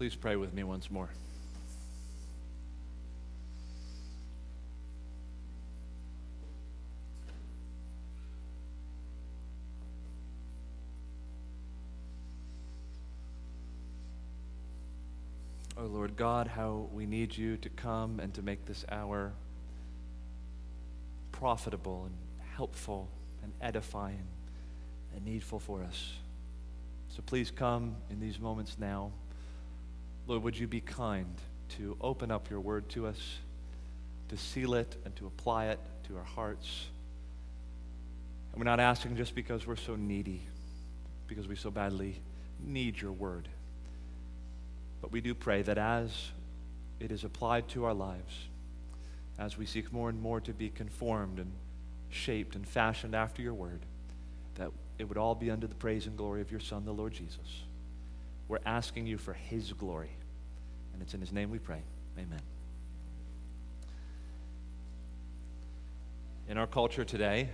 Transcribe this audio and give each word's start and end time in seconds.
Please 0.00 0.16
pray 0.16 0.34
with 0.34 0.54
me 0.54 0.64
once 0.64 0.90
more. 0.90 1.10
Oh 15.76 15.84
Lord 15.84 16.16
God, 16.16 16.46
how 16.46 16.88
we 16.94 17.04
need 17.04 17.36
you 17.36 17.58
to 17.58 17.68
come 17.68 18.20
and 18.20 18.32
to 18.32 18.40
make 18.40 18.64
this 18.64 18.86
hour 18.90 19.34
profitable 21.30 22.06
and 22.06 22.14
helpful 22.56 23.10
and 23.42 23.52
edifying 23.60 24.26
and 25.14 25.26
needful 25.26 25.58
for 25.58 25.82
us. 25.82 26.14
So 27.08 27.20
please 27.20 27.50
come 27.50 27.96
in 28.08 28.18
these 28.18 28.40
moments 28.40 28.78
now. 28.78 29.12
Lord, 30.26 30.42
would 30.42 30.58
you 30.58 30.66
be 30.66 30.80
kind 30.80 31.36
to 31.76 31.96
open 32.00 32.30
up 32.30 32.50
your 32.50 32.60
word 32.60 32.88
to 32.90 33.06
us, 33.06 33.38
to 34.28 34.36
seal 34.36 34.74
it 34.74 34.96
and 35.04 35.14
to 35.16 35.26
apply 35.26 35.66
it 35.66 35.80
to 36.08 36.16
our 36.16 36.24
hearts. 36.24 36.86
And 38.52 38.60
we're 38.60 38.70
not 38.70 38.80
asking 38.80 39.16
just 39.16 39.34
because 39.34 39.66
we're 39.66 39.76
so 39.76 39.96
needy, 39.96 40.42
because 41.26 41.46
we 41.46 41.56
so 41.56 41.70
badly 41.70 42.20
need 42.62 43.00
your 43.00 43.12
word. 43.12 43.48
But 45.00 45.12
we 45.12 45.20
do 45.20 45.34
pray 45.34 45.62
that 45.62 45.78
as 45.78 46.10
it 46.98 47.10
is 47.10 47.24
applied 47.24 47.68
to 47.68 47.84
our 47.84 47.94
lives, 47.94 48.48
as 49.38 49.56
we 49.56 49.64
seek 49.64 49.92
more 49.92 50.10
and 50.10 50.20
more 50.20 50.40
to 50.40 50.52
be 50.52 50.68
conformed 50.68 51.38
and 51.38 51.50
shaped 52.10 52.56
and 52.56 52.66
fashioned 52.66 53.14
after 53.14 53.40
your 53.40 53.54
word, 53.54 53.80
that 54.56 54.70
it 54.98 55.08
would 55.08 55.16
all 55.16 55.34
be 55.34 55.50
under 55.50 55.66
the 55.66 55.74
praise 55.74 56.06
and 56.06 56.16
glory 56.16 56.42
of 56.42 56.50
your 56.50 56.60
Son, 56.60 56.84
the 56.84 56.92
Lord 56.92 57.12
Jesus. 57.14 57.62
We're 58.50 58.58
asking 58.66 59.06
you 59.06 59.16
for 59.16 59.32
his 59.32 59.72
glory. 59.72 60.10
And 60.92 61.00
it's 61.00 61.14
in 61.14 61.20
his 61.20 61.30
name 61.30 61.50
we 61.50 61.60
pray. 61.60 61.82
Amen. 62.18 62.40
In 66.48 66.58
our 66.58 66.66
culture 66.66 67.04
today, 67.04 67.48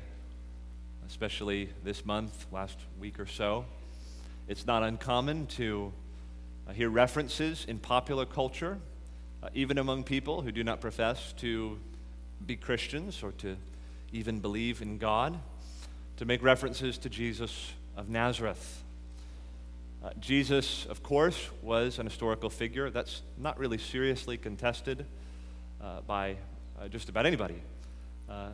especially 1.07 1.69
this 1.85 2.07
month, 2.07 2.47
last 2.51 2.79
week 2.99 3.21
or 3.21 3.27
so, 3.27 3.67
it's 4.49 4.67
not 4.67 4.83
uncommon 4.83 5.45
to 5.49 5.93
uh, 6.67 6.73
hear 6.73 6.89
references 6.89 7.67
in 7.69 7.79
popular 7.79 8.25
culture, 8.25 8.79
uh, 9.43 9.51
even 9.53 9.77
among 9.77 10.03
people 10.03 10.41
who 10.41 10.51
do 10.51 10.65
not 10.65 10.81
profess 10.81 11.35
to 11.35 11.79
be 12.47 12.57
Christians 12.57 13.23
or 13.23 13.33
to 13.33 13.59
even 14.15 14.41
believe 14.41 14.81
in 14.81 14.97
God, 14.97 15.39
to 16.17 16.25
make 16.25 16.43
references 16.43 16.97
to 16.97 17.11
Jesus 17.11 17.75
of 17.99 18.09
Nazareth. 18.09 18.83
Uh, 20.07 20.11
Jesus, 20.21 20.87
of 20.87 21.03
course, 21.03 21.51
was 21.63 21.99
an 21.99 22.07
historical 22.07 22.49
figure. 22.49 22.91
That's 22.91 23.23
not 23.37 23.59
really 23.59 23.79
seriously 23.79 24.37
contested 24.37 25.05
uh, 25.83 26.03
by 26.03 26.37
uh, 26.81 26.87
just 26.87 27.09
about 27.09 27.27
anybody. 27.27 27.61
Uh, 28.31 28.51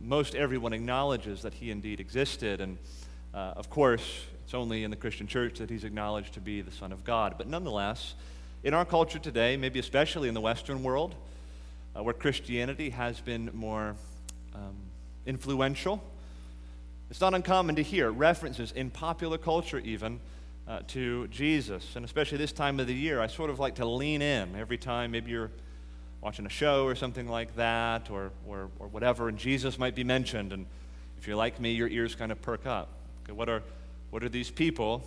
most 0.00 0.34
everyone 0.34 0.72
acknowledges 0.72 1.42
that 1.42 1.54
he 1.54 1.70
indeed 1.70 2.00
existed, 2.00 2.60
and 2.60 2.76
of 3.32 3.70
course, 3.70 4.24
it's 4.42 4.52
only 4.52 4.82
in 4.82 4.90
the 4.90 4.96
Christian 4.96 5.28
church 5.28 5.60
that 5.60 5.70
he's 5.70 5.84
acknowledged 5.84 6.34
to 6.34 6.40
be 6.40 6.60
the 6.60 6.72
Son 6.72 6.90
of 6.90 7.04
God. 7.04 7.34
But 7.38 7.46
nonetheless, 7.46 8.16
in 8.64 8.74
our 8.74 8.84
culture 8.84 9.20
today, 9.20 9.56
maybe 9.56 9.78
especially 9.78 10.26
in 10.26 10.34
the 10.34 10.40
Western 10.40 10.82
world, 10.82 11.14
uh, 11.94 12.02
where 12.02 12.14
Christianity 12.14 12.90
has 12.90 13.20
been 13.20 13.50
more 13.54 13.94
um, 14.56 14.74
influential, 15.24 16.02
it's 17.10 17.20
not 17.20 17.32
uncommon 17.32 17.76
to 17.76 17.82
hear 17.82 18.10
references 18.10 18.72
in 18.72 18.90
popular 18.90 19.38
culture, 19.38 19.78
even 19.78 20.18
uh, 20.68 20.80
to 20.88 21.28
Jesus. 21.28 21.96
And 21.96 22.04
especially 22.04 22.38
this 22.38 22.52
time 22.52 22.80
of 22.80 22.86
the 22.86 22.94
year, 22.94 23.20
I 23.20 23.26
sort 23.26 23.50
of 23.50 23.58
like 23.58 23.76
to 23.76 23.86
lean 23.86 24.22
in 24.22 24.56
every 24.56 24.78
time 24.78 25.12
maybe 25.12 25.30
you're 25.30 25.50
watching 26.20 26.46
a 26.46 26.50
show 26.50 26.84
or 26.84 26.94
something 26.94 27.28
like 27.28 27.54
that, 27.56 28.10
or, 28.10 28.32
or, 28.48 28.68
or 28.78 28.88
whatever, 28.88 29.28
and 29.28 29.38
Jesus 29.38 29.78
might 29.78 29.94
be 29.94 30.04
mentioned. 30.04 30.52
And 30.52 30.66
if 31.18 31.26
you're 31.26 31.36
like 31.36 31.60
me, 31.60 31.72
your 31.72 31.88
ears 31.88 32.14
kind 32.14 32.32
of 32.32 32.42
perk 32.42 32.66
up. 32.66 32.88
Okay, 33.24 33.32
what 33.32 33.48
are 33.48 33.62
what 34.10 34.22
are 34.22 34.28
these 34.28 34.50
people 34.50 35.02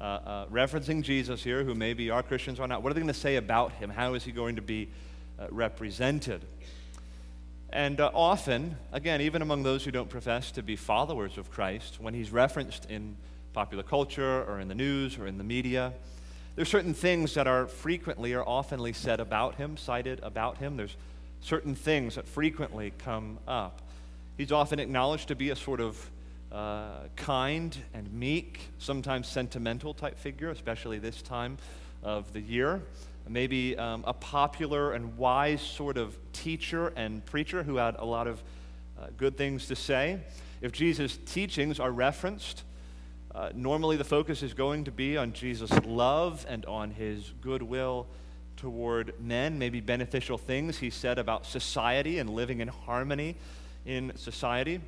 uh, 0.00 0.04
uh, 0.04 0.46
referencing 0.46 1.02
Jesus 1.02 1.42
here, 1.42 1.64
who 1.64 1.74
maybe 1.74 2.10
are 2.10 2.22
Christians 2.22 2.60
or 2.60 2.68
not? 2.68 2.82
What 2.82 2.90
are 2.90 2.94
they 2.94 3.00
going 3.00 3.12
to 3.12 3.18
say 3.18 3.36
about 3.36 3.72
him? 3.72 3.90
How 3.90 4.14
is 4.14 4.24
he 4.24 4.32
going 4.32 4.56
to 4.56 4.62
be 4.62 4.88
uh, 5.38 5.48
represented? 5.50 6.42
And 7.70 8.00
uh, 8.00 8.10
often, 8.14 8.76
again, 8.92 9.20
even 9.20 9.42
among 9.42 9.64
those 9.64 9.84
who 9.84 9.90
don't 9.90 10.08
profess 10.08 10.52
to 10.52 10.62
be 10.62 10.76
followers 10.76 11.36
of 11.36 11.50
Christ, 11.50 12.00
when 12.00 12.14
he's 12.14 12.30
referenced 12.30 12.88
in 12.90 13.16
popular 13.56 13.82
culture 13.82 14.44
or 14.44 14.60
in 14.60 14.68
the 14.68 14.74
news 14.74 15.16
or 15.16 15.26
in 15.26 15.38
the 15.38 15.44
media, 15.44 15.90
there's 16.56 16.68
certain 16.68 16.92
things 16.92 17.32
that 17.32 17.46
are 17.46 17.66
frequently 17.66 18.34
or 18.34 18.44
oftenly 18.44 18.94
said 18.94 19.18
about 19.18 19.54
him, 19.54 19.78
cited 19.78 20.20
about 20.22 20.58
him. 20.58 20.76
There's 20.76 20.94
certain 21.40 21.74
things 21.74 22.16
that 22.16 22.28
frequently 22.28 22.92
come 22.98 23.38
up. 23.48 23.80
He's 24.36 24.52
often 24.52 24.78
acknowledged 24.78 25.28
to 25.28 25.34
be 25.34 25.48
a 25.48 25.56
sort 25.56 25.80
of 25.80 26.10
uh, 26.52 27.04
kind 27.16 27.74
and 27.94 28.12
meek, 28.12 28.60
sometimes 28.78 29.26
sentimental 29.26 29.94
type 29.94 30.18
figure, 30.18 30.50
especially 30.50 30.98
this 30.98 31.22
time 31.22 31.56
of 32.02 32.30
the 32.34 32.40
year. 32.40 32.82
Maybe 33.26 33.74
um, 33.78 34.04
a 34.06 34.12
popular 34.12 34.92
and 34.92 35.16
wise 35.16 35.62
sort 35.62 35.96
of 35.96 36.14
teacher 36.34 36.92
and 36.94 37.24
preacher 37.24 37.62
who 37.62 37.76
had 37.76 37.96
a 37.96 38.04
lot 38.04 38.26
of 38.26 38.42
uh, 39.00 39.06
good 39.16 39.38
things 39.38 39.66
to 39.68 39.76
say. 39.76 40.20
If 40.60 40.72
Jesus' 40.72 41.18
teachings 41.24 41.80
are 41.80 41.90
referenced, 41.90 42.64
uh, 43.36 43.50
normally 43.54 43.98
the 43.98 44.04
focus 44.04 44.42
is 44.42 44.54
going 44.54 44.84
to 44.84 44.90
be 44.90 45.18
on 45.18 45.34
Jesus' 45.34 45.70
love 45.84 46.46
and 46.48 46.64
on 46.64 46.90
his 46.90 47.34
goodwill 47.42 48.06
toward 48.56 49.12
men, 49.20 49.58
maybe 49.58 49.78
beneficial 49.80 50.38
things 50.38 50.78
he 50.78 50.88
said 50.88 51.18
about 51.18 51.44
society 51.44 52.18
and 52.18 52.30
living 52.30 52.60
in 52.60 52.68
harmony 52.68 53.36
in 53.84 54.10
society. 54.16 54.80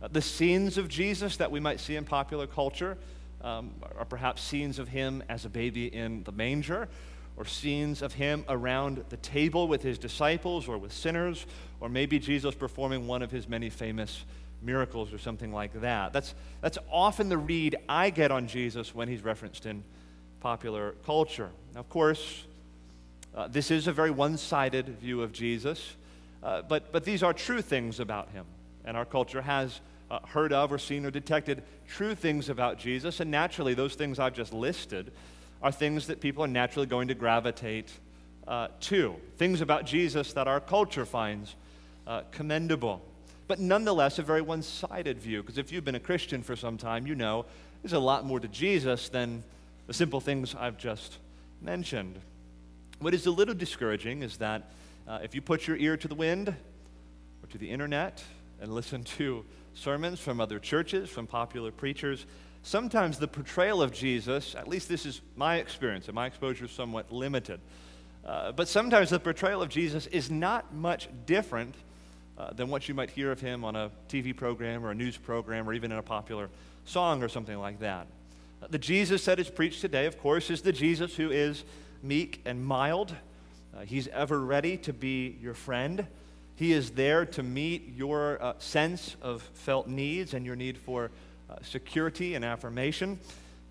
Uh, 0.00 0.08
the 0.10 0.22
scenes 0.22 0.78
of 0.78 0.88
Jesus 0.88 1.36
that 1.36 1.50
we 1.50 1.60
might 1.60 1.80
see 1.80 1.96
in 1.96 2.04
popular 2.04 2.46
culture 2.46 2.96
um, 3.42 3.70
are 3.98 4.06
perhaps 4.06 4.40
scenes 4.40 4.78
of 4.78 4.88
him 4.88 5.22
as 5.28 5.44
a 5.44 5.50
baby 5.50 5.94
in 5.94 6.22
the 6.24 6.32
manger, 6.32 6.88
or 7.36 7.44
scenes 7.44 8.00
of 8.00 8.14
him 8.14 8.42
around 8.48 9.04
the 9.10 9.16
table 9.18 9.68
with 9.68 9.82
his 9.82 9.98
disciples 9.98 10.66
or 10.66 10.78
with 10.78 10.92
sinners, 10.94 11.44
or 11.78 11.90
maybe 11.90 12.18
Jesus 12.18 12.54
performing 12.54 13.06
one 13.06 13.20
of 13.20 13.30
his 13.30 13.48
many 13.48 13.68
famous 13.68 14.24
miracles 14.62 15.12
or 15.12 15.18
something 15.18 15.52
like 15.52 15.80
that. 15.80 16.12
That's, 16.12 16.34
that's 16.60 16.78
often 16.90 17.28
the 17.28 17.38
read 17.38 17.76
I 17.88 18.10
get 18.10 18.30
on 18.30 18.46
Jesus 18.46 18.94
when 18.94 19.08
he's 19.08 19.22
referenced 19.22 19.66
in 19.66 19.82
popular 20.40 20.94
culture. 21.04 21.50
Now, 21.74 21.80
of 21.80 21.88
course, 21.88 22.44
uh, 23.34 23.48
this 23.48 23.70
is 23.70 23.86
a 23.86 23.92
very 23.92 24.10
one 24.10 24.36
sided 24.36 24.88
view 25.00 25.22
of 25.22 25.32
Jesus, 25.32 25.96
uh, 26.42 26.62
but, 26.62 26.92
but 26.92 27.04
these 27.04 27.22
are 27.22 27.32
true 27.32 27.62
things 27.62 28.00
about 28.00 28.30
him, 28.30 28.44
and 28.84 28.96
our 28.96 29.04
culture 29.04 29.42
has 29.42 29.80
uh, 30.10 30.18
heard 30.26 30.52
of 30.52 30.72
or 30.72 30.78
seen 30.78 31.06
or 31.06 31.10
detected 31.10 31.62
true 31.88 32.14
things 32.14 32.48
about 32.48 32.78
Jesus. 32.78 33.20
And 33.20 33.30
naturally, 33.30 33.74
those 33.74 33.94
things 33.94 34.18
I've 34.18 34.34
just 34.34 34.52
listed 34.52 35.10
are 35.62 35.72
things 35.72 36.08
that 36.08 36.20
people 36.20 36.44
are 36.44 36.48
naturally 36.48 36.86
going 36.86 37.08
to 37.08 37.14
gravitate 37.14 37.90
uh, 38.46 38.68
to. 38.80 39.14
Things 39.38 39.60
about 39.60 39.86
Jesus 39.86 40.32
that 40.34 40.48
our 40.48 40.60
culture 40.60 41.06
finds 41.06 41.54
uh, 42.06 42.22
commendable. 42.32 43.00
But 43.48 43.58
nonetheless, 43.58 44.18
a 44.18 44.22
very 44.22 44.42
one 44.42 44.62
sided 44.62 45.18
view, 45.18 45.42
because 45.42 45.58
if 45.58 45.72
you've 45.72 45.84
been 45.84 45.94
a 45.94 46.00
Christian 46.00 46.42
for 46.42 46.56
some 46.56 46.78
time, 46.78 47.06
you 47.06 47.14
know 47.14 47.46
there's 47.82 47.92
a 47.92 47.98
lot 47.98 48.24
more 48.24 48.40
to 48.40 48.48
Jesus 48.48 49.08
than 49.08 49.42
the 49.86 49.94
simple 49.94 50.20
things 50.20 50.54
I've 50.54 50.78
just 50.78 51.18
mentioned. 51.60 52.18
What 53.00 53.14
is 53.14 53.26
a 53.26 53.30
little 53.30 53.54
discouraging 53.54 54.22
is 54.22 54.36
that 54.36 54.70
uh, 55.08 55.18
if 55.22 55.34
you 55.34 55.42
put 55.42 55.66
your 55.66 55.76
ear 55.76 55.96
to 55.96 56.08
the 56.08 56.14
wind 56.14 56.48
or 56.48 57.48
to 57.50 57.58
the 57.58 57.68
internet 57.68 58.22
and 58.60 58.72
listen 58.72 59.02
to 59.18 59.44
sermons 59.74 60.20
from 60.20 60.40
other 60.40 60.58
churches, 60.58 61.10
from 61.10 61.26
popular 61.26 61.72
preachers, 61.72 62.26
sometimes 62.62 63.18
the 63.18 63.26
portrayal 63.26 63.82
of 63.82 63.92
Jesus, 63.92 64.54
at 64.54 64.68
least 64.68 64.88
this 64.88 65.04
is 65.04 65.20
my 65.34 65.56
experience, 65.56 66.06
and 66.06 66.14
my 66.14 66.26
exposure 66.26 66.66
is 66.66 66.70
somewhat 66.70 67.10
limited, 67.10 67.60
uh, 68.24 68.52
but 68.52 68.68
sometimes 68.68 69.10
the 69.10 69.18
portrayal 69.18 69.62
of 69.62 69.68
Jesus 69.68 70.06
is 70.06 70.30
not 70.30 70.72
much 70.72 71.08
different 71.26 71.74
uh, 72.38 72.52
than 72.52 72.68
what 72.68 72.88
you 72.88 72.94
might 72.94 73.10
hear 73.10 73.30
of 73.30 73.40
him 73.40 73.64
on 73.64 73.76
a 73.76 73.90
TV 74.08 74.34
program 74.34 74.84
or 74.84 74.90
a 74.90 74.94
news 74.94 75.16
program 75.16 75.68
or 75.68 75.74
even 75.74 75.92
in 75.92 75.98
a 75.98 76.02
popular 76.02 76.48
song 76.84 77.22
or 77.22 77.28
something 77.28 77.58
like 77.58 77.80
that. 77.80 78.06
Uh, 78.62 78.66
the 78.70 78.78
Jesus 78.78 79.24
that 79.24 79.38
is 79.38 79.50
preached 79.50 79.80
today, 79.80 80.06
of 80.06 80.18
course, 80.18 80.50
is 80.50 80.62
the 80.62 80.72
Jesus 80.72 81.14
who 81.14 81.30
is 81.30 81.64
meek 82.02 82.40
and 82.44 82.64
mild. 82.64 83.14
Uh, 83.76 83.80
he's 83.82 84.08
ever 84.08 84.40
ready 84.40 84.76
to 84.78 84.92
be 84.92 85.36
your 85.40 85.54
friend. 85.54 86.06
He 86.56 86.72
is 86.72 86.90
there 86.90 87.24
to 87.26 87.42
meet 87.42 87.94
your 87.96 88.42
uh, 88.42 88.54
sense 88.58 89.16
of 89.22 89.42
felt 89.54 89.88
needs 89.88 90.34
and 90.34 90.44
your 90.44 90.56
need 90.56 90.78
for 90.78 91.10
uh, 91.50 91.56
security 91.62 92.34
and 92.34 92.44
affirmation. 92.44 93.18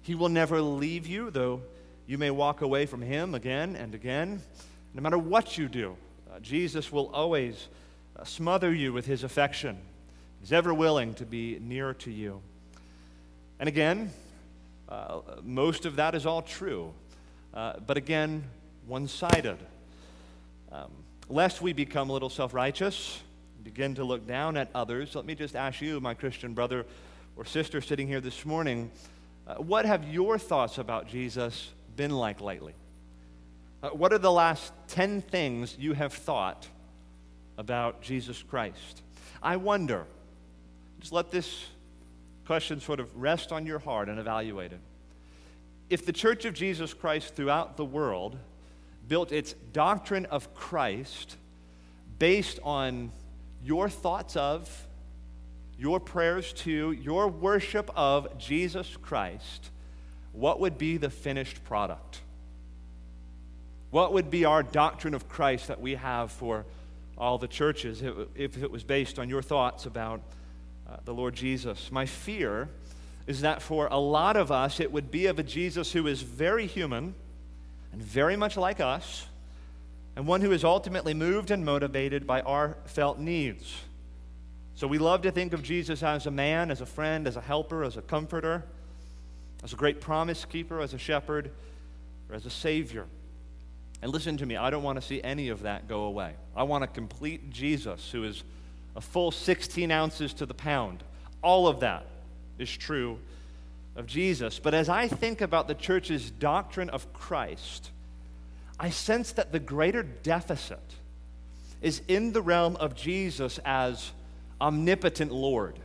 He 0.02 0.16
will 0.16 0.30
never 0.30 0.62
leave 0.62 1.08
you, 1.08 1.30
though 1.30 1.62
you 2.08 2.18
may 2.18 2.32
walk 2.32 2.62
away 2.62 2.86
from 2.86 3.02
Him 3.02 3.36
again 3.36 3.76
and 3.76 3.94
again. 3.94 4.42
No 4.94 5.02
matter 5.02 5.18
what 5.18 5.58
you 5.58 5.70
do, 5.70 5.96
uh, 6.34 6.40
Jesus 6.40 6.92
will 6.92 7.10
always 7.14 7.68
smother 8.24 8.74
you 8.74 8.94
with 8.94 9.06
His 9.06 9.24
affection. 9.24 9.78
He's 10.40 10.52
ever 10.52 10.74
willing 10.74 11.14
to 11.16 11.26
be 11.26 11.60
near 11.62 11.94
to 11.96 12.12
you. 12.12 12.42
And 13.60 13.70
again, 13.70 14.12
uh, 14.90 15.22
most 15.44 15.86
of 15.86 15.96
that 15.98 16.16
is 16.16 16.26
all 16.26 16.42
true. 16.42 16.94
Uh, 17.54 17.74
but 17.86 17.98
again, 17.98 18.44
one 18.88 19.08
sided. 19.08 19.58
Um, 20.72 20.92
lest 21.30 21.62
we 21.62 21.74
become 21.74 22.10
a 22.10 22.14
little 22.14 22.30
self 22.30 22.54
righteous, 22.54 23.22
begin 23.64 23.96
to 23.96 24.04
look 24.04 24.26
down 24.26 24.58
at 24.58 24.70
others, 24.74 25.16
let 25.16 25.26
me 25.26 25.36
just 25.36 25.56
ask 25.56 25.82
you, 25.82 26.00
my 26.00 26.14
Christian 26.14 26.54
brother 26.54 26.86
or 27.36 27.46
sister 27.46 27.82
sitting 27.82 28.08
here 28.08 28.22
this 28.22 28.46
morning, 28.46 28.90
uh, 29.48 29.56
what 29.56 29.86
have 29.86 30.08
your 30.08 30.38
thoughts 30.38 30.78
about 30.78 31.08
Jesus 31.08 31.70
been 31.96 32.12
like 32.12 32.42
lately? 32.42 32.74
Uh, 33.84 33.90
what 33.90 34.14
are 34.14 34.18
the 34.18 34.32
last 34.32 34.74
10 34.88 35.22
things 35.22 35.76
you 35.80 35.94
have 35.94 36.14
thought 36.14 36.68
about 37.62 38.02
Jesus 38.02 38.42
Christ? 38.42 39.04
I 39.42 39.56
wonder, 39.56 40.08
just 41.00 41.14
let 41.14 41.30
this 41.30 41.68
question 42.48 42.82
sort 42.82 43.00
of 43.00 43.16
rest 43.16 43.52
on 43.52 43.68
your 43.68 43.78
heart 43.78 44.10
and 44.10 44.20
evaluate 44.20 44.74
it. 44.74 44.80
If 45.88 46.04
the 46.04 46.12
Church 46.12 46.44
of 46.46 46.56
Jesus 46.56 46.92
Christ 46.92 47.36
throughout 47.36 47.78
the 47.78 47.86
world 47.86 48.36
built 49.08 49.32
its 49.32 49.54
doctrine 49.74 50.26
of 50.26 50.56
Christ 50.56 51.38
based 52.18 52.60
on 52.64 53.12
your 53.64 53.90
thoughts 53.90 54.36
of, 54.36 54.88
your 55.78 56.00
prayers 56.00 56.54
to, 56.54 56.92
your 56.94 57.28
worship 57.28 57.92
of 57.96 58.40
Jesus 58.40 58.98
Christ, 58.98 59.70
what 60.34 60.60
would 60.60 60.80
be 60.80 60.98
the 60.98 61.12
finished 61.12 61.64
product? 61.64 62.22
What 63.92 64.14
would 64.14 64.32
be 64.32 64.46
our 64.46 64.64
doctrine 64.64 65.14
of 65.14 65.30
Christ 65.30 65.68
that 65.68 65.80
we 65.80 65.94
have 65.94 66.32
for 66.32 66.66
all 67.22 67.38
the 67.38 67.48
churches 67.48 68.04
if 68.36 68.62
it 68.62 68.72
was 68.72 68.84
based 68.84 69.20
on 69.20 69.30
your 69.30 69.44
thoughts 69.44 69.86
about 69.86 70.22
uh, 70.90 70.98
the 71.06 71.14
Lord 71.14 71.36
Jesus? 71.36 71.92
My 71.92 72.06
fear 72.06 72.68
is 73.28 73.42
that 73.42 73.62
for 73.62 73.88
a 73.88 73.98
lot 73.98 74.36
of 74.36 74.52
us, 74.52 74.80
it 74.80 74.92
would 74.92 75.12
be 75.12 75.28
of 75.28 75.38
a 75.38 75.44
Jesus 75.44 75.92
who 75.92 76.08
is 76.08 76.24
very 76.24 76.66
human 76.66 77.14
and 77.94 78.02
very 78.02 78.36
much 78.36 78.58
like 78.58 78.80
us, 78.80 79.28
and 80.16 80.26
one 80.26 80.42
who 80.42 80.52
is 80.52 80.64
ultimately 80.64 81.14
moved 81.14 81.52
and 81.52 81.64
motivated 81.64 82.26
by 82.26 82.42
our 82.42 82.78
felt 82.86 83.20
needs. 83.20 83.78
So 84.74 84.88
we 84.88 84.98
love 84.98 85.22
to 85.22 85.32
think 85.32 85.54
of 85.54 85.62
Jesus 85.62 86.02
as 86.02 86.26
a 86.26 86.32
man, 86.32 86.72
as 86.72 86.82
a 86.82 86.86
friend, 86.86 87.28
as 87.28 87.36
a 87.36 87.42
helper, 87.42 87.84
as 87.84 87.98
a 87.98 88.02
comforter, 88.02 88.66
as 89.64 89.74
a 89.74 89.76
great 89.76 90.02
promise 90.02 90.44
keeper, 90.44 90.82
as 90.82 90.96
a 90.96 90.98
shepherd, 90.98 91.52
or 92.30 92.36
as 92.36 92.46
a 92.48 92.50
savior. 92.50 93.06
And 94.02 94.12
listen 94.12 94.38
to 94.38 94.46
me, 94.46 94.58
I 94.58 94.70
don't 94.70 94.84
want 94.84 95.00
to 95.00 95.06
see 95.06 95.22
any 95.22 95.50
of 95.50 95.64
that 95.64 95.88
go 95.88 96.04
away. 96.04 96.34
I 96.56 96.64
want 96.64 96.84
a 96.84 96.88
complete 96.88 97.52
Jesus 97.52 98.12
who 98.12 98.24
is 98.24 98.44
a 98.96 99.02
full 99.02 99.32
16 99.32 99.92
ounces 99.92 100.34
to 100.36 100.46
the 100.46 100.54
pound. 100.54 101.04
All 101.42 101.68
of 101.68 101.82
that 101.82 102.06
is 102.58 102.70
true 102.70 103.20
of 103.96 104.08
Jesus. 104.08 104.60
But 104.60 104.74
as 104.74 104.90
I 104.90 105.08
think 105.08 105.42
about 105.42 105.68
the 105.68 105.76
church's 105.76 106.32
doctrine 106.32 106.90
of 106.90 107.12
Christ, 107.14 107.92
I 108.80 108.90
sense 108.90 109.34
that 109.34 109.52
the 109.52 109.60
greater 109.60 110.02
deficit 110.02 110.80
is 111.82 112.02
in 112.08 112.32
the 112.32 112.42
realm 112.42 112.76
of 112.78 112.96
Jesus 112.96 113.60
as 113.66 114.12
omnipotent 114.60 115.32
Lord 115.32 115.80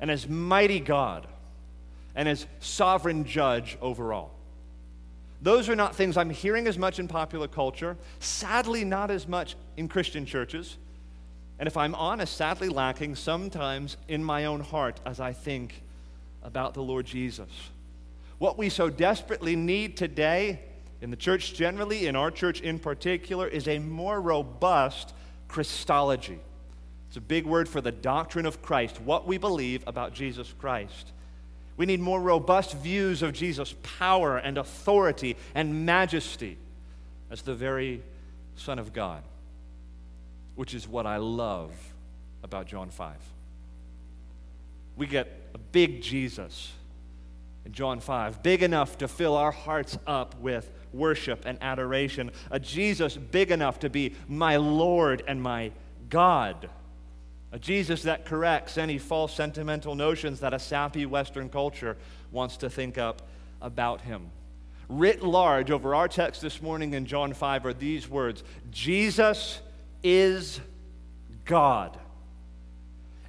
and 0.00 0.10
as 0.10 0.28
mighty 0.28 0.80
God 0.80 1.26
and 2.14 2.28
as 2.28 2.46
sovereign 2.60 3.24
judge 3.24 3.76
over 3.80 4.12
all. 4.12 4.33
Those 5.44 5.68
are 5.68 5.76
not 5.76 5.94
things 5.94 6.16
I'm 6.16 6.30
hearing 6.30 6.66
as 6.66 6.78
much 6.78 6.98
in 6.98 7.06
popular 7.06 7.46
culture, 7.48 7.98
sadly, 8.18 8.82
not 8.82 9.10
as 9.10 9.28
much 9.28 9.56
in 9.76 9.88
Christian 9.88 10.24
churches. 10.24 10.78
And 11.58 11.66
if 11.66 11.76
I'm 11.76 11.94
honest, 11.94 12.34
sadly 12.34 12.70
lacking 12.70 13.14
sometimes 13.14 13.98
in 14.08 14.24
my 14.24 14.46
own 14.46 14.60
heart 14.60 15.00
as 15.04 15.20
I 15.20 15.34
think 15.34 15.82
about 16.42 16.72
the 16.72 16.82
Lord 16.82 17.04
Jesus. 17.04 17.50
What 18.38 18.56
we 18.56 18.70
so 18.70 18.88
desperately 18.88 19.54
need 19.54 19.98
today, 19.98 20.60
in 21.02 21.10
the 21.10 21.16
church 21.16 21.52
generally, 21.52 22.06
in 22.06 22.16
our 22.16 22.30
church 22.30 22.62
in 22.62 22.78
particular, 22.78 23.46
is 23.46 23.68
a 23.68 23.78
more 23.78 24.22
robust 24.22 25.12
Christology. 25.48 26.38
It's 27.08 27.18
a 27.18 27.20
big 27.20 27.44
word 27.44 27.68
for 27.68 27.82
the 27.82 27.92
doctrine 27.92 28.46
of 28.46 28.62
Christ, 28.62 28.98
what 28.98 29.26
we 29.26 29.36
believe 29.36 29.84
about 29.86 30.14
Jesus 30.14 30.54
Christ. 30.58 31.12
We 31.76 31.86
need 31.86 32.00
more 32.00 32.20
robust 32.20 32.74
views 32.74 33.22
of 33.22 33.32
Jesus' 33.32 33.74
power 33.98 34.36
and 34.36 34.58
authority 34.58 35.36
and 35.54 35.84
majesty 35.84 36.56
as 37.30 37.42
the 37.42 37.54
very 37.54 38.02
Son 38.56 38.78
of 38.78 38.92
God, 38.92 39.22
which 40.54 40.74
is 40.74 40.86
what 40.86 41.06
I 41.06 41.16
love 41.16 41.72
about 42.42 42.66
John 42.66 42.90
5. 42.90 43.16
We 44.96 45.06
get 45.06 45.28
a 45.54 45.58
big 45.58 46.00
Jesus 46.00 46.70
in 47.64 47.72
John 47.72 47.98
5, 47.98 48.42
big 48.42 48.62
enough 48.62 48.98
to 48.98 49.08
fill 49.08 49.36
our 49.36 49.50
hearts 49.50 49.98
up 50.06 50.38
with 50.40 50.70
worship 50.92 51.42
and 51.44 51.58
adoration, 51.60 52.30
a 52.50 52.60
Jesus 52.60 53.16
big 53.16 53.50
enough 53.50 53.80
to 53.80 53.90
be 53.90 54.14
my 54.28 54.56
Lord 54.56 55.24
and 55.26 55.42
my 55.42 55.72
God 56.08 56.68
a 57.54 57.58
Jesus 57.60 58.02
that 58.02 58.24
corrects 58.24 58.76
any 58.76 58.98
false 58.98 59.32
sentimental 59.32 59.94
notions 59.94 60.40
that 60.40 60.52
a 60.52 60.58
sappy 60.58 61.06
Western 61.06 61.48
culture 61.48 61.96
wants 62.32 62.56
to 62.56 62.68
think 62.68 62.98
up 62.98 63.22
about 63.62 64.00
him. 64.00 64.32
Writ 64.88 65.22
large 65.22 65.70
over 65.70 65.94
our 65.94 66.08
text 66.08 66.42
this 66.42 66.60
morning 66.60 66.94
in 66.94 67.06
John 67.06 67.32
5 67.32 67.64
are 67.64 67.72
these 67.72 68.08
words 68.08 68.42
Jesus 68.72 69.60
is 70.02 70.58
God. 71.44 71.96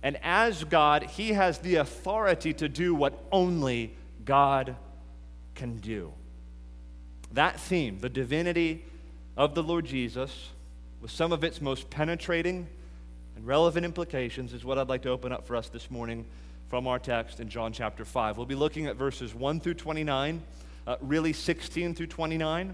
And 0.02 0.18
as 0.24 0.64
God, 0.64 1.04
he 1.04 1.34
has 1.34 1.60
the 1.60 1.76
authority 1.76 2.52
to 2.56 2.68
do 2.68 2.96
what 2.96 3.24
only 3.32 3.94
God 4.26 4.76
can 5.54 5.78
do. 5.78 6.12
That 7.34 7.60
theme, 7.60 8.00
the 8.00 8.10
divinity 8.10 8.86
of 9.38 9.54
the 9.54 9.62
Lord 9.62 9.86
Jesus, 9.86 10.50
with 11.00 11.12
some 11.12 11.32
of 11.32 11.44
its 11.44 11.62
most 11.62 11.92
penetrating 11.92 12.68
and 13.36 13.46
relevant 13.46 13.86
implications 13.86 14.54
is 14.54 14.64
what 14.64 14.78
I'd 14.78 14.90
like 14.90 15.02
to 15.04 15.10
open 15.10 15.32
up 15.32 15.46
for 15.46 15.56
us 15.56 15.70
this 15.70 15.92
morning 15.92 16.26
from 16.70 16.88
our 16.88 17.00
text 17.00 17.40
in 17.40 17.50
John 17.50 17.74
chapter 17.74 18.06
5. 18.06 18.38
We'll 18.38 18.46
be 18.46 18.56
looking 18.56 18.88
at 18.88 18.96
verses 18.96 19.36
1 19.36 19.60
through 19.60 19.76
29, 19.76 20.42
uh, 20.88 20.96
really 21.02 21.34
16 21.34 21.96
through 21.96 22.08
29, 22.08 22.74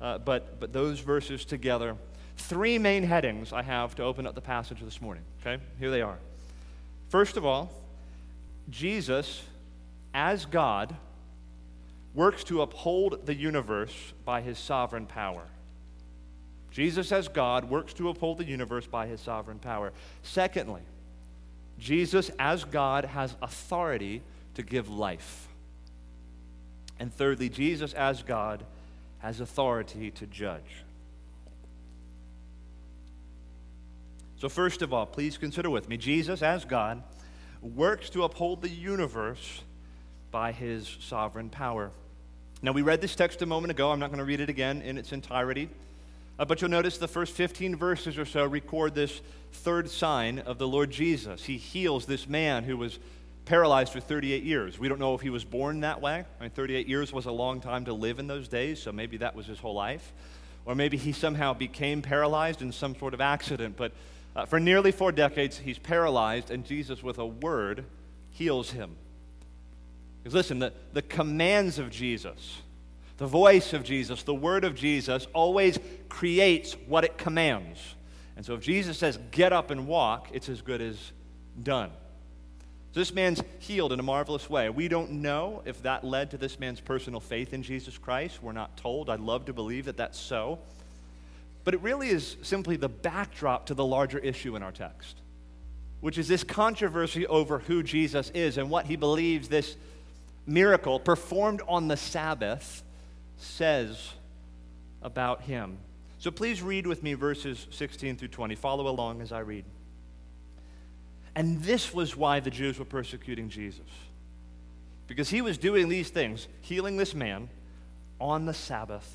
uh, 0.00 0.18
but, 0.18 0.60
but 0.60 0.72
those 0.72 1.00
verses 1.00 1.44
together. 1.44 1.96
Three 2.36 2.78
main 2.78 3.02
headings 3.02 3.52
I 3.52 3.62
have 3.62 3.94
to 3.96 4.02
open 4.02 4.26
up 4.26 4.34
the 4.34 4.40
passage 4.40 4.80
this 4.80 5.00
morning. 5.00 5.24
Okay, 5.40 5.62
here 5.78 5.90
they 5.90 6.02
are. 6.02 6.18
First 7.08 7.36
of 7.36 7.46
all, 7.46 7.70
Jesus, 8.70 9.42
as 10.12 10.44
God, 10.44 10.94
works 12.14 12.44
to 12.44 12.62
uphold 12.62 13.26
the 13.26 13.34
universe 13.34 14.12
by 14.24 14.40
his 14.40 14.58
sovereign 14.58 15.06
power. 15.06 15.44
Jesus, 16.74 17.12
as 17.12 17.28
God, 17.28 17.70
works 17.70 17.94
to 17.94 18.08
uphold 18.08 18.38
the 18.38 18.44
universe 18.44 18.84
by 18.84 19.06
his 19.06 19.20
sovereign 19.20 19.60
power. 19.60 19.92
Secondly, 20.24 20.82
Jesus, 21.78 22.32
as 22.36 22.64
God, 22.64 23.04
has 23.04 23.36
authority 23.40 24.22
to 24.54 24.64
give 24.64 24.88
life. 24.88 25.46
And 26.98 27.14
thirdly, 27.14 27.48
Jesus, 27.48 27.92
as 27.92 28.24
God, 28.24 28.64
has 29.18 29.38
authority 29.38 30.10
to 30.10 30.26
judge. 30.26 30.82
So, 34.38 34.48
first 34.48 34.82
of 34.82 34.92
all, 34.92 35.06
please 35.06 35.38
consider 35.38 35.70
with 35.70 35.88
me 35.88 35.96
Jesus, 35.96 36.42
as 36.42 36.64
God, 36.64 37.04
works 37.62 38.10
to 38.10 38.24
uphold 38.24 38.62
the 38.62 38.68
universe 38.68 39.62
by 40.32 40.50
his 40.50 40.98
sovereign 41.00 41.50
power. 41.50 41.92
Now, 42.62 42.72
we 42.72 42.82
read 42.82 43.00
this 43.00 43.14
text 43.14 43.42
a 43.42 43.46
moment 43.46 43.70
ago. 43.70 43.92
I'm 43.92 44.00
not 44.00 44.08
going 44.08 44.18
to 44.18 44.24
read 44.24 44.40
it 44.40 44.50
again 44.50 44.82
in 44.82 44.98
its 44.98 45.12
entirety. 45.12 45.70
Uh, 46.38 46.44
but 46.44 46.60
you'll 46.60 46.70
notice 46.70 46.98
the 46.98 47.08
first 47.08 47.32
15 47.34 47.76
verses 47.76 48.18
or 48.18 48.24
so 48.24 48.44
record 48.44 48.94
this 48.94 49.20
third 49.52 49.88
sign 49.88 50.40
of 50.40 50.58
the 50.58 50.66
Lord 50.66 50.90
Jesus. 50.90 51.44
He 51.44 51.56
heals 51.56 52.06
this 52.06 52.28
man 52.28 52.64
who 52.64 52.76
was 52.76 52.98
paralyzed 53.44 53.92
for 53.92 54.00
38 54.00 54.42
years. 54.42 54.78
We 54.78 54.88
don't 54.88 54.98
know 54.98 55.14
if 55.14 55.20
he 55.20 55.30
was 55.30 55.44
born 55.44 55.80
that 55.80 56.00
way. 56.00 56.24
I 56.40 56.42
mean, 56.42 56.50
38 56.50 56.88
years 56.88 57.12
was 57.12 57.26
a 57.26 57.32
long 57.32 57.60
time 57.60 57.84
to 57.84 57.92
live 57.92 58.18
in 58.18 58.26
those 58.26 58.48
days, 58.48 58.82
so 58.82 58.90
maybe 58.90 59.18
that 59.18 59.36
was 59.36 59.46
his 59.46 59.58
whole 59.58 59.74
life. 59.74 60.12
Or 60.66 60.74
maybe 60.74 60.96
he 60.96 61.12
somehow 61.12 61.52
became 61.52 62.02
paralyzed 62.02 62.62
in 62.62 62.72
some 62.72 62.96
sort 62.96 63.14
of 63.14 63.20
accident. 63.20 63.76
But 63.76 63.92
uh, 64.34 64.46
for 64.46 64.58
nearly 64.58 64.90
four 64.90 65.12
decades, 65.12 65.58
he's 65.58 65.78
paralyzed, 65.78 66.50
and 66.50 66.64
Jesus, 66.64 67.02
with 67.02 67.18
a 67.18 67.26
word, 67.26 67.84
heals 68.30 68.70
him. 68.70 68.96
Because 70.22 70.34
listen, 70.34 70.58
the, 70.58 70.72
the 70.94 71.02
commands 71.02 71.78
of 71.78 71.90
Jesus, 71.90 72.62
the 73.16 73.26
voice 73.26 73.72
of 73.72 73.84
Jesus, 73.84 74.22
the 74.22 74.34
word 74.34 74.64
of 74.64 74.74
Jesus, 74.74 75.26
always 75.32 75.78
creates 76.08 76.76
what 76.86 77.04
it 77.04 77.16
commands. 77.16 77.78
And 78.36 78.44
so 78.44 78.54
if 78.54 78.60
Jesus 78.60 78.98
says, 78.98 79.18
get 79.30 79.52
up 79.52 79.70
and 79.70 79.86
walk, 79.86 80.28
it's 80.32 80.48
as 80.48 80.62
good 80.62 80.80
as 80.80 81.12
done. 81.62 81.90
So 82.92 83.00
this 83.00 83.12
man's 83.12 83.42
healed 83.58 83.92
in 83.92 83.98
a 83.98 84.04
marvelous 84.04 84.48
way. 84.48 84.70
We 84.70 84.86
don't 84.86 85.10
know 85.10 85.62
if 85.64 85.82
that 85.82 86.04
led 86.04 86.30
to 86.30 86.38
this 86.38 86.60
man's 86.60 86.80
personal 86.80 87.18
faith 87.18 87.52
in 87.52 87.64
Jesus 87.64 87.98
Christ. 87.98 88.40
We're 88.40 88.52
not 88.52 88.76
told. 88.76 89.10
I'd 89.10 89.18
love 89.18 89.46
to 89.46 89.52
believe 89.52 89.86
that 89.86 89.96
that's 89.96 90.18
so. 90.18 90.60
But 91.64 91.74
it 91.74 91.80
really 91.80 92.10
is 92.10 92.36
simply 92.42 92.76
the 92.76 92.88
backdrop 92.88 93.66
to 93.66 93.74
the 93.74 93.84
larger 93.84 94.20
issue 94.20 94.54
in 94.54 94.62
our 94.62 94.70
text, 94.70 95.16
which 96.00 96.18
is 96.18 96.28
this 96.28 96.44
controversy 96.44 97.26
over 97.26 97.58
who 97.58 97.82
Jesus 97.82 98.30
is 98.30 98.58
and 98.58 98.70
what 98.70 98.86
he 98.86 98.94
believes 98.94 99.48
this 99.48 99.76
miracle 100.46 101.00
performed 101.00 101.62
on 101.66 101.88
the 101.88 101.96
Sabbath 101.96 102.83
says 103.36 104.12
about 105.02 105.42
him. 105.42 105.78
So 106.18 106.30
please 106.30 106.62
read 106.62 106.86
with 106.86 107.02
me 107.02 107.14
verses 107.14 107.66
16 107.70 108.16
through 108.16 108.28
20. 108.28 108.54
Follow 108.54 108.88
along 108.88 109.20
as 109.20 109.32
I 109.32 109.40
read. 109.40 109.64
And 111.34 111.62
this 111.62 111.92
was 111.92 112.16
why 112.16 112.40
the 112.40 112.50
Jews 112.50 112.78
were 112.78 112.84
persecuting 112.84 113.48
Jesus. 113.48 113.86
Because 115.06 115.28
he 115.28 115.42
was 115.42 115.58
doing 115.58 115.88
these 115.88 116.08
things, 116.08 116.48
healing 116.60 116.96
this 116.96 117.14
man 117.14 117.48
on 118.20 118.46
the 118.46 118.54
Sabbath. 118.54 119.12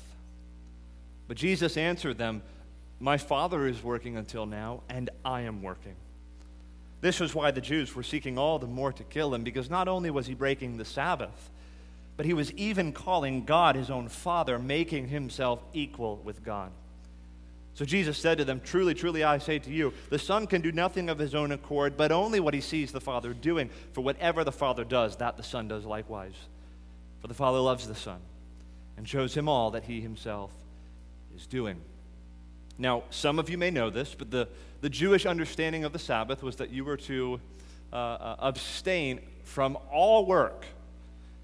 But 1.26 1.36
Jesus 1.36 1.76
answered 1.76 2.18
them, 2.18 2.42
My 3.00 3.16
Father 3.16 3.66
is 3.66 3.82
working 3.82 4.16
until 4.16 4.46
now, 4.46 4.82
and 4.88 5.10
I 5.24 5.42
am 5.42 5.62
working. 5.62 5.96
This 7.00 7.18
was 7.18 7.34
why 7.34 7.50
the 7.50 7.60
Jews 7.60 7.94
were 7.94 8.02
seeking 8.02 8.38
all 8.38 8.58
the 8.58 8.66
more 8.66 8.92
to 8.92 9.02
kill 9.04 9.34
him, 9.34 9.42
because 9.42 9.70
not 9.70 9.88
only 9.88 10.10
was 10.10 10.26
he 10.26 10.34
breaking 10.34 10.76
the 10.76 10.84
Sabbath, 10.84 11.50
but 12.20 12.26
he 12.26 12.34
was 12.34 12.52
even 12.52 12.92
calling 12.92 13.46
God 13.46 13.76
his 13.76 13.88
own 13.88 14.06
Father, 14.06 14.58
making 14.58 15.08
himself 15.08 15.62
equal 15.72 16.20
with 16.22 16.44
God. 16.44 16.70
So 17.72 17.86
Jesus 17.86 18.18
said 18.18 18.36
to 18.36 18.44
them, 18.44 18.60
Truly, 18.62 18.92
truly, 18.92 19.24
I 19.24 19.38
say 19.38 19.58
to 19.58 19.70
you, 19.70 19.94
the 20.10 20.18
Son 20.18 20.46
can 20.46 20.60
do 20.60 20.70
nothing 20.70 21.08
of 21.08 21.18
his 21.18 21.34
own 21.34 21.50
accord, 21.50 21.96
but 21.96 22.12
only 22.12 22.38
what 22.38 22.52
he 22.52 22.60
sees 22.60 22.92
the 22.92 23.00
Father 23.00 23.32
doing. 23.32 23.70
For 23.94 24.02
whatever 24.02 24.44
the 24.44 24.52
Father 24.52 24.84
does, 24.84 25.16
that 25.16 25.38
the 25.38 25.42
Son 25.42 25.66
does 25.66 25.86
likewise. 25.86 26.34
For 27.22 27.28
the 27.28 27.32
Father 27.32 27.58
loves 27.58 27.88
the 27.88 27.94
Son 27.94 28.20
and 28.98 29.08
shows 29.08 29.34
him 29.34 29.48
all 29.48 29.70
that 29.70 29.84
he 29.84 30.02
himself 30.02 30.52
is 31.34 31.46
doing. 31.46 31.80
Now, 32.76 33.04
some 33.08 33.38
of 33.38 33.48
you 33.48 33.56
may 33.56 33.70
know 33.70 33.88
this, 33.88 34.14
but 34.14 34.30
the, 34.30 34.46
the 34.82 34.90
Jewish 34.90 35.24
understanding 35.24 35.84
of 35.84 35.94
the 35.94 35.98
Sabbath 35.98 36.42
was 36.42 36.56
that 36.56 36.68
you 36.68 36.84
were 36.84 36.98
to 36.98 37.40
uh, 37.94 37.96
uh, 37.96 38.36
abstain 38.40 39.20
from 39.42 39.78
all 39.90 40.26
work 40.26 40.66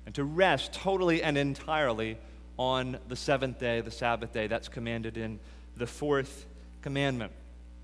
and 0.07 0.15
to 0.15 0.25
rest 0.25 0.73
totally 0.73 1.23
and 1.23 1.37
entirely 1.37 2.17
on 2.59 2.99
the 3.09 3.17
seventh 3.17 3.59
day, 3.59 3.81
the 3.81 3.91
Sabbath 3.91 4.33
day. 4.33 4.47
That's 4.47 4.69
commanded 4.69 5.17
in 5.17 5.39
the 5.77 5.87
fourth 5.87 6.47
commandment. 6.81 7.33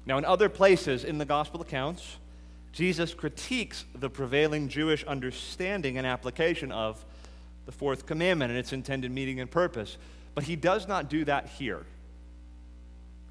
Now, 0.07 0.19
in 0.19 0.25
other 0.25 0.49
places 0.49 1.05
in 1.05 1.19
the 1.19 1.25
gospel 1.25 1.61
accounts, 1.61 2.17
Jesus 2.73 3.13
critiques 3.13 3.85
the 3.95 4.09
prevailing 4.09 4.69
Jewish 4.69 5.05
understanding 5.05 5.99
and 5.99 6.07
application 6.07 6.73
of 6.73 7.05
the 7.67 7.73
fourth 7.73 8.07
commandment 8.07 8.51
and 8.51 8.59
its 8.59 8.73
intended 8.73 9.11
meaning 9.11 9.41
and 9.41 9.51
purpose. 9.51 9.99
But 10.35 10.45
he 10.45 10.57
does 10.57 10.89
not 10.89 11.11
do 11.11 11.25
that 11.27 11.49
here. 11.49 11.85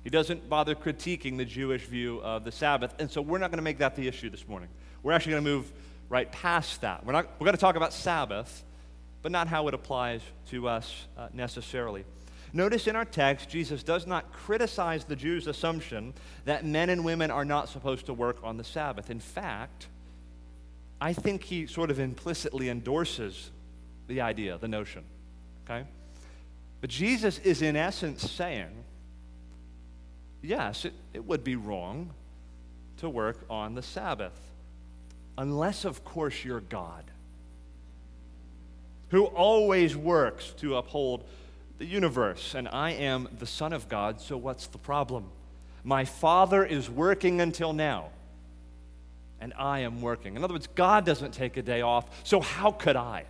He 0.04 0.10
doesn't 0.10 0.48
bother 0.50 0.76
critiquing 0.76 1.38
the 1.38 1.46
Jewish 1.46 1.86
view 1.86 2.20
of 2.22 2.44
the 2.44 2.52
Sabbath. 2.52 2.94
And 3.00 3.10
so 3.10 3.22
we're 3.22 3.38
not 3.38 3.52
going 3.52 3.58
to 3.58 3.64
make 3.64 3.80
that 3.80 3.96
the 3.96 4.08
issue 4.08 4.30
this 4.30 4.48
morning. 4.48 4.70
We're 5.04 5.14
actually 5.14 5.32
going 5.32 5.44
to 5.44 5.50
move 5.50 5.72
right 6.10 6.32
past 6.32 6.82
that. 6.82 7.06
We're, 7.06 7.14
not, 7.14 7.28
we're 7.40 7.46
going 7.46 7.56
to 7.56 7.62
talk 7.62 7.76
about 7.76 7.94
Sabbath, 7.94 8.64
but 9.22 9.32
not 9.32 9.48
how 9.48 9.68
it 9.68 9.74
applies 9.74 10.22
to 10.50 10.68
us 10.68 11.06
uh, 11.18 11.28
necessarily. 11.34 12.06
Notice 12.54 12.88
in 12.88 12.96
our 12.96 13.06
text, 13.06 13.50
Jesus 13.50 13.82
does 13.82 14.06
not 14.06 14.34
criticize 14.34 15.06
the 15.06 15.16
Jews' 15.16 15.48
assumption 15.48 16.14
that 16.46 16.66
men 16.66 16.90
and 16.90 17.06
women 17.06 17.32
are 17.32 17.46
not 17.46 17.70
supposed 17.70 18.08
to 18.08 18.14
work 18.14 18.38
on 18.44 18.58
the 18.58 18.64
Sabbath. 18.64 19.10
In 19.10 19.20
fact, 19.20 19.88
I 21.00 21.14
think 21.14 21.44
he 21.44 21.66
sort 21.68 21.90
of 21.92 22.00
implicitly 22.00 22.70
endorses 22.70 23.52
the 24.08 24.22
idea, 24.22 24.58
the 24.58 24.68
notion. 24.68 25.04
Okay? 25.66 25.88
But 26.82 26.90
Jesus 26.90 27.40
is, 27.40 27.62
in 27.62 27.76
essence, 27.76 28.30
saying, 28.30 28.70
yes, 30.42 30.86
it, 30.86 30.94
it 31.14 31.24
would 31.26 31.44
be 31.44 31.56
wrong 31.56 32.12
to 32.98 33.10
work 33.10 33.46
on 33.50 33.76
the 33.76 33.82
Sabbath, 33.82 34.40
unless, 35.38 35.86
of 35.86 36.04
course, 36.04 36.44
you're 36.44 36.60
God, 36.60 37.11
who 39.12 39.26
always 39.26 39.96
works 39.96 40.54
to 40.58 40.78
uphold 40.78 41.24
the 41.78 41.86
universe, 41.86 42.56
and 42.56 42.68
I 42.68 42.92
am 42.92 43.28
the 43.40 43.46
Son 43.46 43.74
of 43.74 43.88
God, 43.88 44.20
so 44.22 44.38
what's 44.38 44.68
the 44.68 44.78
problem? 44.78 45.26
My 45.84 46.06
Father 46.06 46.66
is 46.66 46.90
working 46.90 47.42
until 47.42 47.74
now, 47.74 48.10
and 49.40 49.54
I 49.58 49.80
am 49.80 50.02
working. 50.02 50.36
In 50.36 50.44
other 50.44 50.54
words, 50.54 50.68
God 50.68 51.06
doesn't 51.06 51.34
take 51.34 51.58
a 51.58 51.62
day 51.62 51.82
off, 51.82 52.22
so 52.24 52.40
how 52.40 52.72
could 52.72 52.96
I? 52.96 53.26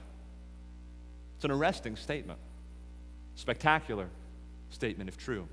It's 1.36 1.46
an 1.46 1.52
arresting 1.52 1.96
statement, 1.96 2.40
spectacular 3.36 4.08
statement 4.70 5.10
if 5.10 5.18
true. 5.18 5.48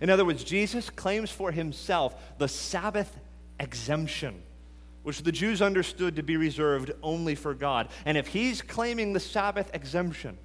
In 0.00 0.10
other 0.10 0.24
words, 0.24 0.44
Jesus 0.44 0.90
claims 0.90 1.30
for 1.30 1.50
himself 1.50 2.14
the 2.38 2.48
Sabbath 2.48 3.18
exemption, 3.58 4.42
which 5.02 5.22
the 5.22 5.32
Jews 5.32 5.60
understood 5.60 6.16
to 6.16 6.22
be 6.22 6.36
reserved 6.36 6.92
only 7.02 7.34
for 7.34 7.54
God. 7.54 7.88
And 8.04 8.16
if 8.16 8.28
he's 8.28 8.62
claiming 8.62 9.12
the 9.12 9.20
Sabbath 9.20 9.70
exemption, 9.74 10.38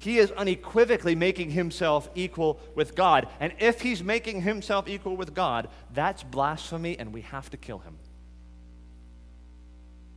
he 0.00 0.18
is 0.18 0.30
unequivocally 0.32 1.14
making 1.14 1.50
himself 1.50 2.08
equal 2.14 2.60
with 2.74 2.94
God. 2.94 3.28
And 3.40 3.52
if 3.58 3.80
he's 3.80 4.02
making 4.02 4.42
himself 4.42 4.88
equal 4.88 5.16
with 5.16 5.34
God, 5.34 5.68
that's 5.92 6.22
blasphemy 6.22 6.98
and 6.98 7.12
we 7.12 7.22
have 7.22 7.50
to 7.50 7.56
kill 7.56 7.78
him. 7.78 7.96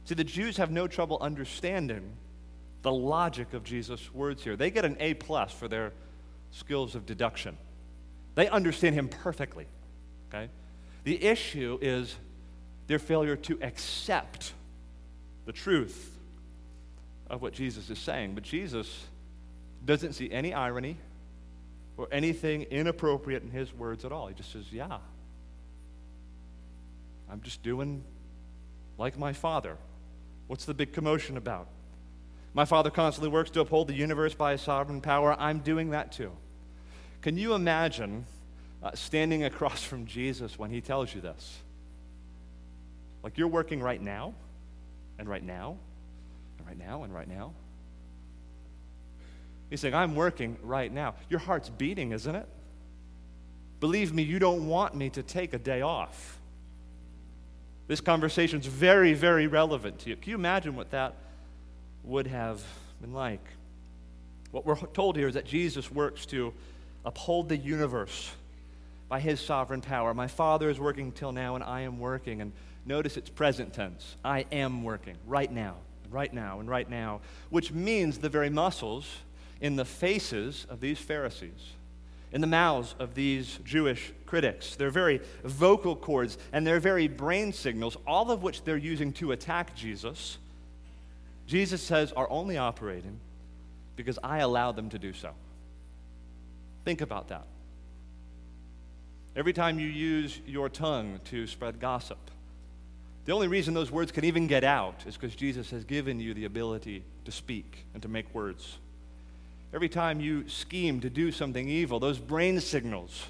See, 0.06 0.16
the 0.16 0.24
Jews 0.24 0.58
have 0.58 0.72
no 0.72 0.88
trouble 0.88 1.18
understanding 1.22 2.12
the 2.82 2.92
logic 2.92 3.54
of 3.54 3.64
Jesus' 3.64 4.14
words 4.14 4.44
here. 4.44 4.56
They 4.56 4.72
get 4.72 4.86
an 4.86 4.98
A 5.00 5.14
plus 5.14 5.52
for 5.52 5.68
their 5.68 5.94
skills 6.52 6.96
of 6.96 7.06
deduction. 7.06 7.58
They 8.36 8.50
understand 8.50 8.96
him 8.96 9.08
perfectly. 9.08 9.68
Okay? 10.30 10.50
The 11.04 11.24
issue 11.24 11.78
is 11.82 12.16
their 12.92 13.00
failure 13.00 13.38
to 13.38 13.58
accept 13.62 14.52
the 15.46 15.54
truth 15.54 16.14
of 17.30 17.42
what 17.42 17.54
Jesus 17.54 17.90
is 17.90 17.98
saying. 17.98 18.36
But 18.36 18.44
Jesus 18.44 19.06
doesn't 19.86 20.12
see 20.12 20.30
any 20.30 20.54
irony 20.54 20.98
or 21.96 22.10
anything 22.12 22.64
inappropriate 22.64 23.44
in 23.44 23.50
his 23.50 23.74
words 23.74 24.04
at 24.04 24.12
all. 24.12 24.28
He 24.28 24.34
just 24.34 24.52
says, 24.52 24.66
Yeah, 24.74 24.98
I'm 27.32 27.40
just 27.40 27.64
doing 27.64 28.04
like 28.98 29.18
my 29.18 29.32
father. 29.32 29.78
What's 30.48 30.66
the 30.66 30.74
big 30.74 30.92
commotion 30.92 31.38
about? 31.38 31.70
My 32.54 32.66
father 32.66 32.90
constantly 32.90 33.30
works 33.30 33.52
to 33.52 33.62
uphold 33.62 33.88
the 33.88 33.94
universe 33.94 34.34
by 34.34 34.52
his 34.52 34.60
sovereign 34.60 35.00
power. 35.00 35.34
I'm 35.40 35.60
doing 35.60 35.92
that 35.92 36.12
too. 36.12 36.34
Can 37.22 37.38
you 37.38 37.54
imagine 37.54 38.26
uh, 38.84 38.92
standing 38.96 39.46
across 39.46 39.82
from 39.82 40.06
Jesus 40.06 40.60
when 40.60 40.72
he 40.72 40.82
tells 40.82 41.16
you 41.16 41.22
this? 41.22 41.62
Like 43.24 43.38
you're 43.38 43.48
working 43.48 43.82
right 43.82 44.02
now, 44.02 44.34
and 45.20 45.30
right 45.30 45.44
now, 45.44 45.78
and 46.58 46.68
right 46.68 46.78
now, 46.78 47.04
and 47.04 47.14
right 47.14 47.28
now. 47.28 47.54
He's 49.70 49.80
saying, 49.80 49.94
I'm 49.94 50.16
working 50.16 50.58
right 50.64 50.92
now. 50.92 51.16
Your 51.30 51.40
heart's 51.40 51.70
beating, 51.70 52.12
isn't 52.12 52.36
it? 52.36 52.48
Believe 53.80 54.14
me, 54.14 54.24
you 54.24 54.38
don't 54.38 54.68
want 54.68 54.96
me 54.96 55.10
to 55.12 55.24
take 55.24 55.54
a 55.54 55.58
day 55.58 55.82
off. 55.82 56.40
This 57.88 58.02
conversation's 58.02 58.66
very, 58.66 59.14
very 59.14 59.48
relevant 59.48 60.00
to 60.00 60.10
you. 60.10 60.16
Can 60.16 60.32
you 60.32 60.36
imagine 60.36 60.76
what 60.76 60.92
that 60.92 61.16
would 62.04 62.28
have 62.28 62.62
been 63.00 63.14
like? 63.14 63.44
What 64.52 64.66
we're 64.66 64.76
told 64.76 65.16
here 65.16 65.28
is 65.28 65.36
that 65.36 65.46
Jesus 65.46 65.90
works 65.92 66.26
to 66.28 66.54
uphold 67.06 67.50
the 67.50 67.58
universe 67.58 68.32
by 69.08 69.20
his 69.20 69.40
sovereign 69.40 69.82
power. 69.82 70.14
My 70.14 70.28
Father 70.28 70.70
is 70.70 70.80
working 70.80 71.12
till 71.12 71.32
now, 71.32 71.56
and 71.56 71.64
I 71.64 71.82
am 71.82 72.00
working. 72.00 72.42
And 72.42 72.52
notice 72.86 73.18
it's 73.18 73.30
present 73.30 73.74
tense. 73.74 74.16
I 74.24 74.46
am 74.52 74.84
working 74.84 75.16
right 75.28 75.52
now, 75.52 75.76
right 76.10 76.34
now, 76.34 76.60
and 76.60 76.70
right 76.70 76.90
now, 76.90 77.22
which 77.50 77.72
means 77.72 78.18
the 78.18 78.30
very 78.30 78.50
muscles 78.50 79.08
in 79.60 79.76
the 79.76 79.86
faces 79.86 80.66
of 80.70 80.80
these 80.80 80.98
Pharisees, 80.98 81.74
in 82.32 82.42
the 82.42 82.48
mouths 82.48 82.96
of 82.98 83.14
these 83.14 83.60
Jewish 83.64 84.12
critics, 84.26 84.76
their 84.76 84.90
very 84.90 85.22
vocal 85.44 85.96
cords 85.96 86.38
and 86.52 86.66
their 86.66 86.80
very 86.80 87.08
brain 87.08 87.54
signals, 87.54 87.98
all 88.08 88.32
of 88.32 88.42
which 88.42 88.64
they're 88.64 88.78
using 88.78 89.14
to 89.14 89.32
attack 89.32 89.76
Jesus, 89.76 90.38
Jesus 91.46 91.82
says 91.82 92.12
are 92.14 92.30
only 92.30 92.58
operating 92.58 93.20
because 93.96 94.18
I 94.24 94.40
allow 94.40 94.72
them 94.72 94.90
to 94.90 94.98
do 94.98 95.14
so. 95.14 95.32
Think 96.86 97.02
about 97.02 97.28
that. 97.28 97.46
Every 99.36 99.54
time 99.54 99.80
you 99.80 99.88
use 99.88 100.40
your 100.46 100.70
tongue 100.70 101.20
to 101.26 101.48
spread 101.48 101.80
gossip, 101.80 102.18
the 103.26 103.32
only 103.32 103.48
reason 103.48 103.74
those 103.74 103.92
words 103.92 104.12
can 104.12 104.26
even 104.26 104.48
get 104.48 104.64
out 104.64 105.04
is 105.06 105.16
because 105.16 105.36
Jesus 105.36 105.70
has 105.70 105.84
given 105.84 106.20
you 106.20 106.34
the 106.34 106.46
ability 106.46 107.04
to 107.26 107.32
speak 107.32 107.86
and 107.94 108.02
to 108.02 108.10
make 108.10 108.34
words. 108.34 108.78
Every 109.74 109.90
time 109.90 110.20
you 110.20 110.50
scheme 110.50 111.00
to 111.02 111.10
do 111.10 111.32
something 111.32 111.70
evil, 111.70 112.00
those 112.00 112.18
brain 112.18 112.60
signals 112.60 113.28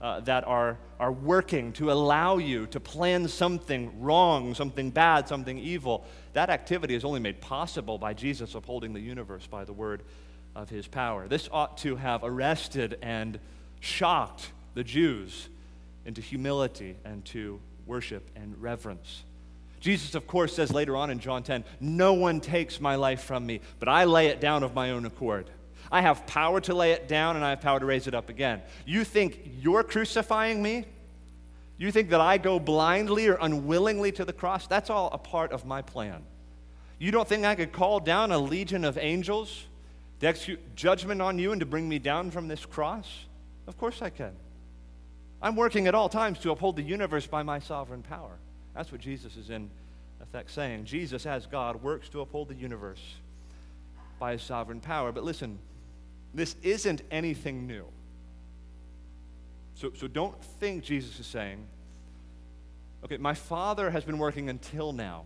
uh, 0.00 0.20
that 0.20 0.46
are, 0.46 0.76
are 1.00 1.10
working 1.10 1.72
to 1.72 1.90
allow 1.90 2.36
you 2.36 2.66
to 2.66 2.78
plan 2.78 3.26
something 3.26 3.90
wrong, 4.00 4.54
something 4.54 4.90
bad, 4.90 5.26
something 5.26 5.58
evil, 5.58 6.04
that 6.34 6.50
activity 6.50 6.94
is 6.94 7.04
only 7.04 7.20
made 7.20 7.40
possible 7.40 7.96
by 7.96 8.12
Jesus 8.12 8.54
upholding 8.54 8.92
the 8.92 9.00
universe 9.00 9.46
by 9.46 9.64
the 9.64 9.72
word 9.72 10.02
of 10.54 10.68
his 10.68 10.86
power. 10.86 11.26
This 11.26 11.48
ought 11.50 11.78
to 11.78 11.96
have 11.96 12.20
arrested 12.22 12.98
and 13.00 13.40
shocked 13.80 14.52
the 14.74 14.84
Jews 14.84 15.48
into 16.04 16.20
humility 16.20 16.96
and 17.04 17.24
to 17.26 17.58
worship 17.86 18.30
and 18.36 18.60
reverence. 18.60 19.24
Jesus, 19.80 20.14
of 20.14 20.26
course, 20.26 20.54
says 20.54 20.72
later 20.72 20.96
on 20.96 21.10
in 21.10 21.18
John 21.18 21.42
10, 21.42 21.64
No 21.78 22.14
one 22.14 22.40
takes 22.40 22.80
my 22.80 22.94
life 22.94 23.22
from 23.22 23.44
me, 23.44 23.60
but 23.78 23.88
I 23.88 24.04
lay 24.04 24.28
it 24.28 24.40
down 24.40 24.62
of 24.62 24.74
my 24.74 24.92
own 24.92 25.04
accord. 25.04 25.50
I 25.92 26.00
have 26.00 26.26
power 26.26 26.60
to 26.62 26.74
lay 26.74 26.92
it 26.92 27.06
down 27.06 27.36
and 27.36 27.44
I 27.44 27.50
have 27.50 27.60
power 27.60 27.78
to 27.78 27.86
raise 27.86 28.06
it 28.06 28.14
up 28.14 28.28
again. 28.28 28.62
You 28.86 29.04
think 29.04 29.40
you're 29.60 29.82
crucifying 29.82 30.62
me? 30.62 30.86
You 31.76 31.92
think 31.92 32.10
that 32.10 32.20
I 32.20 32.38
go 32.38 32.58
blindly 32.58 33.28
or 33.28 33.36
unwillingly 33.40 34.12
to 34.12 34.24
the 34.24 34.32
cross? 34.32 34.66
That's 34.66 34.90
all 34.90 35.10
a 35.12 35.18
part 35.18 35.52
of 35.52 35.66
my 35.66 35.82
plan. 35.82 36.22
You 36.98 37.10
don't 37.10 37.28
think 37.28 37.44
I 37.44 37.54
could 37.54 37.72
call 37.72 38.00
down 38.00 38.32
a 38.32 38.38
legion 38.38 38.84
of 38.84 38.96
angels 38.96 39.64
to 40.20 40.26
execute 40.26 40.74
judgment 40.74 41.20
on 41.20 41.38
you 41.38 41.52
and 41.52 41.60
to 41.60 41.66
bring 41.66 41.88
me 41.88 41.98
down 41.98 42.30
from 42.30 42.48
this 42.48 42.64
cross? 42.64 43.06
Of 43.66 43.76
course 43.76 44.00
I 44.00 44.10
can. 44.10 44.32
I'm 45.42 45.56
working 45.56 45.86
at 45.86 45.94
all 45.94 46.08
times 46.08 46.38
to 46.40 46.50
uphold 46.50 46.76
the 46.76 46.82
universe 46.82 47.26
by 47.26 47.42
my 47.42 47.58
sovereign 47.58 48.02
power. 48.02 48.38
That's 48.74 48.90
what 48.90 49.00
Jesus 49.00 49.36
is 49.36 49.50
in 49.50 49.70
effect 50.22 50.50
saying. 50.50 50.84
Jesus, 50.84 51.26
as 51.26 51.46
God, 51.46 51.82
works 51.82 52.08
to 52.10 52.20
uphold 52.20 52.48
the 52.48 52.54
universe 52.54 53.02
by 54.18 54.32
his 54.32 54.42
sovereign 54.42 54.80
power. 54.80 55.12
But 55.12 55.24
listen, 55.24 55.58
this 56.32 56.56
isn't 56.62 57.02
anything 57.10 57.66
new. 57.66 57.84
So, 59.74 59.92
so 59.94 60.06
don't 60.06 60.42
think 60.60 60.84
Jesus 60.84 61.18
is 61.20 61.26
saying, 61.26 61.66
okay, 63.04 63.16
my 63.16 63.34
Father 63.34 63.90
has 63.90 64.04
been 64.04 64.18
working 64.18 64.48
until 64.48 64.92
now. 64.92 65.24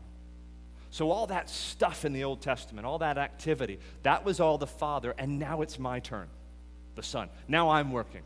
So, 0.90 1.10
all 1.10 1.26
that 1.26 1.50
stuff 1.50 2.06
in 2.06 2.14
the 2.14 2.24
Old 2.24 2.40
Testament, 2.40 2.86
all 2.86 2.98
that 2.98 3.18
activity, 3.18 3.78
that 4.04 4.24
was 4.24 4.40
all 4.40 4.56
the 4.56 4.66
Father, 4.66 5.14
and 5.18 5.38
now 5.38 5.60
it's 5.60 5.78
my 5.78 6.00
turn, 6.00 6.28
the 6.94 7.02
Son. 7.02 7.28
Now 7.46 7.70
I'm 7.70 7.92
working. 7.92 8.22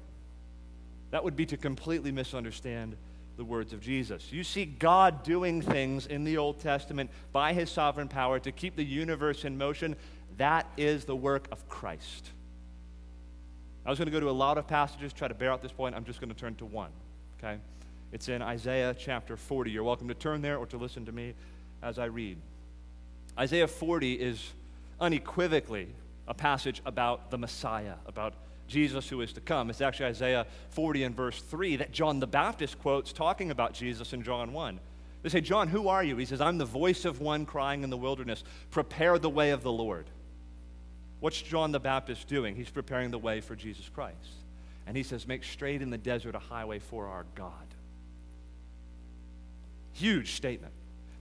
That 1.13 1.23
would 1.23 1.37
be 1.37 1.47
to 1.47 1.57
completely 1.57 2.11
misunderstand 2.11 2.97
the 3.37 3.45
words 3.45 3.73
of 3.73 3.81
Jesus. 3.81 4.33
You 4.33 4.43
see 4.43 4.65
God 4.65 5.23
doing 5.23 5.63
things 5.63 6.07
in 6.07 6.25
the 6.25 6.39
Old 6.39 6.61
Testament 6.61 7.11
by 7.33 7.53
his 7.53 7.71
sovereign 7.71 8.09
power 8.09 8.39
to 8.41 8.51
keep 8.51 8.77
the 8.77 8.85
universe 8.85 9.45
in 9.45 9.57
motion. 9.57 9.95
That 10.39 10.67
is 10.77 11.05
the 11.05 11.15
work 11.15 11.49
of 11.53 11.69
Christ. 11.69 12.31
I 13.85 13.91
was 13.91 13.99
going 13.99 14.07
to 14.07 14.13
go 14.13 14.21
to 14.21 14.31
a 14.31 14.33
lot 14.33 14.59
of 14.59 14.67
passages, 14.67 15.13
try 15.13 15.29
to 15.29 15.35
bear 15.35 15.53
out 15.53 15.61
this 15.61 15.73
point. 15.73 15.95
I'm 15.95 16.05
just 16.05 16.21
going 16.21 16.33
to 16.33 16.39
turn 16.39 16.55
to 16.57 16.65
one, 16.65 16.91
okay? 17.39 17.59
It's 18.11 18.29
in 18.29 18.41
Isaiah 18.41 18.95
chapter 18.99 19.37
40. 19.37 19.71
You're 19.71 19.85
welcome 19.85 20.09
to 20.09 20.15
turn 20.15 20.41
there 20.41 20.57
or 20.57 20.67
to 20.67 20.79
listen 20.79 21.05
to 21.07 21.13
me 21.13 21.35
as 21.83 21.99
I 21.99 22.07
read. 22.07 22.39
Isaiah 23.39 23.69
40 23.69 24.15
is 24.15 24.53
unequivocally 25.01 25.89
a 26.29 26.35
passage 26.35 26.81
about 26.87 27.31
the 27.31 27.39
Messiah, 27.39 27.95
about 28.07 28.35
Jesus 28.73 29.09
who 29.09 29.21
is 29.21 29.33
to 29.35 29.41
come. 29.41 29.71
It's 29.71 29.81
actually 29.81 30.07
Isaiah 30.07 30.47
40 30.71 31.05
and 31.05 31.15
verse 31.15 31.41
3 31.41 31.77
that 31.77 31.93
John 31.93 32.19
the 32.19 32.27
Baptist 32.27 32.79
quotes 32.81 33.13
talking 33.13 33.51
about 33.51 33.75
Jesus 33.75 34.13
in 34.13 34.23
John 34.23 34.53
1. 34.53 34.81
They 35.23 35.29
say, 35.29 35.41
John, 35.41 35.69
who 35.69 35.89
are 35.89 36.03
you? 36.03 36.17
He 36.17 36.25
says, 36.25 36.41
I'm 36.41 36.59
the 36.59 36.65
voice 36.65 37.05
of 37.05 37.21
one 37.21 37.47
crying 37.47 37.85
in 37.85 37.91
the 37.91 37.97
wilderness, 37.97 38.43
prepare 38.71 39.19
the 39.19 39.31
way 39.31 39.51
of 39.51 39.63
the 39.63 39.71
Lord. 39.71 40.07
What's 41.21 41.41
John 41.41 41.71
the 41.71 41.79
Baptist 41.79 42.27
doing? 42.27 42.57
He's 42.57 42.71
preparing 42.71 43.13
the 43.13 43.19
way 43.19 43.41
for 43.41 43.55
Jesus 43.55 43.89
Christ. 43.89 44.17
And 44.89 44.97
he 44.97 45.05
says, 45.05 45.29
Make 45.29 45.45
straight 45.45 45.81
in 45.81 45.91
the 45.91 45.99
desert 45.99 46.35
a 46.35 46.41
highway 46.41 46.81
for 46.81 47.07
our 47.07 47.25
God. 47.37 47.53
Huge 49.93 50.33
statement. 50.33 50.73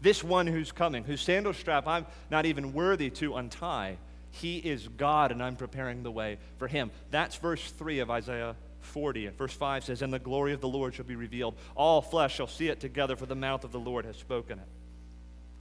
This 0.01 0.23
one 0.23 0.47
who's 0.47 0.71
coming, 0.71 1.03
whose 1.03 1.21
sandal 1.21 1.53
strap 1.53 1.87
I'm 1.87 2.07
not 2.31 2.47
even 2.47 2.73
worthy 2.73 3.11
to 3.11 3.35
untie, 3.35 3.97
he 4.31 4.57
is 4.57 4.87
God, 4.87 5.31
and 5.31 5.43
I'm 5.43 5.55
preparing 5.55 6.03
the 6.03 6.11
way 6.11 6.37
for 6.57 6.67
him. 6.67 6.91
That's 7.11 7.35
verse 7.35 7.71
3 7.71 7.99
of 7.99 8.09
Isaiah 8.09 8.55
40. 8.79 9.27
And 9.27 9.37
verse 9.37 9.53
5 9.53 9.85
says, 9.85 10.01
And 10.01 10.13
the 10.13 10.19
glory 10.19 10.53
of 10.53 10.61
the 10.61 10.67
Lord 10.67 10.95
shall 10.95 11.05
be 11.05 11.15
revealed. 11.15 11.55
All 11.75 12.01
flesh 12.01 12.35
shall 12.35 12.47
see 12.47 12.67
it 12.67 12.79
together, 12.79 13.15
for 13.15 13.25
the 13.25 13.35
mouth 13.35 13.63
of 13.63 13.71
the 13.71 13.79
Lord 13.79 14.05
has 14.05 14.17
spoken 14.17 14.59
it. 14.59 14.67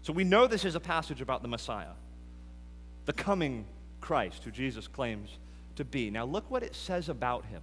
So 0.03 0.13
we 0.13 0.25
know 0.25 0.47
this 0.47 0.65
is 0.65 0.75
a 0.75 0.81
passage 0.81 1.21
about 1.21 1.43
the 1.43 1.49
Messiah, 1.49 1.93
the 3.05 3.13
coming 3.13 3.67
Christ, 4.01 4.45
who 4.45 4.51
Jesus 4.51 4.87
claims 4.89 5.31
to 5.77 5.85
be. 5.85 6.11
Now, 6.11 6.25
look 6.25 6.51
what 6.51 6.63
it 6.63 6.75
says 6.75 7.09
about 7.09 7.45
him, 7.47 7.63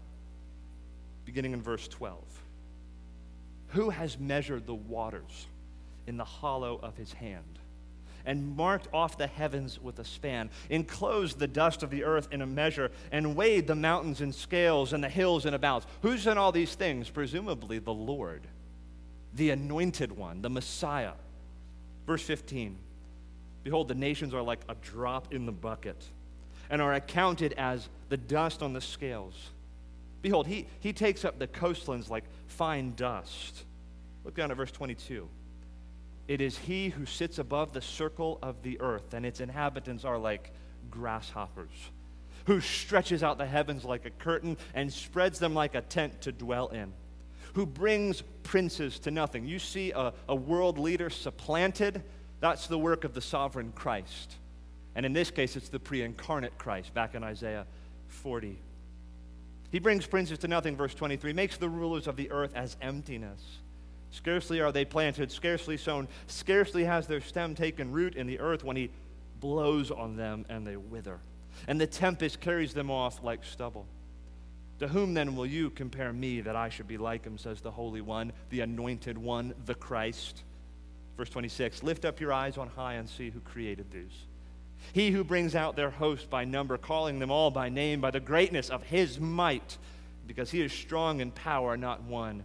beginning 1.26 1.54
in 1.54 1.62
verse 1.62 1.88
12. 1.88 2.20
Who 3.70 3.90
has 3.90 4.20
measured 4.20 4.68
the 4.68 4.76
waters 4.76 5.48
in 6.06 6.18
the 6.18 6.24
hollow 6.24 6.80
of 6.82 6.96
his 6.96 7.14
hand? 7.14 7.60
And 8.28 8.56
marked 8.56 8.88
off 8.94 9.18
the 9.18 9.26
heavens 9.26 9.80
with 9.82 9.98
a 9.98 10.04
span, 10.04 10.52
enclosed 10.70 11.40
the 11.40 11.48
dust 11.48 11.82
of 11.82 11.90
the 11.90 12.04
earth 12.04 12.28
in 12.32 12.42
a 12.42 12.46
measure, 12.46 12.92
and 13.12 13.36
weighed 13.36 13.66
the 13.66 13.76
mountains 13.76 14.22
in 14.22 14.34
scales 14.34 14.92
and 14.94 15.04
the 15.04 15.10
hills 15.10 15.46
in 15.46 15.54
a 15.54 15.60
balance. 15.60 15.88
Who's 16.02 16.26
done 16.26 16.38
all 16.38 16.52
these 16.52 16.76
things? 16.76 17.10
Presumably 17.10 17.80
the 17.80 17.94
Lord, 17.94 18.46
the 19.34 19.50
anointed 19.50 20.12
one, 20.12 20.42
the 20.42 20.50
Messiah. 20.50 21.14
Verse 22.06 22.22
15 22.22 22.78
Behold, 23.64 23.88
the 23.88 23.96
nations 23.96 24.34
are 24.34 24.42
like 24.42 24.60
a 24.70 24.76
drop 24.76 25.34
in 25.34 25.46
the 25.46 25.52
bucket 25.52 26.06
and 26.70 26.82
are 26.82 26.94
accounted 26.94 27.54
as 27.54 27.88
the 28.10 28.18
dust 28.18 28.62
on 28.62 28.74
the 28.74 28.82
scales. 28.82 29.52
Behold, 30.22 30.48
he, 30.48 30.68
he 30.82 30.92
takes 30.92 31.24
up 31.24 31.40
the 31.40 31.48
coastlands 31.48 32.10
like 32.10 32.26
fine 32.48 32.94
dust. 32.96 33.64
Look 34.26 34.36
down 34.36 34.52
at 34.52 34.58
verse 34.58 34.72
22. 34.72 35.30
It 36.28 36.42
is 36.42 36.58
he 36.58 36.90
who 36.90 37.06
sits 37.06 37.40
above 37.40 37.74
the 37.74 37.82
circle 37.82 38.40
of 38.42 38.62
the 38.62 38.80
earth, 38.82 39.14
and 39.14 39.26
its 39.26 39.40
inhabitants 39.40 40.04
are 40.04 40.18
like 40.18 40.52
grasshoppers, 40.92 41.92
who 42.46 42.60
stretches 42.60 43.24
out 43.24 43.38
the 43.38 43.46
heavens 43.46 43.86
like 43.86 44.06
a 44.06 44.10
curtain 44.10 44.58
and 44.74 44.92
spreads 44.92 45.40
them 45.40 45.54
like 45.54 45.76
a 45.76 45.82
tent 45.82 46.22
to 46.22 46.32
dwell 46.32 46.68
in, 46.70 46.92
who 47.54 47.66
brings 47.66 48.24
princes 48.44 49.00
to 49.00 49.12
nothing. 49.12 49.46
You 49.46 49.60
see 49.60 49.92
a, 49.92 50.14
a 50.28 50.36
world 50.36 50.78
leader 50.78 51.10
supplanted, 51.10 52.04
that's 52.40 52.68
the 52.68 52.78
work 52.78 53.04
of 53.04 53.14
the 53.14 53.22
sovereign 53.22 53.72
Christ. 53.74 54.36
And 54.96 55.06
in 55.06 55.14
this 55.14 55.32
case, 55.32 55.56
it's 55.56 55.70
the 55.70 55.80
pre 55.80 56.02
incarnate 56.02 56.58
Christ, 56.58 56.94
back 56.94 57.16
in 57.16 57.24
Isaiah 57.24 57.66
40. 58.08 58.58
He 59.72 59.80
brings 59.80 60.06
princes 60.06 60.40
to 60.40 60.48
nothing, 60.48 60.76
verse 60.76 60.94
23, 60.94 61.34
makes 61.34 61.58
the 61.58 61.70
rulers 61.70 62.08
of 62.08 62.16
the 62.16 62.32
earth 62.32 62.52
as 62.56 62.78
emptiness. 62.82 63.42
Scarcely 64.12 64.62
are 64.62 64.72
they 64.72 64.86
planted, 64.86 65.32
scarcely 65.32 65.78
sown, 65.78 66.08
scarcely 66.28 66.86
has 66.86 67.08
their 67.08 67.22
stem 67.22 67.56
taken 67.56 67.92
root 67.92 68.16
in 68.16 68.28
the 68.28 68.40
earth 68.40 68.64
when 68.64 68.76
he 68.78 68.90
blows 69.40 69.92
on 69.92 70.16
them 70.16 70.46
and 70.50 70.66
they 70.66 70.78
wither. 70.78 71.20
And 71.68 71.80
the 71.80 71.88
tempest 71.88 72.40
carries 72.40 72.74
them 72.74 72.90
off 72.90 73.24
like 73.24 73.44
stubble. 73.44 73.86
To 74.80 74.88
whom 74.88 75.14
then 75.14 75.36
will 75.36 75.46
you 75.46 75.70
compare 75.72 76.14
me 76.14 76.42
that 76.42 76.56
I 76.56 76.70
should 76.70 76.88
be 76.88 76.98
like 76.98 77.26
him, 77.26 77.38
says 77.38 77.62
the 77.62 77.72
Holy 77.72 78.02
One, 78.02 78.32
the 78.50 78.62
Anointed 78.62 79.18
One, 79.18 79.54
the 79.66 79.74
Christ? 79.76 80.44
Verse 81.18 81.30
26 81.30 81.84
Lift 81.84 82.06
up 82.06 82.20
your 82.20 82.32
eyes 82.32 82.58
on 82.58 82.70
high 82.70 82.94
and 82.94 83.10
see 83.10 83.30
who 83.30 83.40
created 83.40 83.92
these 83.92 84.28
he 84.94 85.12
who 85.12 85.24
brings 85.24 85.56
out 85.56 85.76
their 85.76 85.90
host 85.90 86.30
by 86.30 86.46
number, 86.46 86.78
calling 86.78 87.20
them 87.20 87.32
all 87.32 87.52
by 87.52 87.70
name, 87.70 88.02
by 88.02 88.12
the 88.12 88.20
greatness 88.20 88.70
of 88.70 88.84
his 88.84 89.20
might, 89.20 89.78
because 90.26 90.52
he 90.52 90.62
is 90.62 90.72
strong 90.72 91.20
in 91.20 91.32
power, 91.32 91.78
not 91.78 92.04
one 92.04 92.44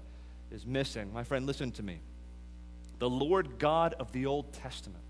is 0.52 0.66
missing. 0.66 1.12
My 1.12 1.24
friend, 1.24 1.46
listen 1.46 1.72
to 1.72 1.82
me. 1.82 2.00
The 2.98 3.10
Lord 3.10 3.58
God 3.58 3.94
of 3.98 4.12
the 4.12 4.26
Old 4.26 4.52
Testament 4.52 5.02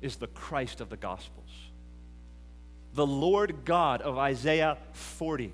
is 0.00 0.16
the 0.16 0.28
Christ 0.28 0.80
of 0.80 0.88
the 0.88 0.96
Gospels. 0.96 1.50
The 2.94 3.06
Lord 3.06 3.64
God 3.64 4.00
of 4.00 4.16
Isaiah 4.16 4.78
40, 4.92 5.52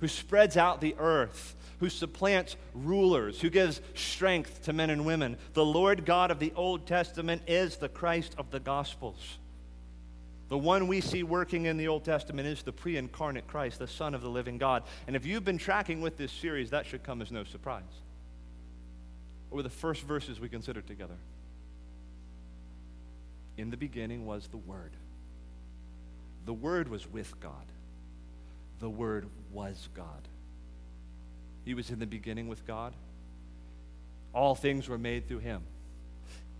who 0.00 0.08
spreads 0.08 0.56
out 0.56 0.80
the 0.80 0.94
earth 0.98 1.56
who 1.78 1.90
supplants 1.90 2.56
rulers, 2.74 3.40
who 3.40 3.50
gives 3.50 3.80
strength 3.94 4.62
to 4.62 4.72
men 4.72 4.90
and 4.90 5.04
women. 5.04 5.36
The 5.54 5.64
Lord 5.64 6.04
God 6.04 6.30
of 6.30 6.38
the 6.38 6.52
Old 6.56 6.86
Testament 6.86 7.42
is 7.46 7.76
the 7.76 7.88
Christ 7.88 8.34
of 8.38 8.50
the 8.50 8.60
Gospels. 8.60 9.38
The 10.48 10.58
one 10.58 10.86
we 10.86 11.00
see 11.00 11.22
working 11.22 11.66
in 11.66 11.76
the 11.76 11.88
Old 11.88 12.04
Testament 12.04 12.46
is 12.46 12.62
the 12.62 12.72
pre 12.72 12.96
incarnate 12.96 13.48
Christ, 13.48 13.78
the 13.78 13.88
Son 13.88 14.14
of 14.14 14.22
the 14.22 14.28
living 14.28 14.58
God. 14.58 14.84
And 15.06 15.16
if 15.16 15.26
you've 15.26 15.44
been 15.44 15.58
tracking 15.58 16.00
with 16.00 16.16
this 16.16 16.30
series, 16.30 16.70
that 16.70 16.86
should 16.86 17.02
come 17.02 17.20
as 17.20 17.32
no 17.32 17.44
surprise. 17.44 17.82
Were 19.50 19.62
the 19.62 19.70
first 19.70 20.02
verses 20.02 20.38
we 20.38 20.48
considered 20.48 20.86
together? 20.86 21.16
In 23.56 23.70
the 23.70 23.76
beginning 23.76 24.26
was 24.26 24.48
the 24.48 24.56
Word. 24.56 24.92
The 26.44 26.52
Word 26.52 26.88
was 26.88 27.10
with 27.10 27.40
God. 27.40 27.64
The 28.78 28.90
Word 28.90 29.26
was 29.52 29.88
God. 29.94 30.28
He 31.64 31.74
was 31.74 31.90
in 31.90 31.98
the 31.98 32.06
beginning 32.06 32.46
with 32.46 32.64
God. 32.66 32.94
All 34.32 34.54
things 34.54 34.88
were 34.88 34.98
made 34.98 35.26
through 35.26 35.38
him. 35.38 35.62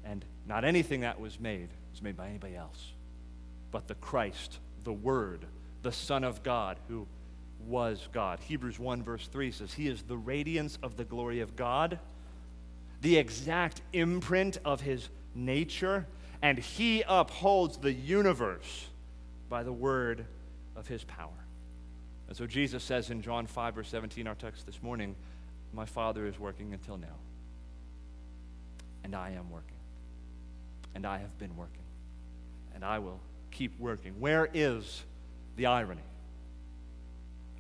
And 0.05 0.25
not 0.47 0.65
anything 0.65 1.01
that 1.01 1.21
was 1.21 1.39
made 1.39 1.69
was 1.93 2.03
made 2.03 2.17
by 2.17 2.29
anybody 2.29 2.57
else, 2.57 2.93
but 3.71 3.89
the 3.89 3.95
Christ, 3.95 4.59
the 4.85 4.93
Word, 4.93 5.45
the 5.83 5.93
Son 5.93 6.25
of 6.25 6.43
God, 6.43 6.79
who 6.89 7.07
was 7.67 8.09
God. 8.13 8.39
Hebrews 8.41 8.79
1, 8.79 9.03
verse 9.03 9.27
3 9.29 9.51
says, 9.51 9.75
He 9.75 9.89
is 9.89 10.03
the 10.03 10.17
radiance 10.17 10.79
of 10.83 10.97
the 10.97 11.05
glory 11.05 11.41
of 11.41 11.57
God, 11.57 11.99
the 13.01 13.17
exact 13.17 13.81
imprint 13.93 14.59
of 14.65 14.81
His 14.81 15.09
nature, 15.35 16.07
and 16.43 16.59
He 16.59 17.03
upholds 17.07 17.79
the 17.79 17.93
universe 17.93 18.87
by 19.49 19.63
the 19.63 19.73
word 19.73 20.27
of 20.75 20.87
His 20.87 21.05
power. 21.05 21.31
And 22.29 22.37
so 22.37 22.47
Jesus 22.47 22.83
says 22.83 23.11
in 23.11 23.23
John 23.23 23.47
5, 23.47 23.75
verse 23.75 23.89
17, 23.89 24.27
our 24.27 24.35
text 24.35 24.67
this 24.67 24.83
morning, 24.83 25.15
My 25.73 25.87
Father 25.87 26.27
is 26.27 26.39
working 26.39 26.73
until 26.73 26.97
now. 26.97 27.17
And 29.05 29.15
I 29.15 29.31
am 29.31 29.51
working. 29.51 29.77
And 30.95 31.07
I 31.07 31.19
have 31.19 31.39
been 31.39 31.57
working. 31.57 31.85
And 32.75 32.85
I 32.85 32.99
will 32.99 33.21
keep 33.57 33.79
working. 33.79 34.21
Where 34.21 34.49
is 34.53 35.05
the 35.57 35.67
irony. 35.67 36.03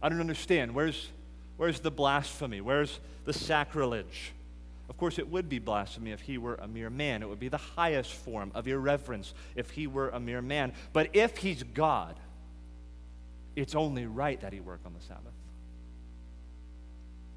I 0.02 0.08
don't 0.08 0.20
understand. 0.20 0.74
Where's, 0.74 1.08
where's 1.56 1.80
the 1.80 1.90
blasphemy? 1.90 2.60
Where's 2.60 3.00
the 3.24 3.32
sacrilege? 3.32 4.32
Of 4.88 4.96
course, 4.98 5.18
it 5.18 5.28
would 5.28 5.48
be 5.48 5.58
blasphemy 5.58 6.12
if 6.12 6.20
he 6.20 6.38
were 6.38 6.54
a 6.56 6.68
mere 6.68 6.90
man. 6.90 7.22
It 7.22 7.28
would 7.28 7.40
be 7.40 7.48
the 7.48 7.56
highest 7.56 8.12
form 8.12 8.52
of 8.54 8.68
irreverence 8.68 9.34
if 9.56 9.70
he 9.70 9.86
were 9.86 10.10
a 10.10 10.20
mere 10.20 10.42
man. 10.42 10.72
But 10.92 11.10
if 11.14 11.38
he's 11.38 11.62
God, 11.62 12.14
it's 13.56 13.74
only 13.74 14.06
right 14.06 14.40
that 14.42 14.52
he 14.52 14.60
work 14.60 14.80
on 14.86 14.94
the 14.94 15.04
Sabbath. 15.04 15.32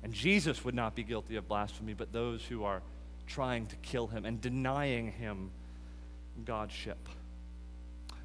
And 0.04 0.14
Jesus 0.14 0.64
would 0.64 0.76
not 0.76 0.96
be 0.96 1.04
guilty 1.04 1.38
of 1.38 1.48
blasphemy, 1.48 1.94
but 1.94 2.14
those 2.14 2.44
who 2.44 2.66
are 2.66 2.82
trying 3.26 3.66
to 3.68 3.76
kill 3.78 4.08
him 4.08 4.26
and 4.26 4.40
denying 4.40 5.12
him 5.12 5.50
Godship. 6.46 6.98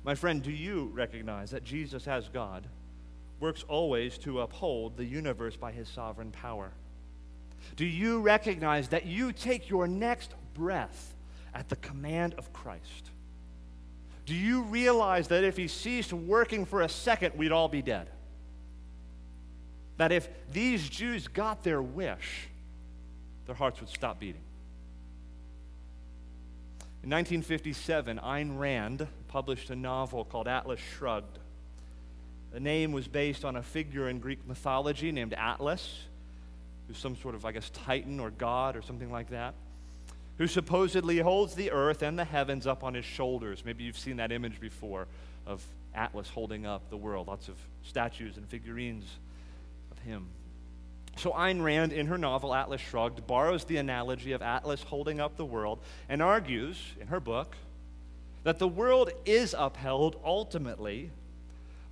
My 0.05 0.15
friend, 0.15 0.43
do 0.43 0.51
you 0.51 0.91
recognize 0.93 1.51
that 1.51 1.65
Jesus, 1.65 2.07
as 2.07 2.29
God, 2.29 2.67
works 3.41 3.65
always 3.69 4.19
to 4.19 4.41
uphold 4.41 4.97
the 4.97 5.05
universe 5.05 5.57
by 5.57 5.73
his 5.73 5.89
sovereign 5.89 6.31
power? 6.31 6.73
Do 7.77 7.87
you 7.87 8.21
recognize 8.21 8.89
that 8.89 9.07
you 9.07 9.33
take 9.33 9.71
your 9.71 9.89
next 9.89 10.35
breath 10.53 11.15
at 11.55 11.71
the 11.71 11.77
command 11.77 12.35
of 12.35 12.53
Christ? 12.53 13.11
Do 14.27 14.35
you 14.35 14.63
realize 14.63 15.29
that 15.29 15.43
if 15.43 15.57
he 15.57 15.69
ceased 15.69 16.13
working 16.13 16.67
for 16.67 16.83
a 16.83 16.89
second, 16.89 17.37
we'd 17.37 17.53
all 17.53 17.69
be 17.69 17.83
dead? 17.83 18.09
That 19.97 20.13
if 20.13 20.29
these 20.53 20.89
Jews 20.89 21.29
got 21.29 21.63
their 21.63 21.81
wish, 21.81 22.49
their 23.47 23.55
hearts 23.55 23.81
would 23.81 23.89
stop 23.89 24.21
beating. 24.21 24.43
In 27.03 27.11
1957, 27.11 28.19
Ayn 28.19 28.59
Rand 28.59 29.07
published 29.35 29.69
a 29.71 29.75
novel 29.75 30.25
called 30.25 30.47
Atlas 30.47 30.79
Shrugged. 30.79 31.41
The 32.53 32.61
name 32.61 32.93
was 32.93 33.09
based 33.09 33.45
on 33.45 33.57
a 33.57 33.65
figure 33.65 34.09
in 34.09 34.21
Greek 34.21 34.47
mythology 34.47 35.11
named 35.11 35.35
Atlas, 35.35 36.03
who's 36.87 36.99
some 36.99 37.17
sort 37.17 37.35
of, 37.35 37.45
I 37.45 37.51
guess, 37.51 37.69
titan 37.71 38.21
or 38.21 38.31
god 38.31 38.77
or 38.77 38.83
something 38.83 39.11
like 39.11 39.31
that, 39.31 39.55
who 40.39 40.47
supposedly 40.47 41.19
holds 41.19 41.57
the 41.57 41.73
earth 41.73 42.03
and 42.03 42.17
the 42.17 42.25
heavens 42.25 42.65
up 42.65 42.85
on 42.85 42.95
his 42.95 43.05
shoulders. 43.05 43.65
Maybe 43.65 43.83
you've 43.83 43.99
seen 43.99 44.19
that 44.19 44.31
image 44.31 44.61
before 44.61 45.09
of 45.49 45.65
Atlas 45.97 46.29
holding 46.29 46.65
up 46.65 46.89
the 46.89 46.97
world, 46.97 47.27
lots 47.27 47.49
of 47.49 47.57
statues 47.83 48.37
and 48.37 48.49
figurines 48.49 49.05
of 49.91 49.99
him. 49.99 50.29
So 51.17 51.33
Ayn 51.33 51.61
Rand, 51.61 51.93
in 51.93 52.07
her 52.07 52.19
novel 52.19 52.55
Atlas 52.55 52.81
Shrugged, 52.81 53.27
borrows 53.27 53.65
the 53.65 53.79
analogy 53.79 54.31
of 54.31 54.43
Atlas 54.43 54.85
holding 54.85 55.19
up 55.19 55.37
the 55.37 55.45
world 55.45 55.81
and 56.09 56.23
argues 56.23 56.81
in 57.01 57.09
her 57.09 57.19
book 57.19 57.57
that 58.45 58.59
the 58.59 58.69
world 58.69 59.11
is 59.25 59.55
upheld 59.59 60.21
ultimately 60.25 61.11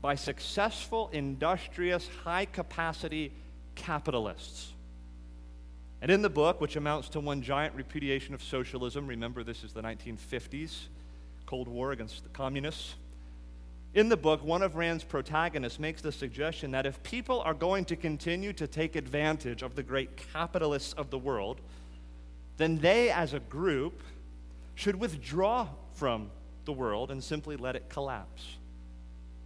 by 0.00 0.14
successful, 0.14 1.08
industrious, 1.12 2.08
high 2.24 2.44
capacity 2.44 3.32
capitalists. 3.74 4.72
And 6.02 6.10
in 6.10 6.20
the 6.20 6.30
book, 6.30 6.60
which 6.60 6.76
amounts 6.76 7.08
to 7.10 7.20
one 7.20 7.42
giant 7.42 7.74
repudiation 7.74 8.34
of 8.34 8.42
socialism, 8.42 9.06
remember 9.06 9.42
this 9.44 9.64
is 9.64 9.72
the 9.72 9.82
1950s, 9.82 10.88
Cold 11.46 11.68
War 11.68 11.92
against 11.92 12.22
the 12.24 12.28
communists. 12.30 12.96
In 13.94 14.08
the 14.08 14.16
book, 14.16 14.42
one 14.42 14.62
of 14.62 14.74
Rand's 14.74 15.04
protagonists 15.04 15.78
makes 15.78 16.02
the 16.02 16.12
suggestion 16.12 16.70
that 16.72 16.86
if 16.86 17.02
people 17.02 17.40
are 17.42 17.54
going 17.54 17.84
to 17.86 17.96
continue 17.96 18.52
to 18.54 18.66
take 18.66 18.96
advantage 18.96 19.62
of 19.62 19.74
the 19.74 19.82
great 19.82 20.16
capitalists 20.32 20.92
of 20.94 21.10
the 21.10 21.18
world, 21.18 21.60
then 22.56 22.78
they 22.78 23.10
as 23.10 23.32
a 23.32 23.40
group 23.40 24.00
should 24.74 24.96
withdraw 24.96 25.68
from 25.94 26.30
the 26.64 26.72
world 26.72 27.11
and 27.11 27.22
simply 27.22 27.57
let 27.57 27.77
it 27.77 27.88
collapse. 27.88 28.57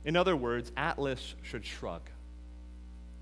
In 0.05 0.17
other 0.17 0.37
words, 0.37 0.71
Atlas 0.77 1.35
should 1.43 1.65
shrug. 1.65 2.03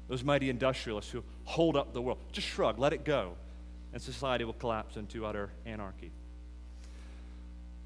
Those 0.08 0.22
mighty 0.22 0.50
industrialists 0.50 1.10
who 1.10 1.24
hold 1.44 1.76
up 1.76 1.94
the 1.94 2.02
world, 2.02 2.18
just 2.32 2.46
shrug, 2.46 2.78
let 2.78 2.92
it 2.92 3.04
go, 3.04 3.34
and 3.92 4.02
society 4.02 4.44
will 4.44 4.52
collapse 4.52 4.96
into 4.96 5.24
utter 5.24 5.50
anarchy. 5.64 6.10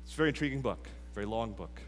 It's 0.05 0.15
a 0.15 0.17
very 0.17 0.31
intriguing 0.31 0.63
book, 0.63 0.89
very 1.15 1.27
long 1.27 1.53
book. 1.53 1.81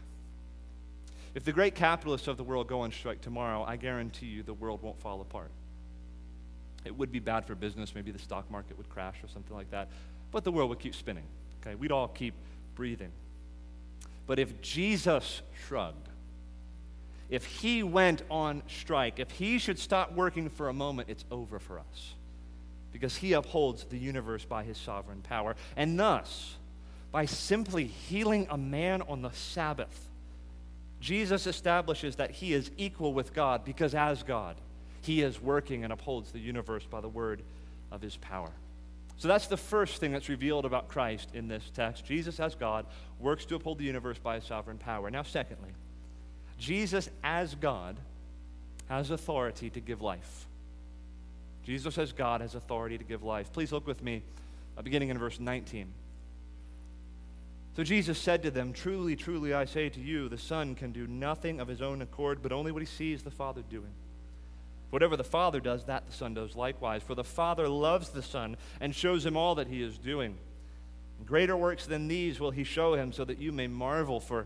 If 1.33 1.43
the 1.43 1.51
great 1.51 1.75
capitalists 1.75 2.27
of 2.27 2.37
the 2.37 2.43
world 2.43 2.67
go 2.67 2.81
on 2.81 2.91
strike 2.91 3.21
tomorrow, 3.21 3.63
I 3.63 3.77
guarantee 3.77 4.27
you 4.27 4.43
the 4.43 4.53
world 4.53 4.81
won't 4.81 4.99
fall 4.99 5.21
apart. 5.21 5.51
It 6.83 6.97
would 6.97 7.11
be 7.11 7.19
bad 7.19 7.45
for 7.45 7.55
business. 7.55 7.93
Maybe 7.95 8.11
the 8.11 8.19
stock 8.19 8.49
market 8.51 8.77
would 8.77 8.89
crash 8.89 9.15
or 9.23 9.27
something 9.27 9.55
like 9.55 9.71
that. 9.71 9.89
But 10.31 10.43
the 10.43 10.51
world 10.51 10.69
would 10.69 10.79
keep 10.79 10.95
spinning. 10.95 11.25
Okay? 11.61 11.75
We'd 11.75 11.91
all 11.91 12.07
keep 12.07 12.33
breathing. 12.75 13.11
But 14.31 14.39
if 14.39 14.61
Jesus 14.61 15.41
shrugged, 15.67 16.07
if 17.29 17.43
he 17.43 17.83
went 17.83 18.23
on 18.31 18.63
strike, 18.69 19.19
if 19.19 19.29
he 19.29 19.59
should 19.59 19.77
stop 19.77 20.13
working 20.13 20.47
for 20.47 20.69
a 20.69 20.73
moment, 20.73 21.09
it's 21.09 21.25
over 21.29 21.59
for 21.59 21.79
us. 21.79 22.13
Because 22.93 23.17
he 23.17 23.33
upholds 23.33 23.83
the 23.83 23.97
universe 23.97 24.45
by 24.45 24.63
his 24.63 24.77
sovereign 24.77 25.21
power. 25.21 25.57
And 25.75 25.99
thus, 25.99 26.55
by 27.11 27.25
simply 27.25 27.83
healing 27.83 28.47
a 28.49 28.57
man 28.57 29.01
on 29.01 29.21
the 29.21 29.31
Sabbath, 29.31 30.09
Jesus 31.01 31.45
establishes 31.45 32.15
that 32.15 32.31
he 32.31 32.53
is 32.53 32.71
equal 32.77 33.13
with 33.13 33.33
God 33.33 33.65
because, 33.65 33.93
as 33.93 34.23
God, 34.23 34.55
he 35.01 35.23
is 35.23 35.41
working 35.41 35.83
and 35.83 35.91
upholds 35.91 36.31
the 36.31 36.39
universe 36.39 36.85
by 36.89 37.01
the 37.01 37.09
word 37.09 37.41
of 37.91 38.01
his 38.01 38.15
power. 38.15 38.53
So 39.21 39.27
that's 39.27 39.45
the 39.45 39.55
first 39.55 39.99
thing 39.99 40.13
that's 40.13 40.29
revealed 40.29 40.65
about 40.65 40.87
Christ 40.87 41.29
in 41.35 41.47
this 41.47 41.61
text. 41.75 42.03
Jesus, 42.03 42.39
as 42.39 42.55
God, 42.55 42.87
works 43.19 43.45
to 43.45 43.55
uphold 43.55 43.77
the 43.77 43.83
universe 43.83 44.17
by 44.17 44.33
his 44.33 44.45
sovereign 44.45 44.79
power. 44.79 45.11
Now, 45.11 45.21
secondly, 45.21 45.69
Jesus, 46.57 47.07
as 47.23 47.53
God, 47.53 47.97
has 48.89 49.11
authority 49.11 49.69
to 49.69 49.79
give 49.79 50.01
life. 50.01 50.47
Jesus, 51.63 51.99
as 51.99 52.13
God, 52.13 52.41
has 52.41 52.55
authority 52.55 52.97
to 52.97 53.03
give 53.03 53.21
life. 53.21 53.53
Please 53.53 53.71
look 53.71 53.85
with 53.85 54.01
me, 54.01 54.23
uh, 54.75 54.81
beginning 54.81 55.09
in 55.09 55.19
verse 55.19 55.39
19. 55.39 55.93
So 57.75 57.83
Jesus 57.83 58.17
said 58.17 58.41
to 58.41 58.49
them, 58.49 58.73
Truly, 58.73 59.15
truly, 59.15 59.53
I 59.53 59.65
say 59.65 59.89
to 59.89 59.99
you, 59.99 60.29
the 60.29 60.39
Son 60.39 60.73
can 60.73 60.91
do 60.91 61.05
nothing 61.05 61.59
of 61.59 61.67
his 61.67 61.83
own 61.83 62.01
accord, 62.01 62.39
but 62.41 62.51
only 62.51 62.71
what 62.71 62.81
he 62.81 62.87
sees 62.87 63.21
the 63.21 63.29
Father 63.29 63.61
doing. 63.69 63.93
Whatever 64.91 65.17
the 65.17 65.23
Father 65.23 65.59
does, 65.59 65.85
that 65.85 66.05
the 66.05 66.13
Son 66.13 66.33
does 66.33 66.55
likewise. 66.55 67.01
For 67.01 67.15
the 67.15 67.23
Father 67.23 67.67
loves 67.67 68.09
the 68.09 68.21
Son 68.21 68.57
and 68.79 68.93
shows 68.93 69.25
him 69.25 69.35
all 69.35 69.55
that 69.55 69.67
he 69.67 69.81
is 69.81 69.97
doing. 69.97 70.37
Greater 71.25 71.55
works 71.55 71.85
than 71.85 72.07
these 72.07 72.39
will 72.39 72.51
he 72.51 72.63
show 72.63 72.93
him, 72.93 73.13
so 73.13 73.23
that 73.25 73.39
you 73.39 73.51
may 73.51 73.67
marvel. 73.67 74.19
For 74.19 74.45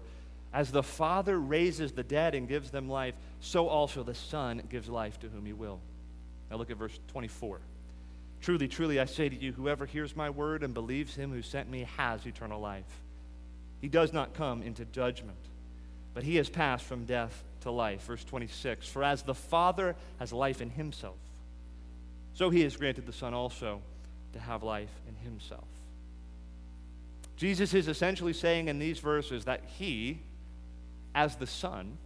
as 0.53 0.71
the 0.71 0.83
Father 0.83 1.39
raises 1.39 1.91
the 1.91 2.03
dead 2.03 2.35
and 2.35 2.47
gives 2.47 2.69
them 2.69 2.87
life, 2.87 3.15
so 3.41 3.67
also 3.67 4.03
the 4.03 4.15
Son 4.15 4.61
gives 4.69 4.87
life 4.87 5.19
to 5.19 5.27
whom 5.27 5.45
he 5.45 5.53
will. 5.53 5.79
Now 6.49 6.57
look 6.57 6.69
at 6.69 6.77
verse 6.77 6.97
24. 7.07 7.59
Truly, 8.41 8.67
truly, 8.67 8.99
I 8.99 9.05
say 9.05 9.27
to 9.27 9.35
you, 9.35 9.51
whoever 9.51 9.87
hears 9.87 10.15
my 10.15 10.29
word 10.29 10.61
and 10.61 10.73
believes 10.73 11.15
him 11.15 11.31
who 11.31 11.41
sent 11.41 11.69
me 11.69 11.87
has 11.97 12.25
eternal 12.27 12.61
life. 12.61 12.83
He 13.81 13.87
does 13.87 14.13
not 14.13 14.35
come 14.35 14.61
into 14.61 14.85
judgment, 14.85 15.37
but 16.13 16.23
he 16.23 16.35
has 16.35 16.49
passed 16.49 16.85
from 16.85 17.05
death 17.05 17.43
to 17.65 17.71
life. 17.71 18.03
Verse 18.03 18.23
26 18.23 18.87
For 18.87 19.03
as 19.03 19.23
the 19.23 19.35
Father 19.35 19.95
has 20.19 20.31
life 20.31 20.61
in 20.61 20.69
himself, 20.69 21.17
so 22.33 22.49
he 22.49 22.61
has 22.61 22.77
granted 22.77 23.05
the 23.05 23.13
Son 23.13 23.33
also 23.33 23.81
to 24.33 24.39
have 24.39 24.63
life 24.63 24.89
in 25.07 25.15
himself. 25.15 25.67
Jesus 27.37 27.73
is 27.73 27.87
essentially 27.87 28.33
saying 28.33 28.69
in 28.69 28.79
these 28.79 28.99
verses 28.99 29.45
that 29.45 29.61
he, 29.77 30.19
as 31.13 31.35
the 31.35 31.47
Son, 31.47 31.97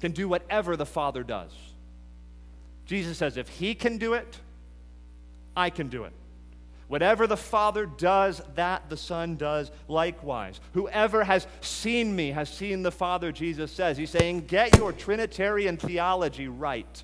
can 0.00 0.12
do 0.12 0.28
whatever 0.28 0.76
the 0.76 0.86
Father 0.86 1.22
does. 1.22 1.52
Jesus 2.86 3.18
says, 3.18 3.36
if 3.36 3.48
he 3.48 3.74
can 3.74 3.98
do 3.98 4.14
it, 4.14 4.38
I 5.56 5.70
can 5.70 5.88
do 5.88 6.04
it. 6.04 6.12
Whatever 6.92 7.26
the 7.26 7.38
Father 7.38 7.86
does, 7.86 8.42
that 8.54 8.90
the 8.90 8.98
Son 8.98 9.36
does 9.36 9.70
likewise. 9.88 10.60
Whoever 10.74 11.24
has 11.24 11.46
seen 11.62 12.14
me 12.14 12.32
has 12.32 12.50
seen 12.50 12.82
the 12.82 12.92
Father, 12.92 13.32
Jesus 13.32 13.72
says. 13.72 13.96
He's 13.96 14.10
saying, 14.10 14.42
get 14.42 14.76
your 14.76 14.92
Trinitarian 14.92 15.78
theology 15.78 16.48
right. 16.48 17.02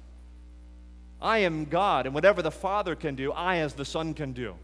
I 1.23 1.39
am 1.39 1.65
God, 1.65 2.05
and 2.05 2.15
whatever 2.15 2.43
the 2.43 2.51
Father 2.51 2.97
can 2.97 3.15
do, 3.15 3.33
I, 3.33 3.61
as 3.61 3.73
the 3.73 3.87
Son, 3.87 4.13
can 4.13 4.35
do. 4.35 4.57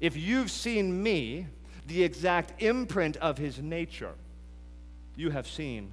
If 0.00 0.16
you've 0.16 0.52
seen 0.52 1.02
me, 1.02 1.48
the 1.88 2.04
exact 2.04 2.62
imprint 2.62 3.16
of 3.16 3.38
his 3.38 3.58
nature, 3.58 4.14
you 5.16 5.30
have 5.30 5.48
seen 5.48 5.90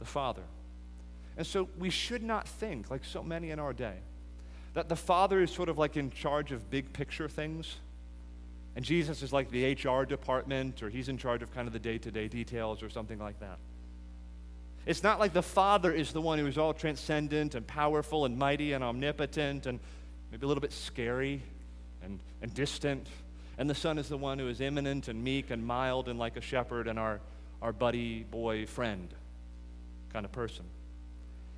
the 0.00 0.04
Father. 0.04 0.42
And 1.36 1.46
so 1.46 1.68
we 1.78 1.90
should 1.90 2.24
not 2.24 2.48
think, 2.48 2.90
like 2.90 3.04
so 3.04 3.22
many 3.22 3.52
in 3.52 3.60
our 3.60 3.72
day, 3.72 3.98
that 4.74 4.88
the 4.88 4.96
Father 4.96 5.40
is 5.40 5.50
sort 5.50 5.68
of 5.68 5.78
like 5.78 5.96
in 5.96 6.10
charge 6.10 6.52
of 6.52 6.70
big 6.70 6.92
picture 6.92 7.28
things. 7.28 7.76
And 8.76 8.84
Jesus 8.84 9.22
is 9.22 9.32
like 9.32 9.50
the 9.50 9.72
HR 9.72 10.04
department, 10.04 10.82
or 10.82 10.90
he's 10.90 11.08
in 11.08 11.16
charge 11.16 11.42
of 11.42 11.54
kind 11.54 11.66
of 11.66 11.72
the 11.72 11.78
day 11.78 11.96
to 11.98 12.10
day 12.10 12.26
details, 12.26 12.82
or 12.82 12.90
something 12.90 13.18
like 13.18 13.38
that. 13.40 13.58
It's 14.86 15.02
not 15.02 15.18
like 15.18 15.32
the 15.32 15.42
Father 15.42 15.92
is 15.92 16.12
the 16.12 16.20
one 16.20 16.38
who 16.38 16.46
is 16.46 16.58
all 16.58 16.74
transcendent 16.74 17.54
and 17.54 17.66
powerful 17.66 18.24
and 18.24 18.36
mighty 18.36 18.72
and 18.72 18.84
omnipotent 18.84 19.66
and 19.66 19.80
maybe 20.30 20.44
a 20.44 20.48
little 20.48 20.60
bit 20.60 20.72
scary 20.72 21.40
and, 22.02 22.20
and 22.42 22.52
distant. 22.52 23.06
And 23.56 23.70
the 23.70 23.74
Son 23.74 23.96
is 23.96 24.08
the 24.08 24.18
one 24.18 24.38
who 24.38 24.48
is 24.48 24.60
immanent 24.60 25.08
and 25.08 25.22
meek 25.22 25.50
and 25.50 25.64
mild 25.64 26.08
and 26.08 26.18
like 26.18 26.36
a 26.36 26.42
shepherd 26.42 26.86
and 26.86 26.98
our, 26.98 27.20
our 27.62 27.72
buddy, 27.72 28.24
boy, 28.24 28.66
friend 28.66 29.08
kind 30.12 30.26
of 30.26 30.32
person. 30.32 30.64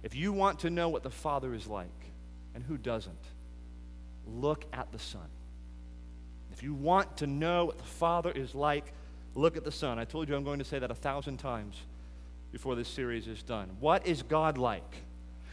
If 0.02 0.14
you 0.14 0.32
want 0.32 0.60
to 0.60 0.70
know 0.70 0.88
what 0.88 1.02
the 1.02 1.10
Father 1.10 1.52
is 1.52 1.66
like, 1.66 1.88
and 2.56 2.64
who 2.64 2.78
doesn't, 2.78 3.14
look 4.26 4.64
at 4.72 4.90
the 4.90 4.98
Son. 4.98 5.28
If 6.52 6.62
you 6.62 6.72
want 6.72 7.18
to 7.18 7.26
know 7.26 7.66
what 7.66 7.76
the 7.76 7.84
Father 7.84 8.30
is 8.30 8.54
like, 8.54 8.94
look 9.34 9.58
at 9.58 9.64
the 9.64 9.70
Son. 9.70 9.98
I 9.98 10.06
told 10.06 10.26
you 10.26 10.34
I'm 10.34 10.42
going 10.42 10.58
to 10.58 10.64
say 10.64 10.78
that 10.78 10.90
a 10.90 10.94
thousand 10.94 11.36
times 11.36 11.76
before 12.52 12.74
this 12.74 12.88
series 12.88 13.28
is 13.28 13.42
done. 13.42 13.68
What 13.78 14.06
is 14.06 14.22
God 14.22 14.56
like? 14.56 14.94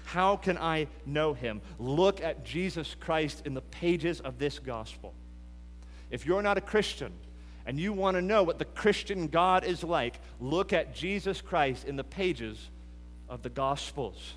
How 0.06 0.38
can 0.38 0.58
I 0.58 0.88
know 1.06 1.34
him? 1.34 1.60
Look 1.78 2.24
at 2.24 2.46
Jesus 2.46 2.96
Christ 2.98 3.46
in 3.46 3.54
the 3.54 3.62
pages 3.62 4.22
of 4.22 4.40
this 4.40 4.58
gospel. 4.60 5.14
If 6.10 6.26
you're 6.26 6.42
not 6.42 6.58
a 6.58 6.62
Christian 6.62 7.12
and 7.66 7.78
you 7.78 7.92
want 7.92 8.16
to 8.16 8.22
know 8.22 8.44
what 8.44 8.60
the 8.60 8.66
Christian 8.66 9.28
God 9.28 9.66
is 9.66 9.84
like, 9.84 10.22
look 10.40 10.72
at 10.72 10.96
Jesus 10.96 11.42
Christ 11.42 11.86
in 11.86 11.98
the 11.98 12.04
pages 12.06 12.70
of 13.28 13.44
the 13.44 13.50
gospels. 13.50 14.36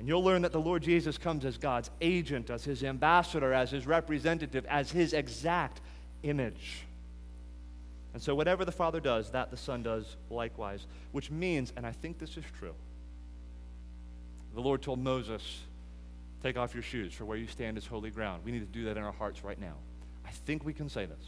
And 0.00 0.08
you'll 0.08 0.24
learn 0.24 0.40
that 0.42 0.52
the 0.52 0.60
Lord 0.60 0.82
Jesus 0.82 1.18
comes 1.18 1.44
as 1.44 1.58
God's 1.58 1.90
agent, 2.00 2.48
as 2.48 2.64
his 2.64 2.82
ambassador, 2.82 3.52
as 3.52 3.70
his 3.70 3.86
representative, 3.86 4.64
as 4.64 4.90
his 4.90 5.12
exact 5.12 5.82
image. 6.22 6.86
And 8.14 8.22
so, 8.22 8.34
whatever 8.34 8.64
the 8.64 8.72
Father 8.72 8.98
does, 8.98 9.30
that 9.32 9.50
the 9.50 9.58
Son 9.58 9.82
does 9.82 10.16
likewise, 10.30 10.86
which 11.12 11.30
means, 11.30 11.74
and 11.76 11.86
I 11.86 11.92
think 11.92 12.18
this 12.18 12.38
is 12.38 12.44
true, 12.58 12.72
the 14.54 14.62
Lord 14.62 14.80
told 14.80 15.00
Moses, 15.00 15.42
Take 16.42 16.56
off 16.56 16.72
your 16.72 16.82
shoes, 16.82 17.12
for 17.12 17.26
where 17.26 17.36
you 17.36 17.46
stand 17.46 17.76
is 17.76 17.86
holy 17.86 18.08
ground. 18.08 18.42
We 18.42 18.52
need 18.52 18.60
to 18.60 18.78
do 18.78 18.86
that 18.86 18.96
in 18.96 19.02
our 19.02 19.12
hearts 19.12 19.44
right 19.44 19.60
now. 19.60 19.74
I 20.24 20.30
think 20.30 20.64
we 20.64 20.72
can 20.72 20.88
say 20.88 21.04
this 21.04 21.26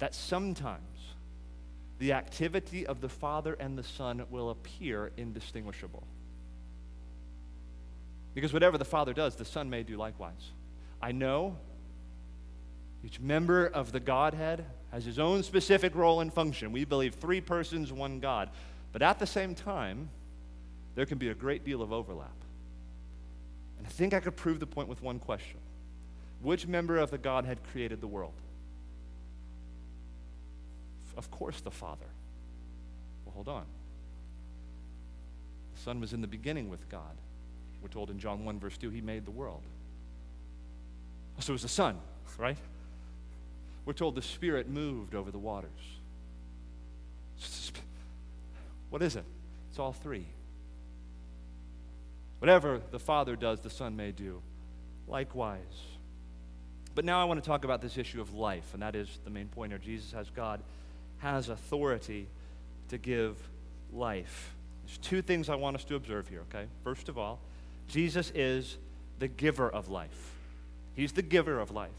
that 0.00 0.16
sometimes 0.16 1.14
the 2.00 2.12
activity 2.12 2.84
of 2.84 3.00
the 3.00 3.08
Father 3.08 3.54
and 3.60 3.78
the 3.78 3.84
Son 3.84 4.24
will 4.30 4.50
appear 4.50 5.12
indistinguishable. 5.16 6.02
Because 8.36 8.52
whatever 8.52 8.76
the 8.76 8.84
Father 8.84 9.14
does, 9.14 9.34
the 9.34 9.46
Son 9.46 9.70
may 9.70 9.82
do 9.82 9.96
likewise. 9.96 10.52
I 11.00 11.10
know 11.10 11.56
each 13.02 13.18
member 13.18 13.64
of 13.66 13.92
the 13.92 13.98
Godhead 13.98 14.66
has 14.92 15.06
his 15.06 15.18
own 15.18 15.42
specific 15.42 15.94
role 15.94 16.20
and 16.20 16.30
function. 16.30 16.70
We 16.70 16.84
believe 16.84 17.14
three 17.14 17.40
persons, 17.40 17.94
one 17.94 18.20
God. 18.20 18.50
But 18.92 19.00
at 19.00 19.18
the 19.18 19.26
same 19.26 19.54
time, 19.54 20.10
there 20.96 21.06
can 21.06 21.16
be 21.16 21.30
a 21.30 21.34
great 21.34 21.64
deal 21.64 21.80
of 21.80 21.94
overlap. 21.94 22.36
And 23.78 23.86
I 23.86 23.90
think 23.90 24.12
I 24.12 24.20
could 24.20 24.36
prove 24.36 24.60
the 24.60 24.66
point 24.66 24.88
with 24.88 25.00
one 25.00 25.18
question 25.18 25.56
Which 26.42 26.66
member 26.66 26.98
of 26.98 27.10
the 27.10 27.18
Godhead 27.18 27.60
created 27.72 28.02
the 28.02 28.06
world? 28.06 28.34
Of 31.16 31.30
course, 31.30 31.62
the 31.62 31.70
Father. 31.70 32.04
Well, 33.24 33.32
hold 33.34 33.48
on. 33.48 33.64
The 35.74 35.80
Son 35.80 36.00
was 36.00 36.12
in 36.12 36.20
the 36.20 36.28
beginning 36.28 36.68
with 36.68 36.86
God. 36.90 37.16
We're 37.86 37.92
told 37.92 38.10
in 38.10 38.18
John 38.18 38.44
1, 38.44 38.58
verse 38.58 38.76
2, 38.78 38.90
he 38.90 39.00
made 39.00 39.24
the 39.24 39.30
world. 39.30 39.62
So 41.38 41.52
it 41.52 41.54
was 41.54 41.62
the 41.62 41.68
Son, 41.68 41.96
right? 42.36 42.56
We're 43.84 43.92
told 43.92 44.16
the 44.16 44.22
Spirit 44.22 44.68
moved 44.68 45.14
over 45.14 45.30
the 45.30 45.38
waters. 45.38 45.70
What 48.90 49.02
is 49.02 49.14
it? 49.14 49.22
It's 49.70 49.78
all 49.78 49.92
three. 49.92 50.26
Whatever 52.40 52.80
the 52.90 52.98
Father 52.98 53.36
does, 53.36 53.60
the 53.60 53.70
Son 53.70 53.94
may 53.94 54.10
do 54.10 54.42
likewise. 55.06 55.60
But 56.96 57.04
now 57.04 57.20
I 57.20 57.24
want 57.24 57.40
to 57.40 57.46
talk 57.48 57.64
about 57.64 57.82
this 57.82 57.96
issue 57.96 58.20
of 58.20 58.34
life, 58.34 58.74
and 58.74 58.82
that 58.82 58.96
is 58.96 59.20
the 59.22 59.30
main 59.30 59.46
point 59.46 59.70
here. 59.70 59.78
Jesus, 59.78 60.12
as 60.12 60.28
God, 60.30 60.60
has 61.18 61.50
authority 61.50 62.26
to 62.88 62.98
give 62.98 63.36
life. 63.92 64.56
There's 64.84 64.98
two 64.98 65.22
things 65.22 65.48
I 65.48 65.54
want 65.54 65.76
us 65.76 65.84
to 65.84 65.94
observe 65.94 66.26
here, 66.26 66.42
okay? 66.52 66.66
First 66.82 67.08
of 67.08 67.16
all, 67.16 67.38
Jesus 67.88 68.32
is 68.34 68.76
the 69.18 69.28
giver 69.28 69.68
of 69.68 69.88
life. 69.88 70.34
He's 70.94 71.12
the 71.12 71.22
giver 71.22 71.60
of 71.60 71.70
life. 71.70 71.90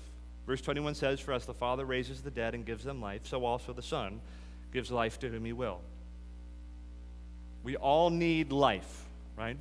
Verse 0.45 0.61
21 0.61 0.95
says, 0.95 1.19
For 1.19 1.33
as 1.33 1.45
the 1.45 1.53
Father 1.53 1.85
raises 1.85 2.21
the 2.21 2.31
dead 2.31 2.55
and 2.55 2.65
gives 2.65 2.83
them 2.83 3.01
life, 3.01 3.25
so 3.25 3.45
also 3.45 3.73
the 3.73 3.81
Son 3.81 4.21
gives 4.71 4.91
life 4.91 5.19
to 5.19 5.29
whom 5.29 5.45
he 5.45 5.53
will. 5.53 5.79
We 7.63 7.75
all 7.75 8.09
need 8.09 8.51
life, 8.51 9.05
right? 9.37 9.57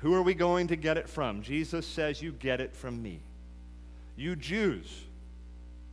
Who 0.00 0.14
are 0.14 0.22
we 0.22 0.34
going 0.34 0.68
to 0.68 0.76
get 0.76 0.96
it 0.96 1.08
from? 1.08 1.42
Jesus 1.42 1.86
says, 1.86 2.22
You 2.22 2.32
get 2.32 2.60
it 2.60 2.74
from 2.74 3.02
me. 3.02 3.20
You 4.16 4.36
Jews, 4.36 4.86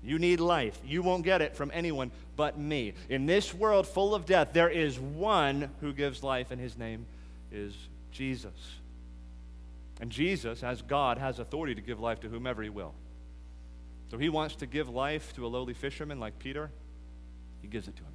you 0.04 0.20
need 0.20 0.40
life. 0.40 0.78
You 0.86 1.02
won't 1.02 1.24
get 1.24 1.42
it 1.42 1.56
from 1.56 1.72
anyone 1.74 2.12
but 2.36 2.58
me. 2.58 2.94
In 3.10 3.26
this 3.26 3.54
world 3.54 3.88
full 3.88 4.14
of 4.14 4.26
death, 4.26 4.50
there 4.54 4.70
is 4.70 5.00
one 5.00 5.70
who 5.80 5.94
gives 5.94 6.24
life, 6.24 6.52
and 6.52 6.62
his 6.62 6.78
name 6.78 7.06
is 7.52 7.74
Jesus. 8.12 8.52
And 10.02 10.10
Jesus, 10.10 10.64
as 10.64 10.82
God, 10.82 11.20
has 11.20 11.38
authority 11.38 11.76
to 11.76 11.82
give 11.82 12.00
life 12.00 12.20
to 12.22 12.28
whomever 12.28 12.64
he 12.64 12.70
will. 12.70 12.94
So 14.10 14.18
he 14.18 14.28
wants 14.28 14.56
to 14.56 14.66
give 14.66 14.90
life 14.90 15.34
to 15.36 15.46
a 15.46 15.48
lowly 15.48 15.76
fisherman 15.76 16.20
like 16.20 16.38
Peter, 16.40 16.72
he 17.62 17.68
gives 17.68 17.88
it 17.88 17.96
to 17.96 18.02
him. 18.02 18.12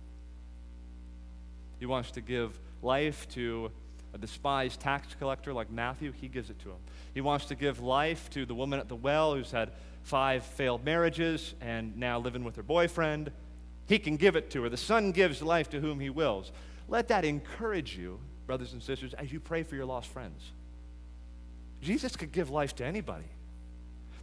He 1.79 1.87
wants 1.87 2.11
to 2.13 2.21
give 2.21 2.59
life 2.83 3.29
to 3.31 3.71
a 4.13 4.19
despised 4.19 4.81
tax 4.81 5.15
collector 5.19 5.53
like 5.53 5.71
Matthew, 5.71 6.11
he 6.13 6.27
gives 6.27 6.51
it 6.51 6.59
to 6.61 6.71
him. 6.71 6.79
He 7.15 7.21
wants 7.21 7.47
to 7.47 7.55
give 7.55 7.81
life 7.81 8.29
to 8.31 8.45
the 8.45 8.55
woman 8.55 8.81
at 8.81 8.89
the 8.89 8.97
well 8.97 9.35
who's 9.35 9.53
had 9.53 9.71
five 10.03 10.45
failed 10.45 10.85
marriages 10.85 11.55
and 11.61 11.97
now 11.97 12.19
living 12.19 12.43
with 12.43 12.57
her 12.57 12.63
boyfriend. 12.63 13.31
He 13.87 13.99
can 13.99 14.17
give 14.17 14.35
it 14.35 14.51
to 14.51 14.63
her. 14.65 14.69
The 14.69 14.77
Son 14.77 15.13
gives 15.13 15.41
life 15.41 15.71
to 15.71 15.81
whom 15.81 16.01
he 16.01 16.11
wills. 16.11 16.51
Let 16.89 17.09
that 17.09 17.25
encourage 17.25 17.97
you, 17.97 18.19
brothers 18.47 18.73
and 18.73 18.83
sisters, 18.83 19.15
as 19.15 19.33
you 19.33 19.39
pray 19.39 19.63
for 19.63 19.77
your 19.77 19.87
lost 19.87 20.09
friends. 20.09 20.53
Jesus 21.83 22.17
could 22.17 22.33
give 22.33 22.51
life 22.51 22.75
to 22.77 22.85
anybody. 22.85 23.27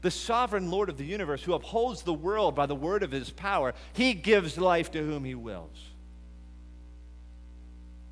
The 0.02 0.12
sovereign 0.12 0.70
Lord 0.70 0.90
of 0.90 0.98
the 0.98 1.06
universe, 1.06 1.44
who 1.44 1.54
upholds 1.54 2.02
the 2.02 2.14
world 2.14 2.56
by 2.56 2.66
the 2.66 2.76
word 2.76 3.04
of 3.04 3.12
his 3.12 3.30
power, 3.30 3.74
he 3.94 4.14
gives 4.14 4.58
life 4.58 4.92
to 4.92 5.00
whom 5.02 5.24
he 5.24 5.36
wills. 5.36 5.78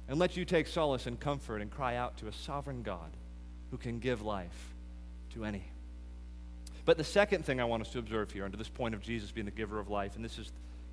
And 0.08 0.17
let 0.17 0.38
you 0.38 0.45
take 0.45 0.67
solace 0.67 1.06
and 1.06 1.19
comfort 1.19 1.62
and 1.62 1.69
cry 1.69 1.95
out 1.95 2.17
to 2.17 2.27
a 2.27 2.34
sovereign 2.34 2.82
God 2.82 3.12
who 3.71 3.77
can 3.77 3.99
give 3.99 4.21
life 4.21 4.73
to 5.34 5.43
any. 5.43 5.63
But 6.86 6.97
the 6.97 7.04
second 7.04 7.45
thing 7.45 7.60
I 7.60 7.65
want 7.65 7.84
us 7.84 7.91
to 7.91 7.99
observe 7.99 8.32
here, 8.32 8.45
under 8.45 8.58
this 8.58 8.69
point 8.69 8.95
of 8.95 9.01
Jesus 9.01 9.32
being 9.32 9.45
the 9.45 9.51
giver 9.51 9.80
of 9.80 9.89
life, 9.89 10.15
and 10.15 10.23
this 10.23 10.38
is 10.38 10.51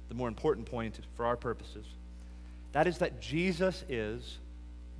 the 0.08 0.14
more 0.14 0.28
important 0.28 0.66
point 0.66 0.98
for 1.14 1.26
our 1.26 1.36
purposes, 1.36 1.86
that 2.72 2.86
is 2.86 2.98
that 2.98 3.20
Jesus 3.20 3.84
is 3.88 4.38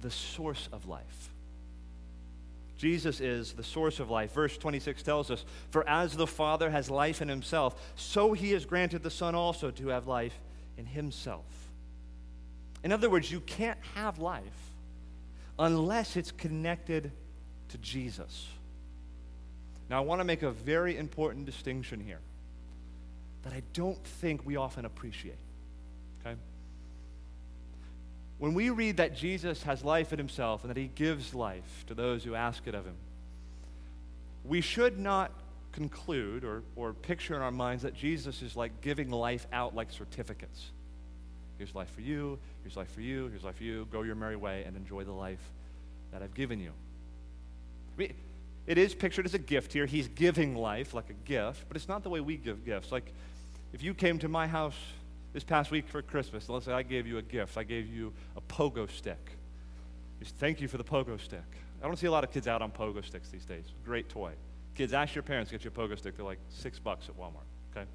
the 0.01 0.11
source 0.11 0.69
of 0.73 0.87
life. 0.87 1.28
Jesus 2.79 3.21
is 3.21 3.53
the 3.53 3.65
source 3.65 3.99
of 3.99 4.09
life. 4.09 4.33
Verse 4.33 4.57
26 4.57 5.03
tells 5.03 5.31
us, 5.33 5.45
For 5.71 5.87
as 5.89 6.17
the 6.17 6.29
Father 6.29 6.71
has 6.71 6.89
life 6.89 7.21
in 7.21 7.29
himself, 7.29 7.93
so 7.97 8.33
he 8.33 8.53
has 8.53 8.65
granted 8.65 9.03
the 9.03 9.11
Son 9.11 9.35
also 9.35 9.73
to 9.73 9.89
have 9.89 10.07
life 10.07 10.39
in 10.79 10.87
himself. 10.87 11.45
In 12.85 12.93
other 12.93 13.11
words, 13.11 13.31
you 13.33 13.41
can't 13.41 13.81
have 13.97 14.21
life 14.21 14.45
unless 15.59 16.17
it's 16.17 16.31
connected 16.31 17.11
to 17.71 17.79
Jesus. 17.79 18.47
Now, 19.91 19.99
I 19.99 20.01
want 20.01 20.21
to 20.21 20.25
make 20.25 20.45
a 20.45 20.53
very 20.53 20.97
important 20.97 21.47
distinction 21.47 21.99
here 21.99 22.21
that 23.43 23.53
I 23.53 23.63
don't 23.73 24.03
think 24.05 24.47
we 24.47 24.55
often 24.55 24.85
appreciate. 24.85 25.39
When 28.39 28.55
we 28.55 28.71
read 28.71 28.99
that 28.99 29.17
Jesus 29.17 29.63
has 29.65 29.85
life 29.85 30.13
in 30.13 30.19
himself 30.19 30.63
and 30.63 30.71
that 30.71 30.77
he 30.77 30.87
gives 30.87 31.35
life 31.35 31.85
to 31.89 31.95
those 31.95 32.23
who 32.23 32.35
ask 32.35 32.67
it 32.67 32.75
of 32.75 32.85
him, 32.85 32.95
we 34.45 34.61
should 34.61 34.99
not 34.99 35.33
conclude 35.73 36.45
or, 36.45 36.63
or 36.77 36.93
picture 36.93 37.35
in 37.35 37.43
our 37.43 37.51
minds 37.51 37.83
that 37.83 37.95
Jesus 37.95 38.43
is 38.43 38.57
like 38.57 38.81
giving 38.81 39.11
life 39.11 39.47
out 39.53 39.75
like 39.75 39.91
certificates. 39.91 40.71
Here's 41.59 41.75
life 41.75 41.91
for 41.91 42.01
you, 42.01 42.39
here's 42.63 42.77
life 42.77 42.91
for 42.93 43.01
you, 43.01 43.27
here's 43.29 43.43
life 43.43 43.57
for 43.57 43.65
you. 43.65 43.87
Go 43.91 44.03
your 44.03 44.15
merry 44.15 44.37
way 44.37 44.63
and 44.65 44.77
enjoy 44.77 45.03
the 45.03 45.13
life 45.13 45.43
that 46.13 46.23
I've 46.23 46.35
given 46.35 46.61
you. 46.61 46.71
I 47.97 47.99
mean, 47.99 48.15
it 48.67 48.79
is 48.79 48.95
pictured 48.95 49.27
as 49.27 49.35
a 49.35 49.39
gift 49.39 49.73
here. 49.73 49.87
He's 49.87 50.09
giving 50.09 50.55
life 50.55 50.95
like 50.95 51.11
a 51.11 51.29
gift, 51.29 51.65
but 51.67 51.77
it's 51.77 51.89
not 51.89 52.05
the 52.05 52.11
way 52.11 52.21
we 52.21 52.37
give 52.37 52.65
gifts. 52.65 52.93
Like 52.93 53.13
if 53.73 53.83
you 53.83 53.93
came 53.93 54.19
to 54.21 54.29
my 54.29 54.47
house 54.47 54.77
this 55.33 55.45
past 55.45 55.71
week 55.71 55.89
for 55.89 56.03
Christmas, 56.03 56.49
let's 56.49 56.67
say 56.67 56.73
I 56.73 56.83
gave 56.83 57.07
you 57.07 57.19
a 57.19 57.23
gift. 57.23 57.57
I 57.57 57.65
gave 57.65 57.87
you 57.87 58.13
a 58.37 58.41
pogo 58.41 58.91
stick. 58.91 59.33
Just 60.21 60.37
thank 60.37 60.61
you 60.61 60.69
for 60.69 60.79
the 60.79 60.85
pogo 60.85 61.21
stick. 61.21 61.45
I 61.83 61.87
don't 61.87 61.97
see 61.97 62.07
a 62.07 62.11
lot 62.11 62.25
of 62.25 62.33
kids 62.33 62.49
out 62.49 62.63
on 62.63 62.73
pogo 62.73 63.05
sticks 63.05 63.29
these 63.29 63.45
days. 63.45 63.65
Great 63.85 64.09
toy. 64.09 64.33
Kids, 64.75 64.93
ask 64.93 65.15
your 65.15 65.23
parents 65.23 65.51
to 65.51 65.59
get 65.59 65.65
you 65.65 65.71
a 65.75 65.89
pogo 65.89 65.97
stick. 65.99 66.17
They're 66.17 66.25
like 66.25 66.41
six 66.49 66.79
bucks 66.79 67.09
at 67.09 67.19
Walmart. 67.19 67.47
Okay? 67.71 67.87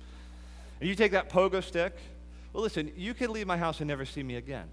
And 0.80 0.90
you 0.90 0.96
take 0.96 1.12
that 1.12 1.30
pogo 1.30 1.64
stick. 1.64 1.94
Well, 2.54 2.64
listen, 2.64 2.92
you 2.96 3.14
can 3.14 3.32
leave 3.32 3.48
my 3.48 3.58
house 3.58 3.80
and 3.80 3.88
never 3.88 4.06
see 4.06 4.24
me 4.24 4.36
again. 4.36 4.68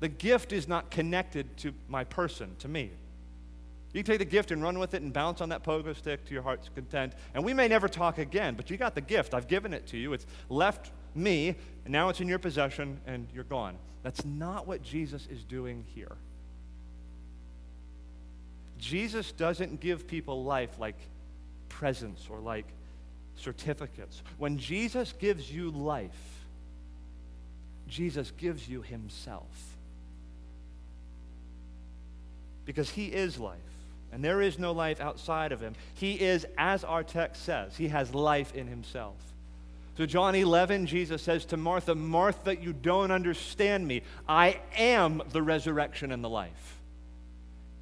The 0.00 0.08
gift 0.08 0.52
is 0.52 0.66
not 0.66 0.90
connected 0.90 1.56
to 1.58 1.74
my 1.88 2.04
person, 2.04 2.56
to 2.60 2.68
me. 2.68 2.90
You 3.92 4.02
take 4.02 4.18
the 4.18 4.24
gift 4.24 4.50
and 4.50 4.62
run 4.62 4.78
with 4.78 4.94
it 4.94 5.02
and 5.02 5.12
bounce 5.12 5.40
on 5.40 5.48
that 5.50 5.62
pogo 5.62 5.94
stick 5.96 6.24
to 6.26 6.32
your 6.32 6.42
heart's 6.42 6.70
content. 6.74 7.12
And 7.34 7.44
we 7.44 7.52
may 7.52 7.68
never 7.68 7.88
talk 7.88 8.18
again, 8.18 8.54
but 8.54 8.70
you 8.70 8.76
got 8.76 8.94
the 8.94 9.00
gift. 9.00 9.34
I've 9.34 9.48
given 9.48 9.74
it 9.74 9.86
to 9.88 9.98
you. 9.98 10.12
It's 10.12 10.26
left 10.48 10.92
me, 11.14 11.54
and 11.84 11.92
now 11.92 12.08
it's 12.08 12.20
in 12.20 12.28
your 12.28 12.38
possession, 12.38 13.00
and 13.06 13.26
you're 13.34 13.44
gone. 13.44 13.76
That's 14.02 14.24
not 14.24 14.66
what 14.66 14.82
Jesus 14.82 15.26
is 15.30 15.44
doing 15.44 15.84
here. 15.94 16.16
Jesus 18.78 19.32
doesn't 19.32 19.80
give 19.80 20.06
people 20.06 20.42
life 20.44 20.78
like 20.78 20.96
presents 21.68 22.26
or 22.30 22.40
like 22.40 22.66
certificates. 23.36 24.22
When 24.38 24.58
Jesus 24.58 25.12
gives 25.12 25.52
you 25.52 25.70
life, 25.70 26.10
Jesus 27.88 28.30
gives 28.30 28.68
you 28.68 28.82
himself. 28.82 29.76
Because 32.64 32.88
he 32.90 33.06
is 33.06 33.38
life, 33.38 33.58
and 34.12 34.24
there 34.24 34.40
is 34.40 34.58
no 34.58 34.72
life 34.72 35.00
outside 35.00 35.52
of 35.52 35.60
him. 35.60 35.74
He 35.94 36.14
is, 36.14 36.46
as 36.56 36.84
our 36.84 37.02
text 37.02 37.44
says, 37.44 37.76
he 37.76 37.88
has 37.88 38.14
life 38.14 38.54
in 38.54 38.66
himself. 38.66 39.16
So, 40.00 40.06
John 40.06 40.34
11, 40.34 40.86
Jesus 40.86 41.20
says 41.20 41.44
to 41.44 41.58
Martha, 41.58 41.94
Martha, 41.94 42.56
you 42.56 42.72
don't 42.72 43.10
understand 43.10 43.86
me. 43.86 44.00
I 44.26 44.58
am 44.74 45.20
the 45.30 45.42
resurrection 45.42 46.10
and 46.10 46.24
the 46.24 46.28
life. 46.30 46.80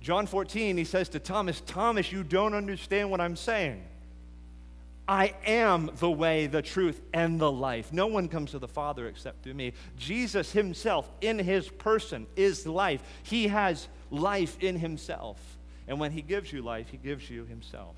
John 0.00 0.26
14, 0.26 0.76
he 0.76 0.82
says 0.82 1.08
to 1.10 1.20
Thomas, 1.20 1.62
Thomas, 1.64 2.10
you 2.10 2.24
don't 2.24 2.54
understand 2.54 3.12
what 3.12 3.20
I'm 3.20 3.36
saying. 3.36 3.84
I 5.06 5.32
am 5.46 5.92
the 6.00 6.10
way, 6.10 6.48
the 6.48 6.60
truth, 6.60 7.00
and 7.14 7.38
the 7.38 7.52
life. 7.52 7.92
No 7.92 8.08
one 8.08 8.26
comes 8.26 8.50
to 8.50 8.58
the 8.58 8.66
Father 8.66 9.06
except 9.06 9.44
through 9.44 9.54
me. 9.54 9.74
Jesus 9.96 10.50
himself, 10.50 11.08
in 11.20 11.38
his 11.38 11.68
person, 11.68 12.26
is 12.34 12.66
life. 12.66 13.00
He 13.22 13.46
has 13.46 13.86
life 14.10 14.58
in 14.58 14.74
himself. 14.74 15.38
And 15.86 16.00
when 16.00 16.10
he 16.10 16.22
gives 16.22 16.52
you 16.52 16.62
life, 16.62 16.88
he 16.88 16.96
gives 16.96 17.30
you 17.30 17.44
himself. 17.44 17.94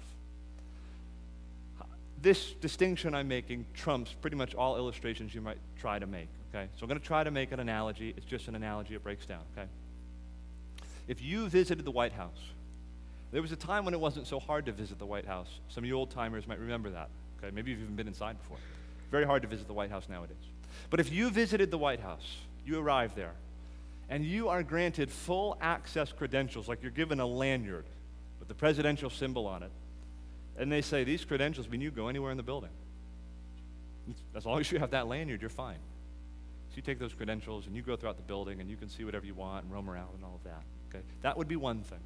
This 2.22 2.52
distinction 2.52 3.14
I'm 3.14 3.28
making 3.28 3.66
trumps 3.74 4.12
pretty 4.12 4.36
much 4.36 4.54
all 4.54 4.76
illustrations 4.76 5.34
you 5.34 5.40
might 5.40 5.58
try 5.78 5.98
to 5.98 6.06
make. 6.06 6.28
Okay? 6.54 6.68
So 6.76 6.82
I'm 6.82 6.88
going 6.88 7.00
to 7.00 7.06
try 7.06 7.24
to 7.24 7.30
make 7.30 7.52
an 7.52 7.60
analogy. 7.60 8.12
It's 8.16 8.26
just 8.26 8.48
an 8.48 8.54
analogy, 8.54 8.94
it 8.94 9.02
breaks 9.02 9.24
down. 9.26 9.42
Okay? 9.56 9.68
If 11.08 11.22
you 11.22 11.48
visited 11.48 11.84
the 11.84 11.90
White 11.90 12.12
House, 12.12 12.38
there 13.32 13.42
was 13.42 13.52
a 13.52 13.56
time 13.56 13.84
when 13.84 13.94
it 13.94 14.00
wasn't 14.00 14.26
so 14.26 14.38
hard 14.40 14.66
to 14.66 14.72
visit 14.72 14.98
the 14.98 15.06
White 15.06 15.26
House. 15.26 15.48
Some 15.68 15.84
of 15.84 15.88
you 15.88 15.94
old 15.94 16.10
timers 16.10 16.46
might 16.46 16.58
remember 16.58 16.90
that. 16.90 17.08
Okay, 17.38 17.54
maybe 17.54 17.70
you've 17.70 17.80
even 17.80 17.96
been 17.96 18.08
inside 18.08 18.38
before. 18.38 18.58
Very 19.10 19.24
hard 19.24 19.42
to 19.42 19.48
visit 19.48 19.66
the 19.66 19.72
White 19.72 19.90
House 19.90 20.08
nowadays. 20.08 20.36
But 20.90 21.00
if 21.00 21.12
you 21.12 21.30
visited 21.30 21.70
the 21.70 21.78
White 21.78 22.00
House, 22.00 22.36
you 22.66 22.78
arrive 22.78 23.14
there, 23.14 23.32
and 24.08 24.24
you 24.24 24.48
are 24.48 24.62
granted 24.62 25.10
full 25.10 25.56
access 25.60 26.12
credentials, 26.12 26.68
like 26.68 26.82
you're 26.82 26.90
given 26.90 27.20
a 27.20 27.26
lanyard 27.26 27.84
with 28.38 28.48
the 28.48 28.54
presidential 28.54 29.10
symbol 29.10 29.46
on 29.46 29.62
it, 29.62 29.70
and 30.60 30.70
they 30.70 30.82
say 30.82 31.04
these 31.04 31.24
credentials 31.24 31.68
mean 31.68 31.80
you 31.80 31.90
go 31.90 32.08
anywhere 32.08 32.30
in 32.30 32.36
the 32.36 32.42
building. 32.42 32.70
As 34.34 34.44
long 34.44 34.60
as 34.60 34.70
you 34.70 34.78
have 34.78 34.90
that 34.90 35.08
lanyard, 35.08 35.40
you're 35.40 35.48
fine. 35.48 35.78
So 36.68 36.76
you 36.76 36.82
take 36.82 36.98
those 36.98 37.14
credentials 37.14 37.66
and 37.66 37.74
you 37.74 37.80
go 37.80 37.96
throughout 37.96 38.16
the 38.16 38.22
building 38.22 38.60
and 38.60 38.68
you 38.68 38.76
can 38.76 38.90
see 38.90 39.04
whatever 39.04 39.24
you 39.24 39.32
want 39.32 39.64
and 39.64 39.72
roam 39.72 39.88
around 39.88 40.10
and 40.14 40.24
all 40.24 40.34
of 40.34 40.44
that. 40.44 40.62
Okay? 40.90 41.02
That 41.22 41.38
would 41.38 41.48
be 41.48 41.56
one 41.56 41.82
thing. 41.82 42.00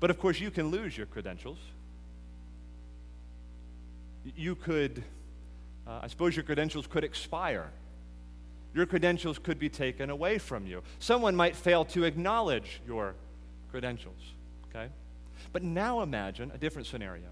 But 0.00 0.10
of 0.10 0.18
course, 0.18 0.40
you 0.40 0.50
can 0.50 0.70
lose 0.70 0.96
your 0.96 1.06
credentials. 1.06 1.58
You 4.34 4.54
could, 4.54 5.04
uh, 5.86 6.00
I 6.02 6.06
suppose, 6.06 6.34
your 6.34 6.42
credentials 6.42 6.86
could 6.86 7.04
expire. 7.04 7.70
Your 8.74 8.86
credentials 8.86 9.38
could 9.38 9.58
be 9.58 9.68
taken 9.68 10.08
away 10.08 10.38
from 10.38 10.66
you. 10.66 10.82
Someone 11.00 11.36
might 11.36 11.54
fail 11.54 11.84
to 11.86 12.04
acknowledge 12.04 12.80
your 12.86 13.14
credentials, 13.70 14.32
okay? 14.70 14.88
But 15.52 15.62
now 15.62 16.02
imagine 16.02 16.50
a 16.54 16.58
different 16.58 16.86
scenario. 16.86 17.28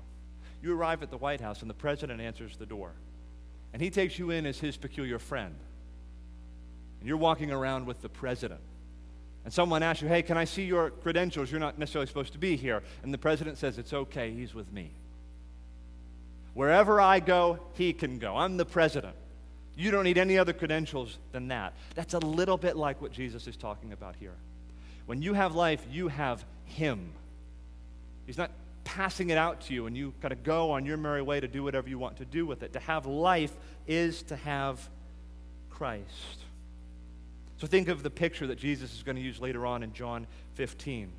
You 0.63 0.75
arrive 0.75 1.03
at 1.03 1.11
the 1.11 1.19
White 1.19 1.41
House 1.41 1.61
and 1.61 1.69
the 1.69 1.75
president 1.75 2.21
answers 2.21 2.57
the 2.57 2.67
door. 2.67 2.93
And 3.73 3.83
he 3.83 3.91
takes 3.91 4.19
you 4.19 4.31
in 4.31 4.47
as 4.47 4.59
his 4.59 4.77
peculiar 4.77 5.19
friend. 5.19 5.55
And 7.01 7.09
you're 7.09 7.19
walking 7.19 7.51
around 7.51 7.87
with 7.87 8.01
the 8.01 8.09
president 8.09 8.61
and 9.45 9.53
someone 9.53 9.83
asks 9.83 10.03
you, 10.03 10.09
hey, 10.09 10.23
can 10.23 10.39
I 10.39 10.45
see 10.45 10.65
your 10.65 10.91
credentials? 10.91 11.51
You're 11.51 11.61
not 11.61 11.79
necessarily 11.79 12.07
supposed 12.07 12.33
to 12.33 12.39
be 12.39 12.57
here. 12.57 12.83
And 13.03 13.13
the 13.13 13.19
president 13.19 13.59
says, 13.59 13.79
it's 13.79 13.93
okay, 13.93 14.33
he's 14.33 14.55
with 14.55 14.73
me. 14.73 14.91
Wherever 16.55 17.01
I 17.01 17.21
go, 17.21 17.59
he 17.75 17.93
can 17.93 18.19
go. 18.19 18.37
I'm 18.37 18.57
the 18.57 18.65
president. 18.65 19.15
You 19.77 19.91
don't 19.91 20.05
need 20.05 20.19
any 20.19 20.39
other 20.39 20.53
credentials 20.53 21.19
than 21.33 21.49
that. 21.49 21.75
That's 21.95 22.15
a 22.15 22.19
little 22.21 22.57
bit 22.57 22.77
like 22.77 23.03
what 23.03 23.13
Jesus 23.13 23.47
is 23.47 23.57
talking 23.57 23.93
about 23.93 24.15
here. 24.17 24.35
When 25.07 25.21
you 25.21 25.35
have 25.35 25.55
life, 25.55 25.85
you 25.91 26.09
have 26.09 26.45
him. 26.65 27.11
He's 28.27 28.39
not 28.39 28.51
passing 28.85 29.31
it 29.31 29.39
out 29.39 29.63
to 29.63 29.75
you 29.75 29.87
and 29.87 29.97
you 29.97 30.13
got 30.21 30.29
to 30.29 30.37
go 30.37 30.71
on 30.71 30.85
your 30.85 30.97
merry 30.97 31.23
way 31.23 31.41
to 31.41 31.49
do 31.49 31.63
whatever 31.63 31.89
you 31.89 31.99
want 31.99 32.19
to 32.19 32.25
do 32.25 32.47
with 32.47 32.63
it. 32.63 32.73
To 32.75 32.81
have 32.81 33.07
life 33.07 33.53
is 33.87 34.23
to 34.25 34.37
have 34.37 34.89
Christ. 35.71 36.45
So 37.59 37.67
think 37.67 37.89
of 37.89 38.03
the 38.03 38.11
picture 38.11 38.47
that 38.49 38.59
Jesus 38.59 38.95
is 38.95 39.03
going 39.03 39.17
to 39.17 39.23
use 39.23 39.41
later 39.41 39.67
on 39.67 39.83
in 39.83 39.93
John 39.93 40.27
15 40.55 41.11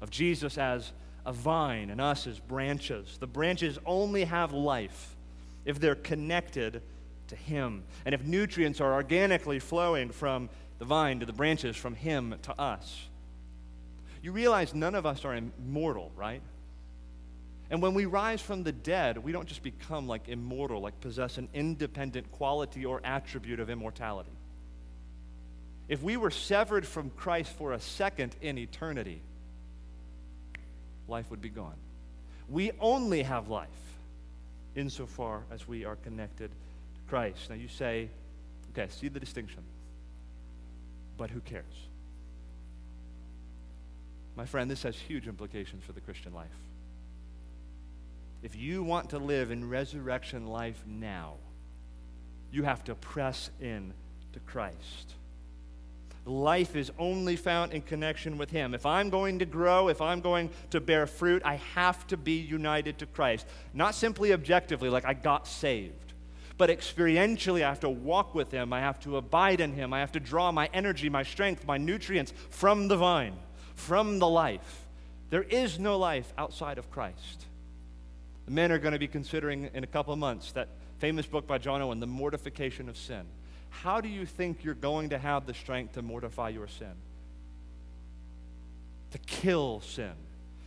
of 0.00 0.10
Jesus 0.10 0.58
as 0.58 0.92
a 1.24 1.32
vine 1.32 1.90
and 1.90 2.00
us 2.00 2.26
as 2.26 2.38
branches. 2.38 3.18
The 3.18 3.26
branches 3.26 3.78
only 3.86 4.24
have 4.24 4.52
life 4.52 5.14
if 5.64 5.78
they're 5.78 5.94
connected 5.94 6.82
to 7.28 7.36
Him 7.36 7.84
and 8.04 8.14
if 8.14 8.24
nutrients 8.24 8.80
are 8.80 8.94
organically 8.94 9.58
flowing 9.58 10.10
from 10.10 10.50
the 10.78 10.84
vine 10.84 11.20
to 11.20 11.26
the 11.26 11.32
branches, 11.32 11.76
from 11.76 11.94
Him 11.94 12.34
to 12.42 12.60
us. 12.60 13.08
You 14.22 14.32
realize 14.32 14.72
none 14.72 14.94
of 14.94 15.04
us 15.04 15.24
are 15.24 15.34
immortal, 15.34 16.12
right? 16.16 16.40
And 17.70 17.82
when 17.82 17.94
we 17.94 18.04
rise 18.06 18.40
from 18.40 18.62
the 18.62 18.72
dead, 18.72 19.18
we 19.18 19.32
don't 19.32 19.48
just 19.48 19.62
become 19.62 20.06
like 20.06 20.28
immortal, 20.28 20.80
like 20.80 21.00
possess 21.00 21.38
an 21.38 21.48
independent 21.52 22.30
quality 22.30 22.84
or 22.84 23.00
attribute 23.02 23.60
of 23.60 23.68
immortality. 23.68 24.30
If 25.88 26.02
we 26.02 26.16
were 26.16 26.30
severed 26.30 26.86
from 26.86 27.10
Christ 27.10 27.52
for 27.52 27.72
a 27.72 27.80
second 27.80 28.36
in 28.40 28.58
eternity, 28.58 29.20
life 31.08 31.30
would 31.30 31.42
be 31.42 31.48
gone. 31.48 31.76
We 32.48 32.72
only 32.80 33.22
have 33.22 33.48
life 33.48 33.68
insofar 34.76 35.42
as 35.50 35.66
we 35.66 35.84
are 35.84 35.96
connected 35.96 36.50
to 36.50 37.00
Christ. 37.08 37.50
Now 37.50 37.56
you 37.56 37.68
say, 37.68 38.08
okay, 38.72 38.88
see 38.90 39.08
the 39.08 39.20
distinction. 39.20 39.62
But 41.16 41.30
who 41.30 41.40
cares? 41.40 41.64
My 44.36 44.46
friend, 44.46 44.70
this 44.70 44.82
has 44.84 44.96
huge 44.96 45.28
implications 45.28 45.84
for 45.84 45.92
the 45.92 46.00
Christian 46.00 46.32
life. 46.32 46.48
If 48.42 48.56
you 48.56 48.82
want 48.82 49.10
to 49.10 49.18
live 49.18 49.50
in 49.50 49.68
resurrection 49.68 50.46
life 50.46 50.82
now, 50.86 51.34
you 52.50 52.64
have 52.64 52.82
to 52.84 52.94
press 52.94 53.50
in 53.60 53.92
to 54.32 54.40
Christ 54.40 55.14
life 56.24 56.76
is 56.76 56.92
only 56.98 57.36
found 57.36 57.72
in 57.72 57.82
connection 57.82 58.38
with 58.38 58.50
Him. 58.50 58.74
If 58.74 58.86
I'm 58.86 59.10
going 59.10 59.40
to 59.40 59.44
grow, 59.44 59.88
if 59.88 60.00
I'm 60.00 60.20
going 60.20 60.50
to 60.70 60.80
bear 60.80 61.06
fruit, 61.06 61.42
I 61.44 61.56
have 61.74 62.06
to 62.08 62.16
be 62.16 62.36
united 62.36 62.98
to 62.98 63.06
Christ. 63.06 63.46
Not 63.74 63.94
simply 63.94 64.32
objectively, 64.32 64.88
like 64.88 65.04
I 65.04 65.14
got 65.14 65.46
saved, 65.46 66.12
but 66.58 66.70
experientially, 66.70 67.64
I 67.64 67.68
have 67.68 67.80
to 67.80 67.90
walk 67.90 68.34
with 68.34 68.50
Him. 68.50 68.72
I 68.72 68.80
have 68.80 69.00
to 69.00 69.16
abide 69.16 69.60
in 69.60 69.72
Him. 69.72 69.92
I 69.92 70.00
have 70.00 70.12
to 70.12 70.20
draw 70.20 70.52
my 70.52 70.68
energy, 70.72 71.08
my 71.08 71.22
strength, 71.22 71.66
my 71.66 71.78
nutrients 71.78 72.32
from 72.50 72.88
the 72.88 72.96
vine, 72.96 73.36
from 73.86 74.18
the 74.18 74.28
life. 74.28 74.86
There 75.30 75.42
is 75.42 75.78
no 75.78 75.98
life 75.98 76.32
outside 76.36 76.78
of 76.78 76.90
Christ. 76.90 77.46
The 78.46 78.50
men 78.50 78.72
are 78.72 78.78
going 78.78 78.92
to 78.92 78.98
be 78.98 79.08
considering 79.08 79.70
in 79.72 79.84
a 79.84 79.86
couple 79.86 80.12
of 80.12 80.18
months 80.18 80.52
that 80.52 80.68
famous 80.98 81.26
book 81.26 81.46
by 81.46 81.58
John 81.58 81.80
Owen, 81.80 82.00
The 82.00 82.06
Mortification 82.06 82.88
of 82.88 82.96
Sin 82.96 83.26
how 83.72 84.00
do 84.00 84.08
you 84.08 84.26
think 84.26 84.62
you're 84.62 84.74
going 84.74 85.10
to 85.10 85.18
have 85.18 85.46
the 85.46 85.54
strength 85.54 85.94
to 85.94 86.02
mortify 86.02 86.50
your 86.50 86.68
sin? 86.68 86.92
To 89.10 89.18
kill 89.18 89.80
sin, 89.80 90.12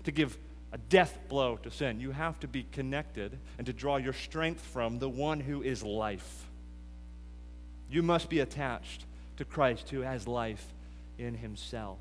to 0.03 0.11
give 0.11 0.37
a 0.73 0.77
death 0.77 1.17
blow 1.29 1.55
to 1.57 1.71
sin. 1.71 2.01
You 2.01 2.11
have 2.11 2.39
to 2.41 2.47
be 2.47 2.63
connected 2.71 3.37
and 3.57 3.67
to 3.67 3.73
draw 3.73 3.97
your 3.97 4.11
strength 4.11 4.61
from 4.61 4.99
the 4.99 5.07
one 5.07 5.39
who 5.39 5.61
is 5.61 5.83
life. 5.83 6.45
You 7.89 8.03
must 8.03 8.27
be 8.27 8.39
attached 8.39 9.05
to 9.37 9.45
Christ 9.45 9.89
who 9.91 10.01
has 10.01 10.27
life 10.27 10.65
in 11.17 11.35
himself. 11.35 11.99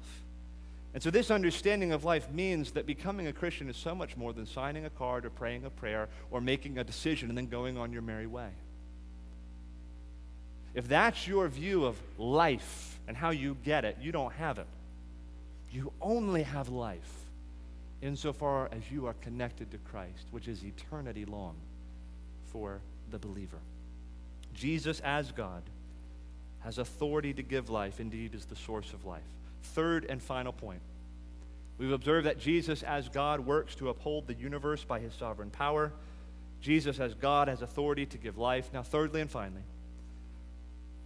And 0.95 1.03
so, 1.03 1.11
this 1.11 1.33
understanding 1.33 1.91
of 1.91 2.05
life 2.05 2.31
means 2.31 2.71
that 2.73 2.87
becoming 2.87 3.27
a 3.27 3.33
Christian 3.33 3.69
is 3.69 3.77
so 3.77 3.97
much 3.97 4.17
more 4.17 4.33
than 4.33 4.47
signing 4.47 4.85
a 4.85 4.91
card 4.91 5.27
or 5.27 5.31
praying 5.31 5.65
a 5.65 5.71
prayer 5.71 6.09
or 6.31 6.41
making 6.41 6.79
a 6.79 6.85
decision 6.85 7.29
and 7.29 7.37
then 7.37 7.49
going 7.49 7.77
on 7.77 7.93
your 7.93 8.01
merry 8.01 8.29
way. 8.29 8.51
If 10.73 10.87
that's 10.87 11.27
your 11.27 11.49
view 11.49 11.85
of 11.85 11.97
life 12.17 13.01
and 13.09 13.17
how 13.17 13.31
you 13.31 13.57
get 13.65 13.85
it, 13.85 13.99
you 14.01 14.13
don't 14.13 14.33
have 14.35 14.59
it. 14.59 14.67
You 15.73 15.93
only 16.01 16.45
have 16.45 16.69
life 16.69 17.13
insofar 18.01 18.69
as 18.71 18.83
you 18.93 19.07
are 19.07 19.15
connected 19.15 19.73
to 19.73 19.79
Christ, 19.79 20.27
which 20.31 20.47
is 20.47 20.65
eternity 20.65 21.25
long 21.25 21.57
for 22.53 22.81
the 23.11 23.19
believer. 23.19 23.59
Jesus, 24.55 25.01
as 25.01 25.33
God, 25.33 25.63
has 26.61 26.79
authority 26.79 27.35
to 27.35 27.43
give 27.43 27.69
life, 27.69 27.99
indeed, 27.99 28.35
is 28.35 28.45
the 28.45 28.57
source 28.57 28.93
of 28.93 29.05
life. 29.05 29.23
Third 29.65 30.07
and 30.09 30.23
final 30.23 30.53
point. 30.53 30.81
We've 31.79 31.93
observed 31.93 32.27
that 32.27 32.39
Jesus, 32.39 32.83
as 32.83 33.09
God, 33.09 33.41
works 33.41 33.75
to 33.77 33.89
uphold 33.89 34.27
the 34.27 34.35
universe 34.35 34.85
by 34.85 35.01
his 35.01 35.13
sovereign 35.15 35.51
power. 35.51 35.93
Jesus, 36.61 37.01
as 37.01 37.15
God, 37.15 37.49
has 37.49 37.63
authority 37.63 38.07
to 38.07 38.19
give 38.19 38.39
life. 38.39 38.71
Now, 38.73 38.83
thirdly 38.83 39.21
and 39.21 39.31
finally, 39.31 39.63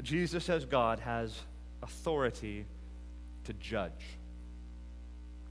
Jesus, 0.02 0.48
as 0.48 0.64
God, 0.64 1.00
has 1.00 1.40
authority 1.82 2.66
to 3.44 3.52
judge. 3.54 4.18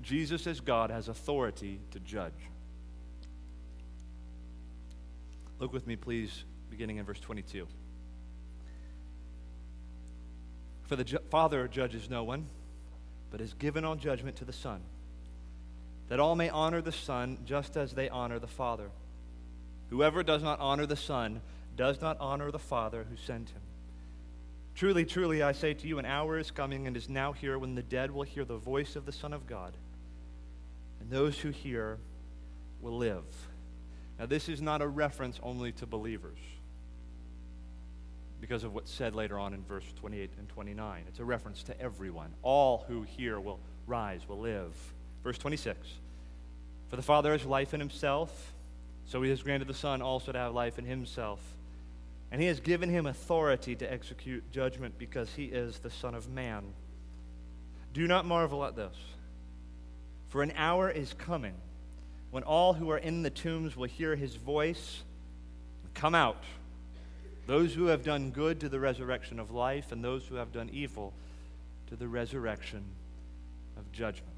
Jesus, 0.02 0.46
as 0.48 0.60
God, 0.60 0.92
has 0.92 1.08
authority 1.08 1.80
to 1.92 2.00
judge. 2.00 2.32
Look 5.60 5.74
with 5.74 5.88
me, 5.88 5.96
please, 5.96 6.44
beginning 6.70 6.98
in 6.98 7.06
verse 7.06 7.20
22. 7.20 7.68
For 10.84 10.96
the 10.96 11.04
ju- 11.04 11.20
Father 11.30 11.68
judges 11.68 12.10
no 12.10 12.24
one, 12.24 12.46
but 13.32 13.40
has 13.40 13.54
given 13.54 13.84
all 13.84 13.96
judgment 13.96 14.38
to 14.38 14.46
the 14.46 14.54
Son, 14.54 14.82
that 16.10 16.20
all 16.20 16.36
may 16.36 16.50
honor 16.50 16.82
the 16.82 16.92
Son 16.92 17.38
just 17.46 17.76
as 17.78 17.94
they 17.94 18.10
honor 18.10 18.40
the 18.40 18.48
Father. 18.48 18.90
Whoever 19.90 20.24
does 20.24 20.44
not 20.44 20.60
honor 20.60 20.86
the 20.86 20.96
Son 20.96 21.42
does 21.76 22.02
not 22.02 22.18
honor 22.20 22.52
the 22.52 22.60
Father 22.60 23.06
who 23.10 23.16
sent 23.16 23.50
him. 23.50 23.62
Truly, 24.76 25.06
truly, 25.06 25.42
I 25.42 25.54
say 25.54 25.74
to 25.74 25.88
you, 25.88 25.98
an 26.00 26.06
hour 26.06 26.38
is 26.38 26.52
coming 26.52 26.88
and 26.88 26.96
is 26.96 27.10
now 27.10 27.32
here 27.32 27.58
when 27.58 27.76
the 27.76 27.84
dead 27.84 28.12
will 28.12 28.24
hear 28.24 28.46
the 28.46 28.58
voice 28.58 28.96
of 28.96 29.06
the 29.06 29.12
Son 29.12 29.34
of 29.34 29.48
God, 29.48 29.74
and 31.00 31.10
those 31.10 31.40
who 31.40 31.50
hear 31.50 31.98
will 32.82 32.98
live. 32.98 33.24
Now, 34.20 34.26
this 34.26 34.50
is 34.50 34.62
not 34.62 34.82
a 34.82 34.88
reference 34.88 35.40
only 35.44 35.72
to 35.74 35.86
believers 35.86 36.38
because 38.40 38.64
of 38.64 38.74
what's 38.74 38.92
said 38.92 39.16
later 39.16 39.40
on 39.40 39.54
in 39.54 39.64
verse 39.64 39.86
28 40.00 40.32
and 40.38 40.48
29. 40.50 41.04
It's 41.08 41.20
a 41.20 41.26
reference 41.26 41.64
to 41.64 41.82
everyone. 41.82 42.34
All 42.44 42.86
who 42.88 43.04
hear 43.04 43.40
will 43.40 43.60
rise, 43.86 44.28
will 44.28 44.40
live. 44.40 44.74
Verse 45.24 45.38
26 45.38 45.88
For 46.90 46.96
the 46.96 47.02
Father 47.02 47.32
has 47.32 47.46
life 47.46 47.74
in 47.74 47.80
himself, 47.80 48.54
so 49.06 49.22
he 49.22 49.30
has 49.30 49.42
granted 49.42 49.68
the 49.68 49.74
Son 49.74 50.02
also 50.02 50.32
to 50.32 50.38
have 50.38 50.54
life 50.54 50.78
in 50.78 50.86
himself. 50.86 51.40
And 52.32 52.42
he 52.42 52.48
has 52.48 52.60
given 52.60 52.90
him 52.90 53.06
authority 53.06 53.76
to 53.76 53.92
execute 53.92 54.52
judgment 54.52 54.98
because 54.98 55.34
he 55.34 55.46
is 55.46 55.80
the 55.80 55.90
Son 55.90 56.14
of 56.14 56.30
Man. 56.30 56.74
Do 57.94 58.06
not 58.06 58.26
marvel 58.26 58.66
at 58.66 58.76
this, 58.76 58.96
for 60.28 60.44
an 60.44 60.52
hour 60.58 60.90
is 60.92 61.14
coming 61.14 61.56
when 62.32 62.44
all 62.44 62.74
who 62.74 62.90
are 62.92 62.98
in 62.98 63.24
the 63.24 63.30
tombs 63.30 63.76
will 63.76 63.88
hear 63.88 64.16
his 64.16 64.36
voice 64.36 65.04
and 65.84 65.94
come 65.94 66.14
out. 66.14 66.44
Those 67.48 67.74
who 67.74 67.86
have 67.86 68.04
done 68.04 68.32
good 68.32 68.60
to 68.60 68.70
the 68.70 68.80
resurrection 68.80 69.40
of 69.40 69.52
life, 69.52 69.92
and 69.92 70.04
those 70.04 70.26
who 70.26 70.36
have 70.36 70.52
done 70.52 70.70
evil 70.72 71.14
to 71.88 71.96
the 71.96 72.08
resurrection 72.08 72.84
of 73.78 73.92
judgment. 73.92 74.34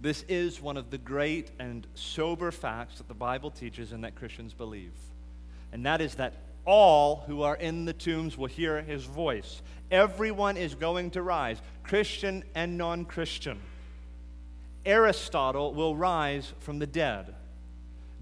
This 0.00 0.24
is 0.28 0.60
one 0.60 0.76
of 0.76 0.90
the 0.90 0.98
great 0.98 1.50
and 1.58 1.86
sober 1.94 2.52
facts 2.52 2.98
that 2.98 3.08
the 3.08 3.14
Bible 3.14 3.50
teaches 3.50 3.92
and 3.92 4.04
that 4.04 4.14
Christians 4.14 4.52
believe. 4.52 4.92
And 5.72 5.84
that 5.86 6.00
is 6.00 6.14
that 6.16 6.34
all 6.64 7.24
who 7.26 7.42
are 7.42 7.56
in 7.56 7.84
the 7.86 7.92
tombs 7.92 8.36
will 8.36 8.46
hear 8.46 8.82
his 8.82 9.04
voice. 9.04 9.62
Everyone 9.90 10.56
is 10.56 10.74
going 10.74 11.10
to 11.12 11.22
rise, 11.22 11.58
Christian 11.82 12.44
and 12.54 12.76
non 12.76 13.04
Christian. 13.04 13.58
Aristotle 14.84 15.74
will 15.74 15.96
rise 15.96 16.52
from 16.60 16.78
the 16.78 16.86
dead. 16.86 17.34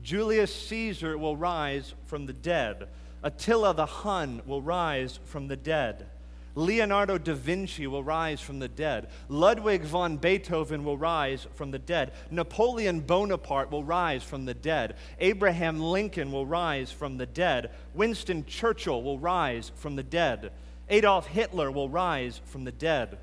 Julius 0.05 0.55
Caesar 0.67 1.17
will 1.17 1.35
rise 1.35 1.95
from 2.05 2.27
the 2.27 2.35
dead. 2.35 2.89
Attila 3.23 3.75
the 3.75 3.87
Hun 3.87 4.43
will 4.45 4.61
rise 4.61 5.19
from 5.25 5.49
the 5.49 5.57
dead. 5.57 6.07
Leonardo 6.55 7.17
da 7.17 7.33
Vinci 7.33 7.87
will 7.87 8.05
rise 8.05 8.39
from 8.39 8.59
the 8.59 8.69
dead. 8.69 9.09
Ludwig 9.31 9.83
von 9.83 10.19
Beethoven 10.19 10.85
will 10.85 10.99
rise 10.99 11.47
from 11.55 11.71
the 11.71 11.79
dead. 11.79 12.13
Napoleon 12.31 13.01
Bonaparte 13.01 13.71
will 13.71 13.83
rise 13.83 14.23
from 14.23 14.45
the 14.45 14.55
dead. 14.55 14.95
Abraham 15.19 15.81
Lincoln 15.81 16.31
will 16.31 16.47
rise 16.47 16.93
from 16.93 17.17
the 17.17 17.27
dead. 17.27 17.71
Winston 17.95 18.45
Churchill 18.45 19.03
will 19.03 19.19
rise 19.19 19.73
from 19.75 19.97
the 19.97 20.03
dead. 20.03 20.53
Adolf 20.91 21.27
Hitler 21.27 21.71
will 21.71 21.89
rise 21.89 22.43
from 22.45 22.65
the 22.65 22.73
dead. 22.73 23.17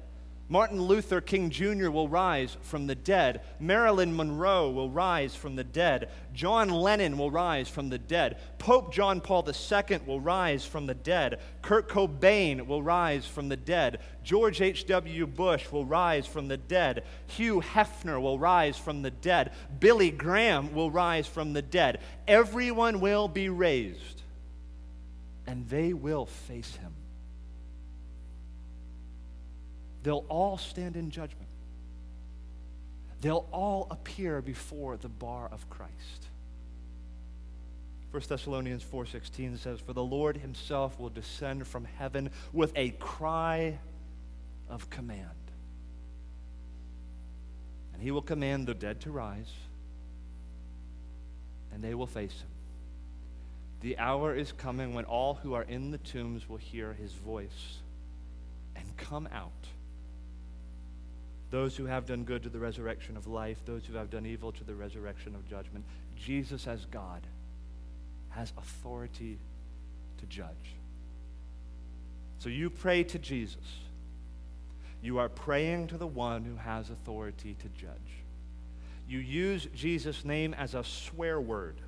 Martin 0.51 0.81
Luther 0.81 1.21
King 1.21 1.49
Jr. 1.49 1.89
will 1.89 2.09
rise 2.09 2.57
from 2.61 2.85
the 2.85 2.93
dead. 2.93 3.39
Marilyn 3.61 4.13
Monroe 4.13 4.69
will 4.69 4.89
rise 4.89 5.33
from 5.33 5.55
the 5.55 5.63
dead. 5.63 6.09
John 6.33 6.69
Lennon 6.69 7.17
will 7.17 7.31
rise 7.31 7.67
from 7.67 7.89
the 7.89 7.97
dead. 7.97 8.37
Pope 8.57 8.93
John 8.93 9.19
Paul 9.19 9.45
II 9.47 9.99
will 10.05 10.21
rise 10.21 10.65
from 10.65 10.85
the 10.85 10.93
dead. 10.93 11.39
Kurt 11.61 11.89
Cobain 11.89 12.65
will 12.67 12.81
rise 12.81 13.25
from 13.25 13.49
the 13.49 13.57
dead. 13.57 13.99
George 14.23 14.61
H.W. 14.61 15.27
Bush 15.27 15.71
will 15.71 15.85
rise 15.85 16.25
from 16.25 16.47
the 16.47 16.57
dead. 16.57 17.03
Hugh 17.27 17.61
Hefner 17.61 18.21
will 18.21 18.39
rise 18.39 18.77
from 18.77 19.01
the 19.01 19.11
dead. 19.11 19.51
Billy 19.79 20.11
Graham 20.11 20.73
will 20.73 20.89
rise 20.89 21.27
from 21.27 21.53
the 21.53 21.61
dead. 21.61 21.99
Everyone 22.27 23.01
will 23.01 23.27
be 23.27 23.49
raised, 23.49 24.21
and 25.45 25.67
they 25.67 25.93
will 25.93 26.25
face 26.25 26.75
him. 26.77 26.93
They'll 30.03 30.25
all 30.29 30.57
stand 30.57 30.95
in 30.95 31.11
judgment. 31.11 31.50
They'll 33.21 33.47
all 33.51 33.87
appear 33.91 34.41
before 34.41 34.97
the 34.97 35.07
bar 35.07 35.47
of 35.51 35.69
Christ. 35.69 36.27
1 38.09 38.23
Thessalonians 38.27 38.83
4:16 38.83 39.57
says 39.57 39.79
for 39.79 39.93
the 39.93 40.03
Lord 40.03 40.37
himself 40.37 40.99
will 40.99 41.09
descend 41.09 41.65
from 41.65 41.85
heaven 41.85 42.31
with 42.51 42.73
a 42.75 42.89
cry 42.91 43.79
of 44.67 44.89
command. 44.89 45.29
And 47.93 48.01
he 48.01 48.11
will 48.11 48.21
command 48.23 48.67
the 48.67 48.73
dead 48.73 48.99
to 49.01 49.11
rise 49.11 49.53
and 51.71 51.83
they 51.83 51.93
will 51.93 52.07
face 52.07 52.41
him. 52.41 52.49
The 53.81 53.97
hour 53.97 54.35
is 54.35 54.51
coming 54.51 54.93
when 54.93 55.05
all 55.05 55.35
who 55.35 55.53
are 55.53 55.63
in 55.63 55.91
the 55.91 55.97
tombs 55.99 56.49
will 56.49 56.57
hear 56.57 56.93
his 56.93 57.13
voice 57.13 57.79
and 58.75 58.97
come 58.97 59.29
out 59.31 59.67
those 61.51 61.75
who 61.75 61.85
have 61.85 62.05
done 62.05 62.23
good 62.23 62.41
to 62.43 62.49
the 62.49 62.59
resurrection 62.59 63.17
of 63.17 63.27
life, 63.27 63.61
those 63.65 63.85
who 63.85 63.95
have 63.95 64.09
done 64.09 64.25
evil 64.25 64.51
to 64.53 64.63
the 64.63 64.73
resurrection 64.73 65.35
of 65.35 65.47
judgment. 65.47 65.85
Jesus, 66.15 66.65
as 66.65 66.85
God, 66.85 67.21
has 68.29 68.53
authority 68.57 69.37
to 70.17 70.25
judge. 70.25 70.75
So 72.39 72.49
you 72.49 72.69
pray 72.69 73.03
to 73.03 73.19
Jesus. 73.19 73.79
You 75.01 75.19
are 75.19 75.29
praying 75.29 75.87
to 75.87 75.97
the 75.97 76.07
one 76.07 76.45
who 76.45 76.55
has 76.55 76.89
authority 76.89 77.55
to 77.59 77.67
judge. 77.69 77.91
You 79.07 79.19
use 79.19 79.67
Jesus' 79.75 80.23
name 80.23 80.53
as 80.53 80.73
a 80.73 80.83
swear 80.83 81.41
word. 81.41 81.81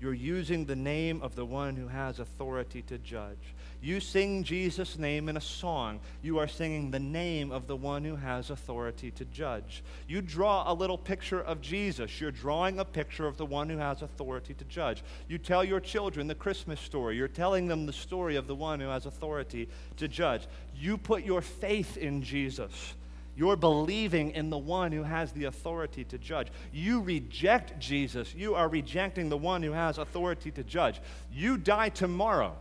You're 0.00 0.14
using 0.14 0.64
the 0.64 0.76
name 0.76 1.20
of 1.22 1.34
the 1.34 1.44
one 1.44 1.74
who 1.74 1.88
has 1.88 2.20
authority 2.20 2.82
to 2.82 2.98
judge. 2.98 3.54
You 3.80 4.00
sing 4.00 4.42
Jesus' 4.42 4.98
name 4.98 5.28
in 5.28 5.36
a 5.36 5.40
song. 5.40 6.00
You 6.22 6.38
are 6.38 6.48
singing 6.48 6.90
the 6.90 6.98
name 6.98 7.52
of 7.52 7.66
the 7.66 7.76
one 7.76 8.04
who 8.04 8.16
has 8.16 8.50
authority 8.50 9.10
to 9.12 9.24
judge. 9.26 9.84
You 10.08 10.22
draw 10.22 10.70
a 10.70 10.74
little 10.74 10.98
picture 10.98 11.40
of 11.40 11.60
Jesus. 11.60 12.20
You're 12.20 12.30
drawing 12.30 12.78
a 12.78 12.84
picture 12.84 13.26
of 13.26 13.36
the 13.36 13.46
one 13.46 13.68
who 13.68 13.78
has 13.78 14.02
authority 14.02 14.54
to 14.54 14.64
judge. 14.64 15.04
You 15.28 15.38
tell 15.38 15.62
your 15.62 15.80
children 15.80 16.26
the 16.26 16.34
Christmas 16.34 16.80
story. 16.80 17.16
You're 17.16 17.28
telling 17.28 17.68
them 17.68 17.86
the 17.86 17.92
story 17.92 18.36
of 18.36 18.46
the 18.46 18.54
one 18.54 18.80
who 18.80 18.88
has 18.88 19.06
authority 19.06 19.68
to 19.98 20.08
judge. 20.08 20.46
You 20.74 20.96
put 20.96 21.24
your 21.24 21.42
faith 21.42 21.96
in 21.96 22.22
Jesus. 22.22 22.94
You're 23.36 23.56
believing 23.56 24.30
in 24.30 24.48
the 24.48 24.56
one 24.56 24.92
who 24.92 25.02
has 25.02 25.30
the 25.32 25.44
authority 25.44 26.04
to 26.04 26.16
judge. 26.16 26.48
You 26.72 27.02
reject 27.02 27.78
Jesus. 27.78 28.34
You 28.34 28.54
are 28.54 28.68
rejecting 28.68 29.28
the 29.28 29.36
one 29.36 29.62
who 29.62 29.72
has 29.72 29.98
authority 29.98 30.50
to 30.52 30.64
judge. 30.64 31.02
You 31.30 31.58
die 31.58 31.90
tomorrow 31.90 32.56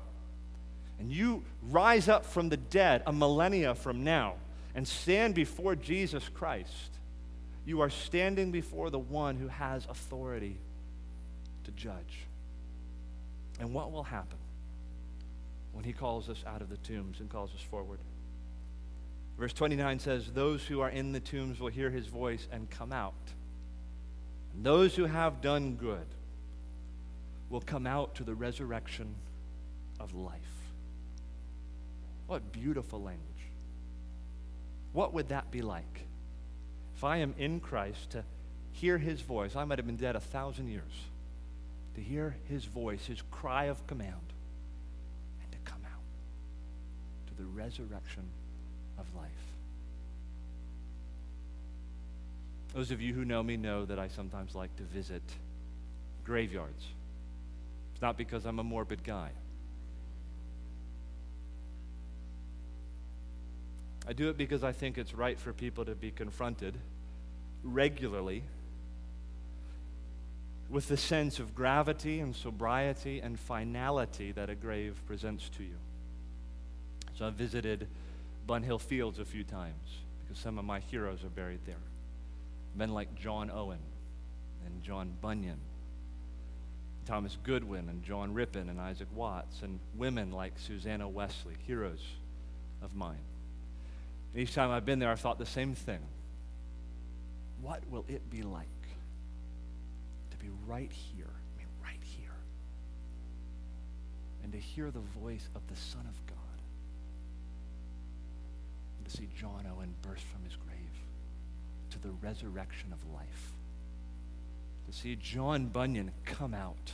rise 1.75 2.07
up 2.07 2.25
from 2.25 2.47
the 2.47 2.55
dead 2.55 3.03
a 3.05 3.11
millennia 3.11 3.75
from 3.75 4.05
now 4.05 4.35
and 4.73 4.87
stand 4.87 5.35
before 5.35 5.75
Jesus 5.75 6.29
Christ. 6.29 6.99
You 7.65 7.81
are 7.81 7.89
standing 7.89 8.51
before 8.51 8.89
the 8.89 8.99
one 8.99 9.35
who 9.35 9.49
has 9.49 9.85
authority 9.89 10.57
to 11.65 11.71
judge. 11.71 12.27
And 13.59 13.73
what 13.73 13.91
will 13.91 14.03
happen 14.03 14.37
when 15.73 15.83
he 15.83 15.91
calls 15.91 16.29
us 16.29 16.43
out 16.47 16.61
of 16.61 16.69
the 16.69 16.77
tombs 16.77 17.19
and 17.19 17.29
calls 17.29 17.53
us 17.53 17.61
forward? 17.61 17.99
Verse 19.37 19.51
29 19.51 19.99
says, 19.99 20.31
Those 20.31 20.63
who 20.63 20.79
are 20.79 20.89
in 20.89 21.11
the 21.11 21.19
tombs 21.19 21.59
will 21.59 21.67
hear 21.67 21.89
his 21.89 22.07
voice 22.07 22.47
and 22.53 22.69
come 22.69 22.93
out. 22.93 23.13
And 24.53 24.65
those 24.65 24.95
who 24.95 25.05
have 25.05 25.41
done 25.41 25.75
good 25.75 26.07
will 27.49 27.61
come 27.61 27.85
out 27.85 28.15
to 28.15 28.23
the 28.23 28.33
resurrection 28.33 29.15
of 29.99 30.13
life. 30.15 30.54
What 32.27 32.51
beautiful 32.51 33.01
language. 33.01 33.21
What 34.93 35.13
would 35.13 35.29
that 35.29 35.51
be 35.51 35.61
like? 35.61 36.05
If 36.95 37.03
I 37.03 37.17
am 37.17 37.35
in 37.37 37.59
Christ 37.59 38.11
to 38.11 38.23
hear 38.71 38.97
his 38.97 39.21
voice, 39.21 39.55
I 39.55 39.65
might 39.65 39.77
have 39.77 39.85
been 39.85 39.97
dead 39.97 40.15
a 40.15 40.19
thousand 40.19 40.69
years, 40.69 40.91
to 41.95 42.01
hear 42.01 42.35
his 42.49 42.65
voice, 42.65 43.05
his 43.05 43.21
cry 43.31 43.65
of 43.65 43.85
command, 43.87 44.33
and 45.41 45.51
to 45.51 45.57
come 45.69 45.81
out 45.85 47.27
to 47.27 47.33
the 47.35 47.45
resurrection 47.45 48.23
of 48.97 49.05
life. 49.15 49.29
Those 52.73 52.91
of 52.91 53.01
you 53.01 53.13
who 53.13 53.23
know 53.23 53.43
me 53.43 53.55
know 53.55 53.85
that 53.85 53.99
I 53.99 54.07
sometimes 54.09 54.55
like 54.55 54.75
to 54.77 54.83
visit 54.83 55.23
graveyards. 56.25 56.85
It's 57.93 58.01
not 58.01 58.17
because 58.17 58.45
I'm 58.45 58.59
a 58.59 58.63
morbid 58.63 59.03
guy. 59.03 59.29
I 64.07 64.13
do 64.13 64.29
it 64.29 64.37
because 64.37 64.63
I 64.63 64.71
think 64.71 64.97
it's 64.97 65.13
right 65.13 65.39
for 65.39 65.51
people 65.51 65.85
to 65.85 65.95
be 65.95 66.11
confronted 66.11 66.75
regularly 67.63 68.43
with 70.69 70.87
the 70.87 70.97
sense 70.97 71.39
of 71.39 71.55
gravity 71.55 72.19
and 72.19 72.35
sobriety 72.35 73.19
and 73.19 73.39
finality 73.39 74.31
that 74.31 74.49
a 74.49 74.55
grave 74.55 74.99
presents 75.07 75.49
to 75.49 75.63
you. 75.63 75.77
So 77.17 77.25
I've 77.25 77.33
visited 77.33 77.87
Bunhill 78.47 78.81
Fields 78.81 79.19
a 79.19 79.25
few 79.25 79.43
times 79.43 79.99
because 80.21 80.41
some 80.41 80.57
of 80.57 80.65
my 80.65 80.79
heroes 80.79 81.23
are 81.23 81.29
buried 81.29 81.61
there. 81.65 81.75
Men 82.75 82.93
like 82.93 83.15
John 83.15 83.49
Owen 83.49 83.79
and 84.65 84.83
John 84.83 85.13
Bunyan, 85.21 85.59
Thomas 87.05 87.37
Goodwin 87.43 87.89
and 87.89 88.03
John 88.03 88.33
Rippon 88.33 88.69
and 88.69 88.81
Isaac 88.81 89.07
Watts, 89.15 89.61
and 89.61 89.79
women 89.95 90.31
like 90.31 90.53
Susanna 90.57 91.07
Wesley, 91.07 91.53
heroes 91.65 92.03
of 92.81 92.95
mine. 92.95 93.21
And 94.35 94.41
each 94.41 94.53
time 94.53 94.69
I've 94.69 94.85
been 94.85 94.99
there, 94.99 95.09
I've 95.09 95.21
thought 95.21 95.39
the 95.39 95.45
same 95.45 95.73
thing. 95.75 95.99
What 97.61 97.81
will 97.89 98.03
it 98.09 98.29
be 98.29 98.41
like 98.41 98.67
to 100.31 100.37
be 100.37 100.49
right 100.67 100.91
here? 100.91 101.29
I 101.29 101.57
mean, 101.57 101.67
right 101.81 102.03
here. 102.03 102.35
And 104.43 104.51
to 104.51 104.57
hear 104.57 104.91
the 104.91 104.99
voice 104.99 105.47
of 105.55 105.65
the 105.69 105.75
Son 105.77 106.01
of 106.01 106.25
God. 106.27 106.35
And 108.97 109.09
to 109.09 109.17
see 109.17 109.29
John 109.39 109.65
Owen 109.73 109.95
burst 110.01 110.25
from 110.25 110.43
his 110.43 110.57
grave 110.57 110.75
to 111.91 111.99
the 112.01 112.11
resurrection 112.21 112.91
of 112.91 113.13
life. 113.13 113.53
To 114.87 114.93
see 114.93 115.15
John 115.15 115.67
Bunyan 115.67 116.11
come 116.25 116.53
out 116.53 116.91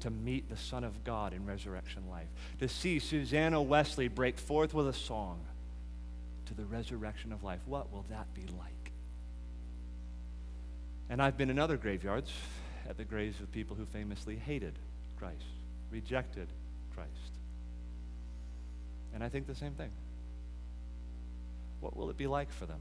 to 0.00 0.08
meet 0.08 0.48
the 0.48 0.56
Son 0.56 0.84
of 0.84 1.04
God 1.04 1.34
in 1.34 1.44
resurrection 1.44 2.04
life. 2.08 2.28
To 2.60 2.68
see 2.70 3.00
Susanna 3.00 3.60
Wesley 3.60 4.08
break 4.08 4.38
forth 4.38 4.72
with 4.72 4.88
a 4.88 4.94
song 4.94 5.40
to 6.50 6.56
the 6.56 6.64
resurrection 6.66 7.32
of 7.32 7.44
life. 7.44 7.60
What 7.64 7.92
will 7.92 8.04
that 8.10 8.34
be 8.34 8.42
like? 8.58 8.92
And 11.08 11.22
I've 11.22 11.36
been 11.36 11.48
in 11.48 11.60
other 11.60 11.76
graveyards 11.76 12.32
at 12.88 12.96
the 12.96 13.04
graves 13.04 13.38
of 13.40 13.52
people 13.52 13.76
who 13.76 13.84
famously 13.84 14.34
hated 14.34 14.74
Christ, 15.16 15.44
rejected 15.92 16.48
Christ. 16.92 17.08
And 19.14 19.22
I 19.22 19.28
think 19.28 19.46
the 19.46 19.54
same 19.54 19.74
thing. 19.74 19.90
What 21.80 21.96
will 21.96 22.10
it 22.10 22.16
be 22.16 22.26
like 22.26 22.50
for 22.50 22.66
them 22.66 22.80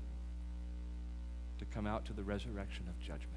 to 1.59 1.65
come 1.65 1.85
out 1.85 2.05
to 2.05 2.13
the 2.13 2.23
resurrection 2.23 2.85
of 2.89 2.99
judgment? 2.99 3.29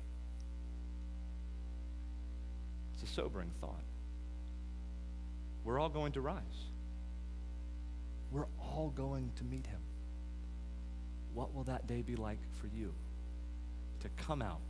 It's 2.95 3.11
a 3.11 3.14
sobering 3.14 3.51
thought. 3.61 3.83
We're 5.62 5.78
all 5.78 5.91
going 5.91 6.12
to 6.12 6.22
rise. 6.22 6.41
We're 8.30 8.47
all 8.59 8.93
going 8.97 9.30
to 9.37 9.45
meet 9.45 9.66
him. 9.66 9.80
What 11.35 11.55
will 11.55 11.64
that 11.64 11.87
day 11.87 12.03
be 12.03 12.16
like 12.16 12.39
for 12.61 12.66
you? 12.66 12.93
To 14.01 14.09
come 14.24 14.43
out, 14.43 14.61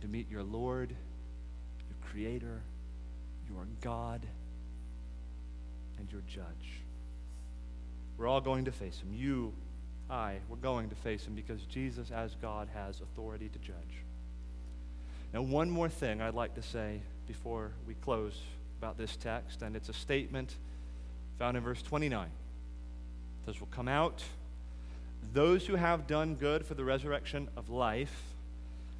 to 0.00 0.08
meet 0.08 0.30
your 0.30 0.42
Lord, 0.42 0.90
your 0.90 2.10
Creator, 2.10 2.62
your 3.48 3.66
God, 3.80 4.26
and 5.98 6.10
your 6.10 6.22
Judge. 6.22 6.82
We're 8.16 8.26
all 8.26 8.40
going 8.40 8.64
to 8.64 8.72
face 8.72 9.00
him. 9.00 9.14
You, 9.14 9.52
I, 10.10 10.38
we're 10.48 10.56
going 10.56 10.88
to 10.88 10.96
face 10.96 11.24
him 11.24 11.34
because 11.34 11.62
Jesus, 11.62 12.10
as 12.10 12.34
God, 12.42 12.68
has 12.74 13.00
authority 13.00 13.48
to 13.48 13.58
judge. 13.60 14.02
Now, 15.32 15.42
one 15.42 15.70
more 15.70 15.88
thing 15.88 16.20
I'd 16.20 16.34
like 16.34 16.54
to 16.54 16.62
say 16.62 17.00
before 17.26 17.72
we 17.86 17.94
close 17.94 18.40
about 18.80 18.98
this 18.98 19.16
text, 19.16 19.62
and 19.62 19.76
it's 19.76 19.88
a 19.88 19.92
statement 19.92 20.56
found 21.38 21.56
in 21.56 21.62
verse 21.62 21.82
29. 21.82 22.26
It 22.26 22.30
says, 23.44 23.60
Will 23.60 23.68
come 23.68 23.88
out 23.88 24.24
those 25.32 25.66
who 25.66 25.76
have 25.76 26.06
done 26.06 26.34
good 26.34 26.64
for 26.64 26.74
the 26.74 26.84
resurrection 26.84 27.48
of 27.56 27.68
life, 27.68 28.22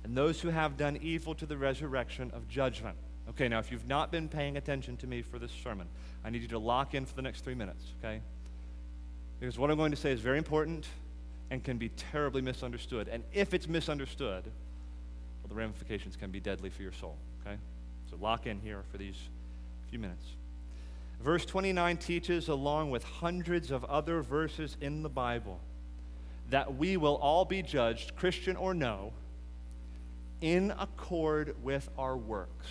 and 0.04 0.16
those 0.16 0.40
who 0.40 0.48
have 0.48 0.76
done 0.76 0.98
evil 1.02 1.34
to 1.34 1.46
the 1.46 1.56
resurrection 1.56 2.30
of 2.34 2.48
judgment. 2.48 2.96
Okay, 3.30 3.48
now 3.48 3.58
if 3.58 3.70
you've 3.70 3.86
not 3.86 4.10
been 4.10 4.28
paying 4.28 4.56
attention 4.56 4.96
to 4.98 5.06
me 5.06 5.22
for 5.22 5.38
this 5.38 5.52
sermon, 5.62 5.86
I 6.24 6.30
need 6.30 6.42
you 6.42 6.48
to 6.48 6.58
lock 6.58 6.94
in 6.94 7.04
for 7.04 7.14
the 7.14 7.22
next 7.22 7.42
three 7.44 7.54
minutes, 7.54 7.84
okay? 7.98 8.20
Because 9.38 9.58
what 9.58 9.70
I'm 9.70 9.76
going 9.76 9.90
to 9.90 9.96
say 9.96 10.12
is 10.12 10.20
very 10.20 10.38
important 10.38 10.86
and 11.50 11.62
can 11.62 11.78
be 11.78 11.90
terribly 11.90 12.42
misunderstood. 12.42 13.08
And 13.08 13.22
if 13.32 13.54
it's 13.54 13.68
misunderstood, 13.68 14.44
well, 14.44 15.48
the 15.48 15.54
ramifications 15.54 16.16
can 16.16 16.30
be 16.30 16.40
deadly 16.40 16.70
for 16.70 16.82
your 16.82 16.92
soul, 16.92 17.16
okay? 17.46 17.56
So 18.10 18.16
lock 18.20 18.46
in 18.46 18.60
here 18.60 18.82
for 18.90 18.98
these 18.98 19.16
few 19.90 19.98
minutes. 19.98 20.24
Verse 21.22 21.44
29 21.44 21.96
teaches, 21.96 22.48
along 22.48 22.90
with 22.90 23.02
hundreds 23.04 23.70
of 23.70 23.84
other 23.84 24.22
verses 24.22 24.76
in 24.80 25.02
the 25.02 25.08
Bible, 25.08 25.60
that 26.50 26.76
we 26.76 26.96
will 26.96 27.16
all 27.16 27.44
be 27.44 27.62
judged, 27.62 28.16
Christian 28.16 28.56
or 28.56 28.74
no, 28.74 29.12
in 30.40 30.72
accord 30.78 31.54
with 31.62 31.88
our 31.98 32.16
works. 32.16 32.66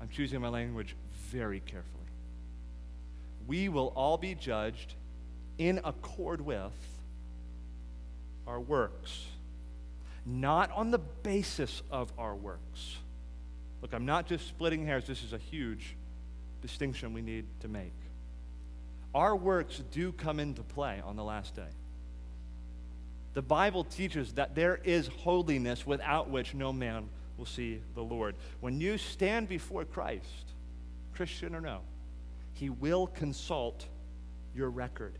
I'm 0.00 0.08
choosing 0.08 0.40
my 0.40 0.48
language 0.48 0.96
very 1.30 1.60
carefully. 1.60 1.94
We 3.46 3.68
will 3.68 3.92
all 3.96 4.16
be 4.18 4.34
judged 4.34 4.94
in 5.58 5.80
accord 5.84 6.40
with 6.40 6.72
our 8.46 8.60
works 8.60 9.26
not 10.26 10.70
on 10.72 10.90
the 10.90 10.98
basis 10.98 11.82
of 11.90 12.12
our 12.18 12.34
works. 12.34 12.96
Look, 13.82 13.92
I'm 13.92 14.06
not 14.06 14.26
just 14.26 14.46
splitting 14.46 14.86
hairs. 14.86 15.06
This 15.06 15.22
is 15.22 15.32
a 15.32 15.38
huge 15.38 15.96
distinction 16.62 17.12
we 17.12 17.22
need 17.22 17.46
to 17.60 17.68
make. 17.68 17.92
Our 19.14 19.34
works 19.34 19.82
do 19.90 20.12
come 20.12 20.38
into 20.40 20.62
play 20.62 21.02
on 21.04 21.16
the 21.16 21.24
last 21.24 21.56
day. 21.56 21.68
The 23.34 23.42
Bible 23.42 23.84
teaches 23.84 24.32
that 24.34 24.54
there 24.54 24.80
is 24.82 25.06
holiness 25.08 25.86
without 25.86 26.30
which 26.30 26.54
no 26.54 26.72
man 26.72 27.08
will 27.36 27.46
see 27.46 27.80
the 27.94 28.02
Lord. 28.02 28.34
When 28.60 28.80
you 28.80 28.98
stand 28.98 29.48
before 29.48 29.84
Christ, 29.84 30.52
Christian 31.14 31.54
or 31.54 31.60
no, 31.60 31.80
he 32.52 32.70
will 32.70 33.06
consult 33.06 33.86
your 34.54 34.70
record. 34.70 35.14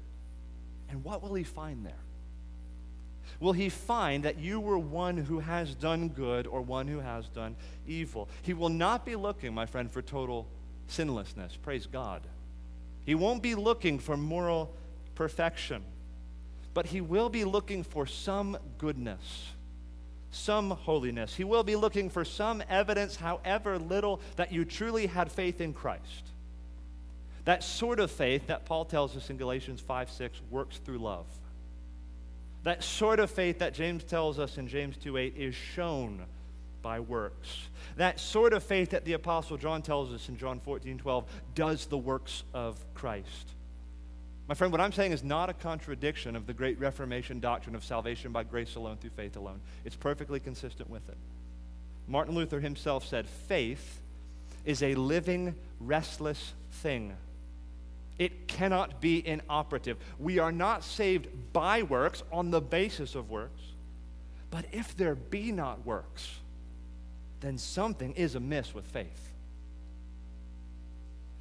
And 0.88 1.05
what 1.05 1.22
will 1.22 1.34
he 1.34 1.45
find 1.45 1.86
there? 1.86 1.95
will 3.38 3.53
he 3.53 3.68
find 3.68 4.24
that 4.24 4.38
you 4.38 4.61
were 4.61 4.78
one 4.78 5.16
who 5.16 5.38
has 5.38 5.74
done 5.74 6.09
good 6.09 6.47
or 6.47 6.61
one 6.61 6.88
who 6.88 6.99
has 6.99 7.28
done 7.28 7.57
evil. 7.86 8.28
He 8.43 8.55
will 8.55 8.68
not 8.68 9.07
be 9.07 9.16
looking, 9.16 9.55
my 9.55 9.66
friend, 9.66 9.91
for 9.91 10.03
total 10.03 10.47
sinlessness. 10.88 11.57
Praise 11.57 11.86
God. 11.86 12.22
He 13.05 13.14
won't 13.14 13.42
be 13.42 13.55
looking 13.55 13.98
for 13.98 14.16
moral 14.16 14.74
perfection, 15.14 15.82
but 16.74 16.86
he 16.86 17.01
will 17.01 17.28
be 17.28 17.44
looking 17.44 17.82
for 17.82 18.07
some 18.07 18.57
goodness, 18.78 19.48
some 20.30 20.70
holiness. 20.70 21.34
He 21.34 21.44
will 21.44 21.62
be 21.62 21.76
looking 21.76 22.11
for 22.11 22.24
some 22.24 22.62
evidence, 22.68 23.16
however 23.16 23.78
little, 23.78 24.20
that 24.36 24.53
you 24.53 24.64
truly 24.64 25.07
had 25.07 25.32
faith 25.32 25.61
in 25.61 25.72
Christ. 25.72 26.30
That 27.44 27.64
sort 27.64 28.01
of 28.01 28.11
faith 28.11 28.46
that 28.48 28.64
Paul 28.66 28.84
tells 28.84 29.16
us 29.16 29.30
in 29.30 29.36
Galatians 29.36 29.80
5 29.80 30.11
6 30.11 30.40
works 30.51 30.78
through 30.78 30.98
love. 30.98 31.26
That 32.62 32.84
sort 32.84 33.20
of 33.20 33.30
faith 33.30 33.61
that 33.61 33.74
James 33.74 34.05
tells 34.05 34.38
us 34.38 34.59
in 34.59 34.68
James 34.68 34.96
2 34.98 35.16
8 35.16 35.36
is 35.36 35.55
shown 35.55 36.26
by 36.83 37.01
works. 37.01 37.68
That 37.97 38.20
sort 38.20 38.53
of 38.53 38.62
faith 38.62 38.91
that 38.91 39.05
the 39.05 39.14
Apostle 39.14 39.57
John 39.57 39.83
tells 39.83 40.12
us 40.12 40.28
in 40.28 40.37
John 40.37 40.61
14 40.61 40.99
12 40.99 41.24
does 41.55 41.87
the 41.87 41.99
works 41.99 42.43
of 42.55 42.76
Christ. 42.95 43.55
My 44.49 44.55
friend, 44.55 44.72
what 44.72 44.81
I'm 44.81 44.93
saying 44.93 45.12
is 45.12 45.22
not 45.22 45.49
a 45.49 45.55
contradiction 45.55 46.35
of 46.35 46.47
the 46.47 46.53
great 46.53 46.78
Reformation 46.81 47.39
doctrine 47.39 47.76
of 47.76 47.85
salvation 47.85 48.33
by 48.33 48.43
grace 48.43 48.74
alone 48.74 48.97
through 48.97 49.11
faith 49.11 49.37
alone. 49.37 49.61
It's 49.85 49.97
perfectly 49.97 50.41
consistent 50.41 50.91
with 50.91 51.09
it. 51.09 51.16
Martin 52.09 52.35
Luther 52.35 52.59
himself 52.59 53.07
said, 53.07 53.28
Faith 53.28 54.01
is 54.64 54.83
a 54.83 54.95
living, 54.97 55.55
restless 55.78 56.55
thing 56.72 57.14
it 58.20 58.47
cannot 58.47 59.01
be 59.01 59.26
inoperative. 59.26 59.97
We 60.18 60.39
are 60.39 60.53
not 60.53 60.85
saved 60.85 61.26
by 61.55 61.83
works 61.83 62.22
on 62.31 62.51
the 62.51 62.61
basis 62.61 63.14
of 63.14 63.31
works. 63.31 63.62
But 64.51 64.66
if 64.72 64.95
there 64.95 65.14
be 65.14 65.51
not 65.53 65.87
works, 65.87 66.39
then 67.41 67.59
something 67.59 68.12
is 68.14 68.34
amiss 68.34 68.74
with 68.74 68.86
faith. 68.86 69.32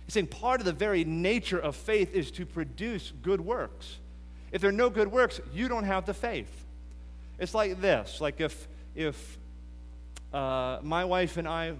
He's 0.05 0.13
saying 0.13 0.27
part 0.27 0.59
of 0.59 0.65
the 0.65 0.73
very 0.73 1.03
nature 1.03 1.59
of 1.59 1.75
faith 1.75 2.13
is 2.13 2.31
to 2.31 2.45
produce 2.45 3.13
good 3.21 3.41
works. 3.41 3.97
If 4.51 4.61
there 4.61 4.69
are 4.69 4.73
no 4.73 4.89
good 4.89 5.11
works, 5.11 5.39
you 5.53 5.67
don't 5.67 5.83
have 5.83 6.05
the 6.05 6.13
faith. 6.13 6.65
It's 7.37 7.53
like 7.53 7.79
this 7.79 8.19
like 8.19 8.41
if, 8.41 8.67
if 8.95 9.37
uh, 10.33 10.79
my 10.81 11.05
wife 11.05 11.37
and 11.37 11.47
I, 11.47 11.73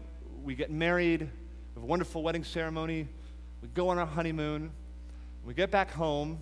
we 0.44 0.56
get 0.56 0.72
married, 0.72 1.22
we 1.22 1.28
have 1.76 1.84
a 1.84 1.88
wonderful 1.88 2.24
wedding 2.24 2.44
ceremony, 2.44 3.08
we 3.62 3.68
go 3.70 3.90
on 3.90 3.98
our 3.98 4.06
honeymoon, 4.06 4.72
we 5.46 5.54
get 5.54 5.72
back 5.72 5.92
home, 5.92 6.40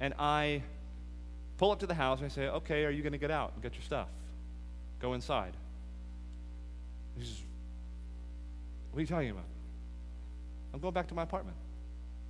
and 0.00 0.14
I 0.18 0.62
pull 1.56 1.70
up 1.70 1.78
to 1.80 1.86
the 1.86 1.94
house 1.94 2.18
and 2.18 2.26
I 2.26 2.34
say, 2.34 2.48
Okay, 2.48 2.84
are 2.84 2.90
you 2.90 3.02
going 3.02 3.12
to 3.12 3.18
get 3.18 3.30
out 3.30 3.52
and 3.54 3.62
get 3.62 3.74
your 3.74 3.82
stuff? 3.82 4.08
Go 4.98 5.14
inside. 5.14 5.52
He 7.22 7.28
says, 7.28 7.42
What 8.90 8.98
are 8.98 9.00
you 9.02 9.06
talking 9.06 9.30
about? 9.30 9.44
I'm 10.74 10.80
going 10.80 10.94
back 10.94 11.08
to 11.08 11.14
my 11.14 11.22
apartment. 11.22 11.56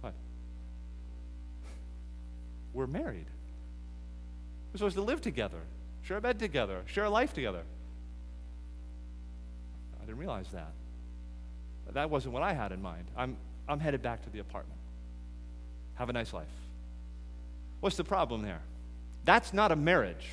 What? 0.00 0.14
We're 2.74 2.86
married. 2.86 3.26
We're 4.72 4.78
supposed 4.78 4.96
to 4.96 5.02
live 5.02 5.20
together. 5.20 5.60
share 6.02 6.16
a 6.16 6.20
bed 6.20 6.38
together, 6.38 6.82
share 6.86 7.04
a 7.04 7.10
life 7.10 7.32
together. 7.34 7.62
I 10.02 10.04
didn't 10.04 10.18
realize 10.18 10.46
that. 10.52 10.72
That 11.92 12.10
wasn't 12.10 12.32
what 12.32 12.42
I 12.42 12.54
had 12.54 12.72
in 12.72 12.80
mind. 12.80 13.04
I'm, 13.16 13.36
I'm 13.68 13.78
headed 13.78 14.02
back 14.02 14.22
to 14.24 14.30
the 14.30 14.38
apartment. 14.38 14.78
Have 15.94 16.08
a 16.08 16.12
nice 16.12 16.32
life. 16.32 16.46
What's 17.80 17.96
the 17.96 18.04
problem 18.04 18.42
there? 18.42 18.60
That's 19.24 19.52
not 19.52 19.72
a 19.72 19.76
marriage. 19.76 20.26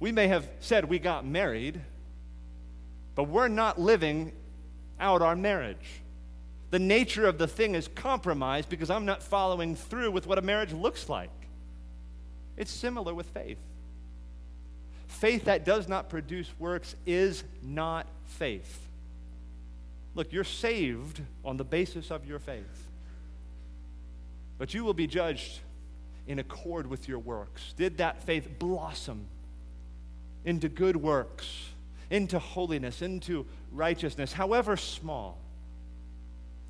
We 0.00 0.12
may 0.12 0.28
have 0.28 0.48
said 0.60 0.88
we 0.88 0.98
got 0.98 1.26
married, 1.26 1.80
but 3.14 3.24
we're 3.24 3.48
not 3.48 3.80
living 3.80 4.32
out 4.98 5.22
our 5.22 5.36
marriage. 5.36 6.02
The 6.70 6.78
nature 6.78 7.26
of 7.26 7.38
the 7.38 7.46
thing 7.46 7.74
is 7.74 7.88
compromised 7.88 8.68
because 8.68 8.90
I'm 8.90 9.04
not 9.04 9.22
following 9.22 9.76
through 9.76 10.10
with 10.10 10.26
what 10.26 10.38
a 10.38 10.42
marriage 10.42 10.72
looks 10.72 11.08
like. 11.08 11.30
It's 12.56 12.70
similar 12.70 13.14
with 13.14 13.26
faith. 13.26 13.58
Faith 15.06 15.44
that 15.44 15.64
does 15.64 15.88
not 15.88 16.08
produce 16.08 16.50
works 16.58 16.96
is 17.06 17.44
not 17.62 18.06
faith. 18.26 18.80
Look, 20.14 20.32
you're 20.32 20.44
saved 20.44 21.20
on 21.44 21.56
the 21.56 21.64
basis 21.64 22.10
of 22.10 22.26
your 22.26 22.38
faith. 22.38 22.88
But 24.58 24.74
you 24.74 24.84
will 24.84 24.94
be 24.94 25.06
judged 25.06 25.60
in 26.26 26.38
accord 26.38 26.86
with 26.86 27.08
your 27.08 27.18
works. 27.18 27.74
Did 27.76 27.98
that 27.98 28.22
faith 28.22 28.48
blossom 28.58 29.26
into 30.44 30.68
good 30.68 30.96
works, 30.96 31.70
into 32.10 32.38
holiness, 32.38 33.02
into 33.02 33.46
righteousness, 33.72 34.32
however 34.32 34.76
small? 34.76 35.38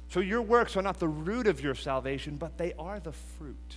So 0.09 0.21
your 0.21 0.43
works 0.43 0.77
are 0.77 0.83
not 0.83 0.99
the 0.99 1.09
root 1.09 1.47
of 1.47 1.61
your 1.61 1.75
salvation, 1.75 2.37
but 2.37 2.57
they 2.57 2.73
are 2.75 3.01
the 3.01 3.13
fruit. 3.13 3.77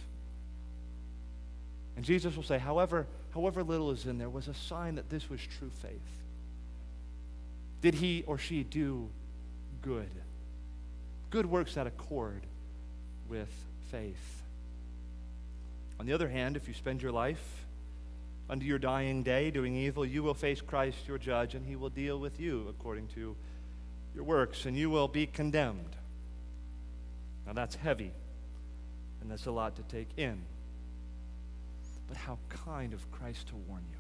And 1.96 2.06
Jesus 2.06 2.36
will 2.36 2.44
say, 2.44 2.60
however, 2.60 3.08
however 3.34 3.64
little 3.64 3.92
is 3.92 4.06
in 4.06 4.18
there, 4.20 4.30
was 4.30 4.48
a 4.48 4.54
sign 4.54 4.96
that 4.96 5.10
this 5.10 5.30
was 5.30 5.42
true 5.42 5.72
faith. 5.82 6.00
Did 7.82 7.96
he 7.96 8.24
or 8.28 8.38
she 8.38 8.64
do 8.64 9.10
good? 9.82 10.12
Good 11.30 11.46
works 11.46 11.74
that 11.74 11.88
accord 11.88 12.44
with 13.28 13.52
faith. 13.92 14.44
On 16.00 16.06
the 16.06 16.14
other 16.14 16.30
hand, 16.30 16.56
if 16.56 16.68
you 16.68 16.74
spend 16.74 17.02
your 17.02 17.12
life 17.12 17.66
unto 18.50 18.66
your 18.66 18.80
dying 18.80 19.24
day 19.24 19.52
doing 19.52 19.76
evil, 19.76 20.06
you 20.06 20.24
will 20.24 20.34
face 20.34 20.62
Christ, 20.62 21.00
your 21.08 21.18
judge, 21.18 21.56
and 21.56 21.66
he 21.66 21.76
will 21.76 21.90
deal 21.90 22.20
with 22.20 22.40
you 22.40 22.66
according 22.70 23.08
to 23.10 23.36
your 24.16 24.24
works, 24.24 24.66
and 24.66 24.76
you 24.76 24.90
will 24.90 25.08
be 25.08 25.28
condemned. 25.28 25.96
Now 27.46 27.54
that's 27.54 27.76
heavy, 27.76 28.12
and 29.22 29.30
that's 29.30 29.46
a 29.46 29.52
lot 29.52 29.76
to 29.76 29.84
take 29.84 30.10
in. 30.18 30.42
But 32.08 32.18
how 32.18 32.38
kind 32.50 32.94
of 32.94 33.12
Christ 33.12 33.48
to 33.48 33.56
warn 33.56 33.84
you. 33.90 33.98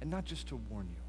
And 0.00 0.10
not 0.10 0.24
just 0.24 0.48
to 0.48 0.56
warn 0.56 0.88
you, 0.90 1.02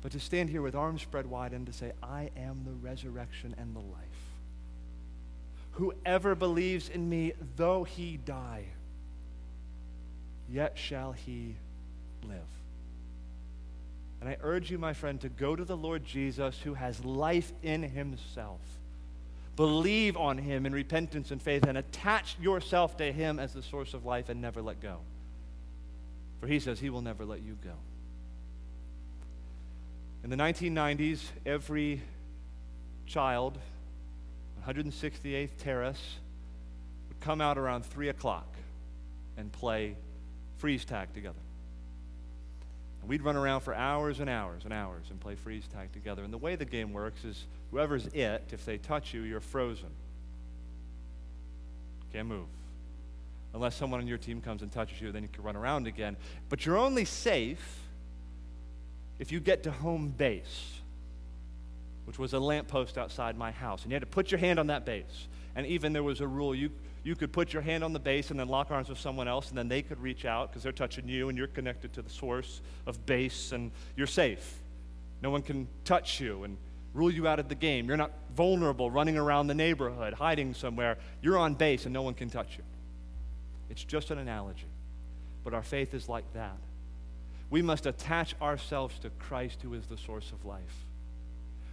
but 0.00 0.12
to 0.12 0.20
stand 0.20 0.50
here 0.50 0.62
with 0.62 0.74
arms 0.74 1.02
spread 1.02 1.26
wide 1.26 1.52
and 1.52 1.66
to 1.66 1.72
say, 1.72 1.92
I 2.02 2.30
am 2.36 2.64
the 2.64 2.72
resurrection 2.72 3.54
and 3.58 3.74
the 3.74 3.80
life. 3.80 4.32
Whoever 5.72 6.34
believes 6.34 6.88
in 6.88 7.08
me, 7.08 7.32
though 7.56 7.84
he 7.84 8.16
die, 8.16 8.66
yet 10.52 10.76
shall 10.76 11.12
he 11.12 11.56
live. 12.22 12.38
And 14.20 14.28
I 14.28 14.36
urge 14.42 14.70
you, 14.70 14.78
my 14.78 14.92
friend, 14.92 15.20
to 15.22 15.28
go 15.28 15.56
to 15.56 15.64
the 15.64 15.76
Lord 15.76 16.04
Jesus 16.04 16.60
who 16.60 16.74
has 16.74 17.04
life 17.04 17.52
in 17.62 17.82
himself. 17.82 18.60
Believe 19.56 20.16
on 20.16 20.38
him 20.38 20.64
in 20.64 20.72
repentance 20.72 21.30
and 21.30 21.42
faith 21.42 21.64
and 21.64 21.76
attach 21.76 22.36
yourself 22.40 22.96
to 22.98 23.10
him 23.12 23.38
as 23.38 23.52
the 23.52 23.62
source 23.62 23.94
of 23.94 24.04
life 24.04 24.28
and 24.28 24.40
never 24.40 24.62
let 24.62 24.80
go. 24.80 24.98
For 26.40 26.46
he 26.46 26.60
says 26.60 26.78
he 26.78 26.90
will 26.90 27.02
never 27.02 27.24
let 27.24 27.42
you 27.42 27.56
go. 27.64 27.74
In 30.24 30.30
the 30.30 30.36
1990s, 30.36 31.20
every 31.44 32.00
child, 33.06 33.58
168th 34.66 35.50
Terrace, 35.58 36.16
would 37.08 37.20
come 37.20 37.40
out 37.40 37.58
around 37.58 37.84
3 37.84 38.08
o'clock 38.08 38.46
and 39.36 39.50
play 39.50 39.96
freeze 40.62 40.84
tag 40.84 41.12
together. 41.12 41.40
And 43.00 43.10
we'd 43.10 43.22
run 43.22 43.34
around 43.34 43.62
for 43.62 43.74
hours 43.74 44.20
and 44.20 44.30
hours 44.30 44.62
and 44.62 44.72
hours 44.72 45.06
and 45.10 45.18
play 45.18 45.34
freeze 45.34 45.66
tag 45.66 45.90
together. 45.92 46.22
And 46.22 46.32
the 46.32 46.38
way 46.38 46.54
the 46.54 46.64
game 46.64 46.92
works 46.92 47.24
is 47.24 47.46
whoever's 47.72 48.06
it, 48.06 48.44
if 48.52 48.64
they 48.64 48.78
touch 48.78 49.12
you, 49.12 49.22
you're 49.22 49.40
frozen. 49.40 49.88
Can't 52.12 52.28
move. 52.28 52.46
Unless 53.52 53.74
someone 53.74 53.98
on 53.98 54.06
your 54.06 54.18
team 54.18 54.40
comes 54.40 54.62
and 54.62 54.70
touches 54.70 55.00
you, 55.00 55.10
then 55.10 55.24
you 55.24 55.28
can 55.32 55.42
run 55.42 55.56
around 55.56 55.88
again. 55.88 56.16
But 56.48 56.64
you're 56.64 56.78
only 56.78 57.06
safe 57.06 57.80
if 59.18 59.32
you 59.32 59.40
get 59.40 59.64
to 59.64 59.72
home 59.72 60.14
base, 60.16 60.78
which 62.04 62.20
was 62.20 62.34
a 62.34 62.38
lamppost 62.38 62.96
outside 62.98 63.36
my 63.36 63.50
house. 63.50 63.82
And 63.82 63.90
you 63.90 63.96
had 63.96 64.02
to 64.02 64.06
put 64.06 64.30
your 64.30 64.38
hand 64.38 64.60
on 64.60 64.68
that 64.68 64.86
base. 64.86 65.26
And 65.56 65.66
even 65.66 65.92
there 65.92 66.04
was 66.04 66.20
a 66.20 66.26
rule 66.28 66.54
you 66.54 66.70
you 67.04 67.16
could 67.16 67.32
put 67.32 67.52
your 67.52 67.62
hand 67.62 67.82
on 67.82 67.92
the 67.92 67.98
base 67.98 68.30
and 68.30 68.38
then 68.38 68.48
lock 68.48 68.70
arms 68.70 68.88
with 68.88 68.98
someone 68.98 69.26
else, 69.26 69.48
and 69.48 69.58
then 69.58 69.68
they 69.68 69.82
could 69.82 70.00
reach 70.00 70.24
out 70.24 70.50
because 70.50 70.62
they're 70.62 70.72
touching 70.72 71.08
you 71.08 71.28
and 71.28 71.36
you're 71.36 71.48
connected 71.48 71.92
to 71.94 72.02
the 72.02 72.10
source 72.10 72.60
of 72.86 73.04
base 73.06 73.52
and 73.52 73.72
you're 73.96 74.06
safe. 74.06 74.60
No 75.20 75.30
one 75.30 75.42
can 75.42 75.66
touch 75.84 76.20
you 76.20 76.44
and 76.44 76.56
rule 76.94 77.10
you 77.10 77.26
out 77.26 77.38
of 77.38 77.48
the 77.48 77.54
game. 77.54 77.88
You're 77.88 77.96
not 77.96 78.12
vulnerable 78.36 78.90
running 78.90 79.16
around 79.16 79.46
the 79.46 79.54
neighborhood, 79.54 80.14
hiding 80.14 80.54
somewhere. 80.54 80.98
You're 81.22 81.38
on 81.38 81.54
base 81.54 81.84
and 81.84 81.92
no 81.92 82.02
one 82.02 82.14
can 82.14 82.30
touch 82.30 82.56
you. 82.56 82.64
It's 83.70 83.84
just 83.84 84.10
an 84.10 84.18
analogy. 84.18 84.66
But 85.44 85.54
our 85.54 85.62
faith 85.62 85.94
is 85.94 86.08
like 86.08 86.30
that. 86.34 86.58
We 87.50 87.62
must 87.62 87.86
attach 87.86 88.34
ourselves 88.40 88.98
to 89.00 89.10
Christ, 89.10 89.60
who 89.62 89.74
is 89.74 89.86
the 89.86 89.98
source 89.98 90.30
of 90.32 90.44
life. 90.44 90.86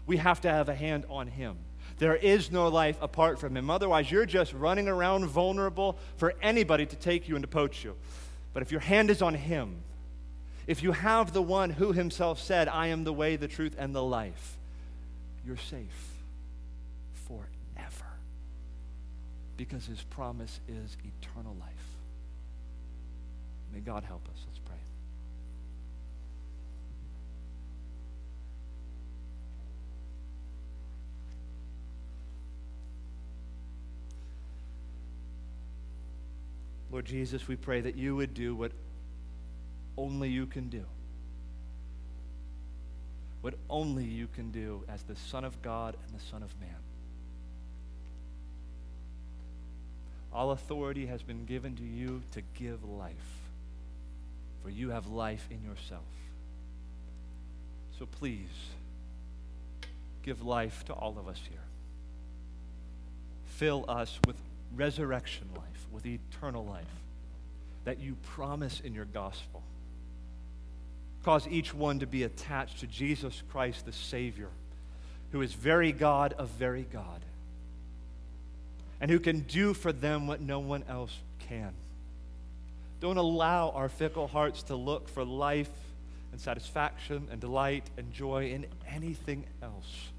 We 0.05 0.17
have 0.17 0.41
to 0.41 0.49
have 0.49 0.69
a 0.69 0.75
hand 0.75 1.05
on 1.09 1.27
Him. 1.27 1.57
There 1.99 2.15
is 2.15 2.51
no 2.51 2.69
life 2.69 2.97
apart 3.01 3.39
from 3.39 3.55
Him. 3.55 3.69
Otherwise, 3.69 4.09
you're 4.09 4.25
just 4.25 4.53
running 4.53 4.87
around 4.87 5.25
vulnerable 5.27 5.97
for 6.15 6.33
anybody 6.41 6.85
to 6.85 6.95
take 6.95 7.27
you 7.27 7.35
and 7.35 7.43
to 7.43 7.47
poach 7.47 7.83
you. 7.83 7.95
But 8.53 8.63
if 8.63 8.71
your 8.71 8.81
hand 8.81 9.09
is 9.09 9.21
on 9.21 9.35
Him, 9.35 9.83
if 10.65 10.81
you 10.81 10.93
have 10.93 11.33
the 11.33 11.41
one 11.41 11.69
who 11.69 11.91
Himself 11.91 12.39
said, 12.39 12.67
I 12.67 12.87
am 12.87 13.03
the 13.03 13.13
way, 13.13 13.35
the 13.35 13.47
truth, 13.47 13.75
and 13.77 13.93
the 13.93 14.03
life, 14.03 14.57
you're 15.45 15.57
safe 15.57 16.13
forever. 17.27 18.07
Because 19.57 19.85
His 19.85 20.01
promise 20.03 20.61
is 20.67 20.95
eternal 21.03 21.55
life. 21.59 21.69
May 23.73 23.81
God 23.81 24.03
help 24.03 24.27
us. 24.29 24.58
Lord 36.91 37.05
Jesus, 37.05 37.47
we 37.47 37.55
pray 37.55 37.81
that 37.81 37.95
you 37.95 38.15
would 38.15 38.33
do 38.33 38.55
what 38.55 38.71
only 39.97 40.29
you 40.29 40.45
can 40.45 40.69
do. 40.69 40.85
What 43.41 43.53
only 43.69 44.05
you 44.05 44.27
can 44.27 44.51
do 44.51 44.83
as 44.89 45.03
the 45.03 45.15
Son 45.15 45.45
of 45.45 45.61
God 45.61 45.95
and 46.05 46.19
the 46.19 46.23
Son 46.25 46.43
of 46.43 46.53
Man. 46.59 46.75
All 50.33 50.51
authority 50.51 51.05
has 51.07 51.21
been 51.21 51.45
given 51.45 51.75
to 51.75 51.83
you 51.83 52.21
to 52.31 52.41
give 52.53 52.83
life, 52.83 53.13
for 54.63 54.69
you 54.69 54.89
have 54.89 55.07
life 55.07 55.47
in 55.49 55.63
yourself. 55.63 56.03
So 57.97 58.05
please, 58.05 58.47
give 60.23 60.43
life 60.43 60.85
to 60.85 60.93
all 60.93 61.17
of 61.17 61.27
us 61.27 61.41
here. 61.49 61.59
Fill 63.45 63.85
us 63.87 64.19
with 64.25 64.37
resurrection 64.75 65.47
life, 65.55 65.87
with 65.91 66.05
eternal 66.05 66.65
life 66.65 66.85
that 67.85 67.99
you 67.99 68.15
promise 68.23 68.79
in 68.81 68.93
your 68.93 69.05
gospel. 69.05 69.63
Cause 71.23 71.47
each 71.47 71.73
one 71.73 71.99
to 71.99 72.07
be 72.07 72.23
attached 72.23 72.79
to 72.79 72.87
Jesus 72.87 73.43
Christ, 73.51 73.85
the 73.85 73.93
Savior, 73.93 74.49
who 75.31 75.41
is 75.41 75.53
very 75.53 75.91
God 75.91 76.33
of 76.33 76.49
very 76.49 76.83
God, 76.91 77.21
and 79.01 79.09
who 79.09 79.19
can 79.19 79.41
do 79.41 79.73
for 79.73 79.91
them 79.91 80.27
what 80.27 80.41
no 80.41 80.59
one 80.59 80.83
else 80.87 81.15
can. 81.47 81.73
Don't 82.99 83.17
allow 83.17 83.69
our 83.71 83.89
fickle 83.89 84.27
hearts 84.27 84.63
to 84.63 84.75
look 84.75 85.07
for 85.09 85.23
life 85.23 85.71
and 86.31 86.39
satisfaction 86.39 87.27
and 87.31 87.39
delight 87.39 87.83
and 87.97 88.13
joy 88.13 88.51
in 88.51 88.65
anything 88.87 89.45
else 89.63 90.09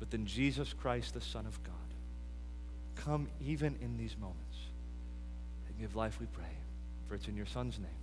but 0.00 0.12
in 0.14 0.26
Jesus 0.26 0.72
Christ, 0.72 1.14
the 1.14 1.20
Son 1.20 1.46
of 1.46 1.62
God 1.62 1.74
come 3.04 3.28
even 3.44 3.76
in 3.80 3.96
these 3.96 4.16
moments. 4.18 4.56
And 5.68 5.78
give 5.78 5.96
life, 5.96 6.18
we 6.20 6.26
pray. 6.26 6.44
For 7.08 7.14
it's 7.14 7.28
in 7.28 7.36
your 7.36 7.46
Son's 7.46 7.78
name. 7.78 7.99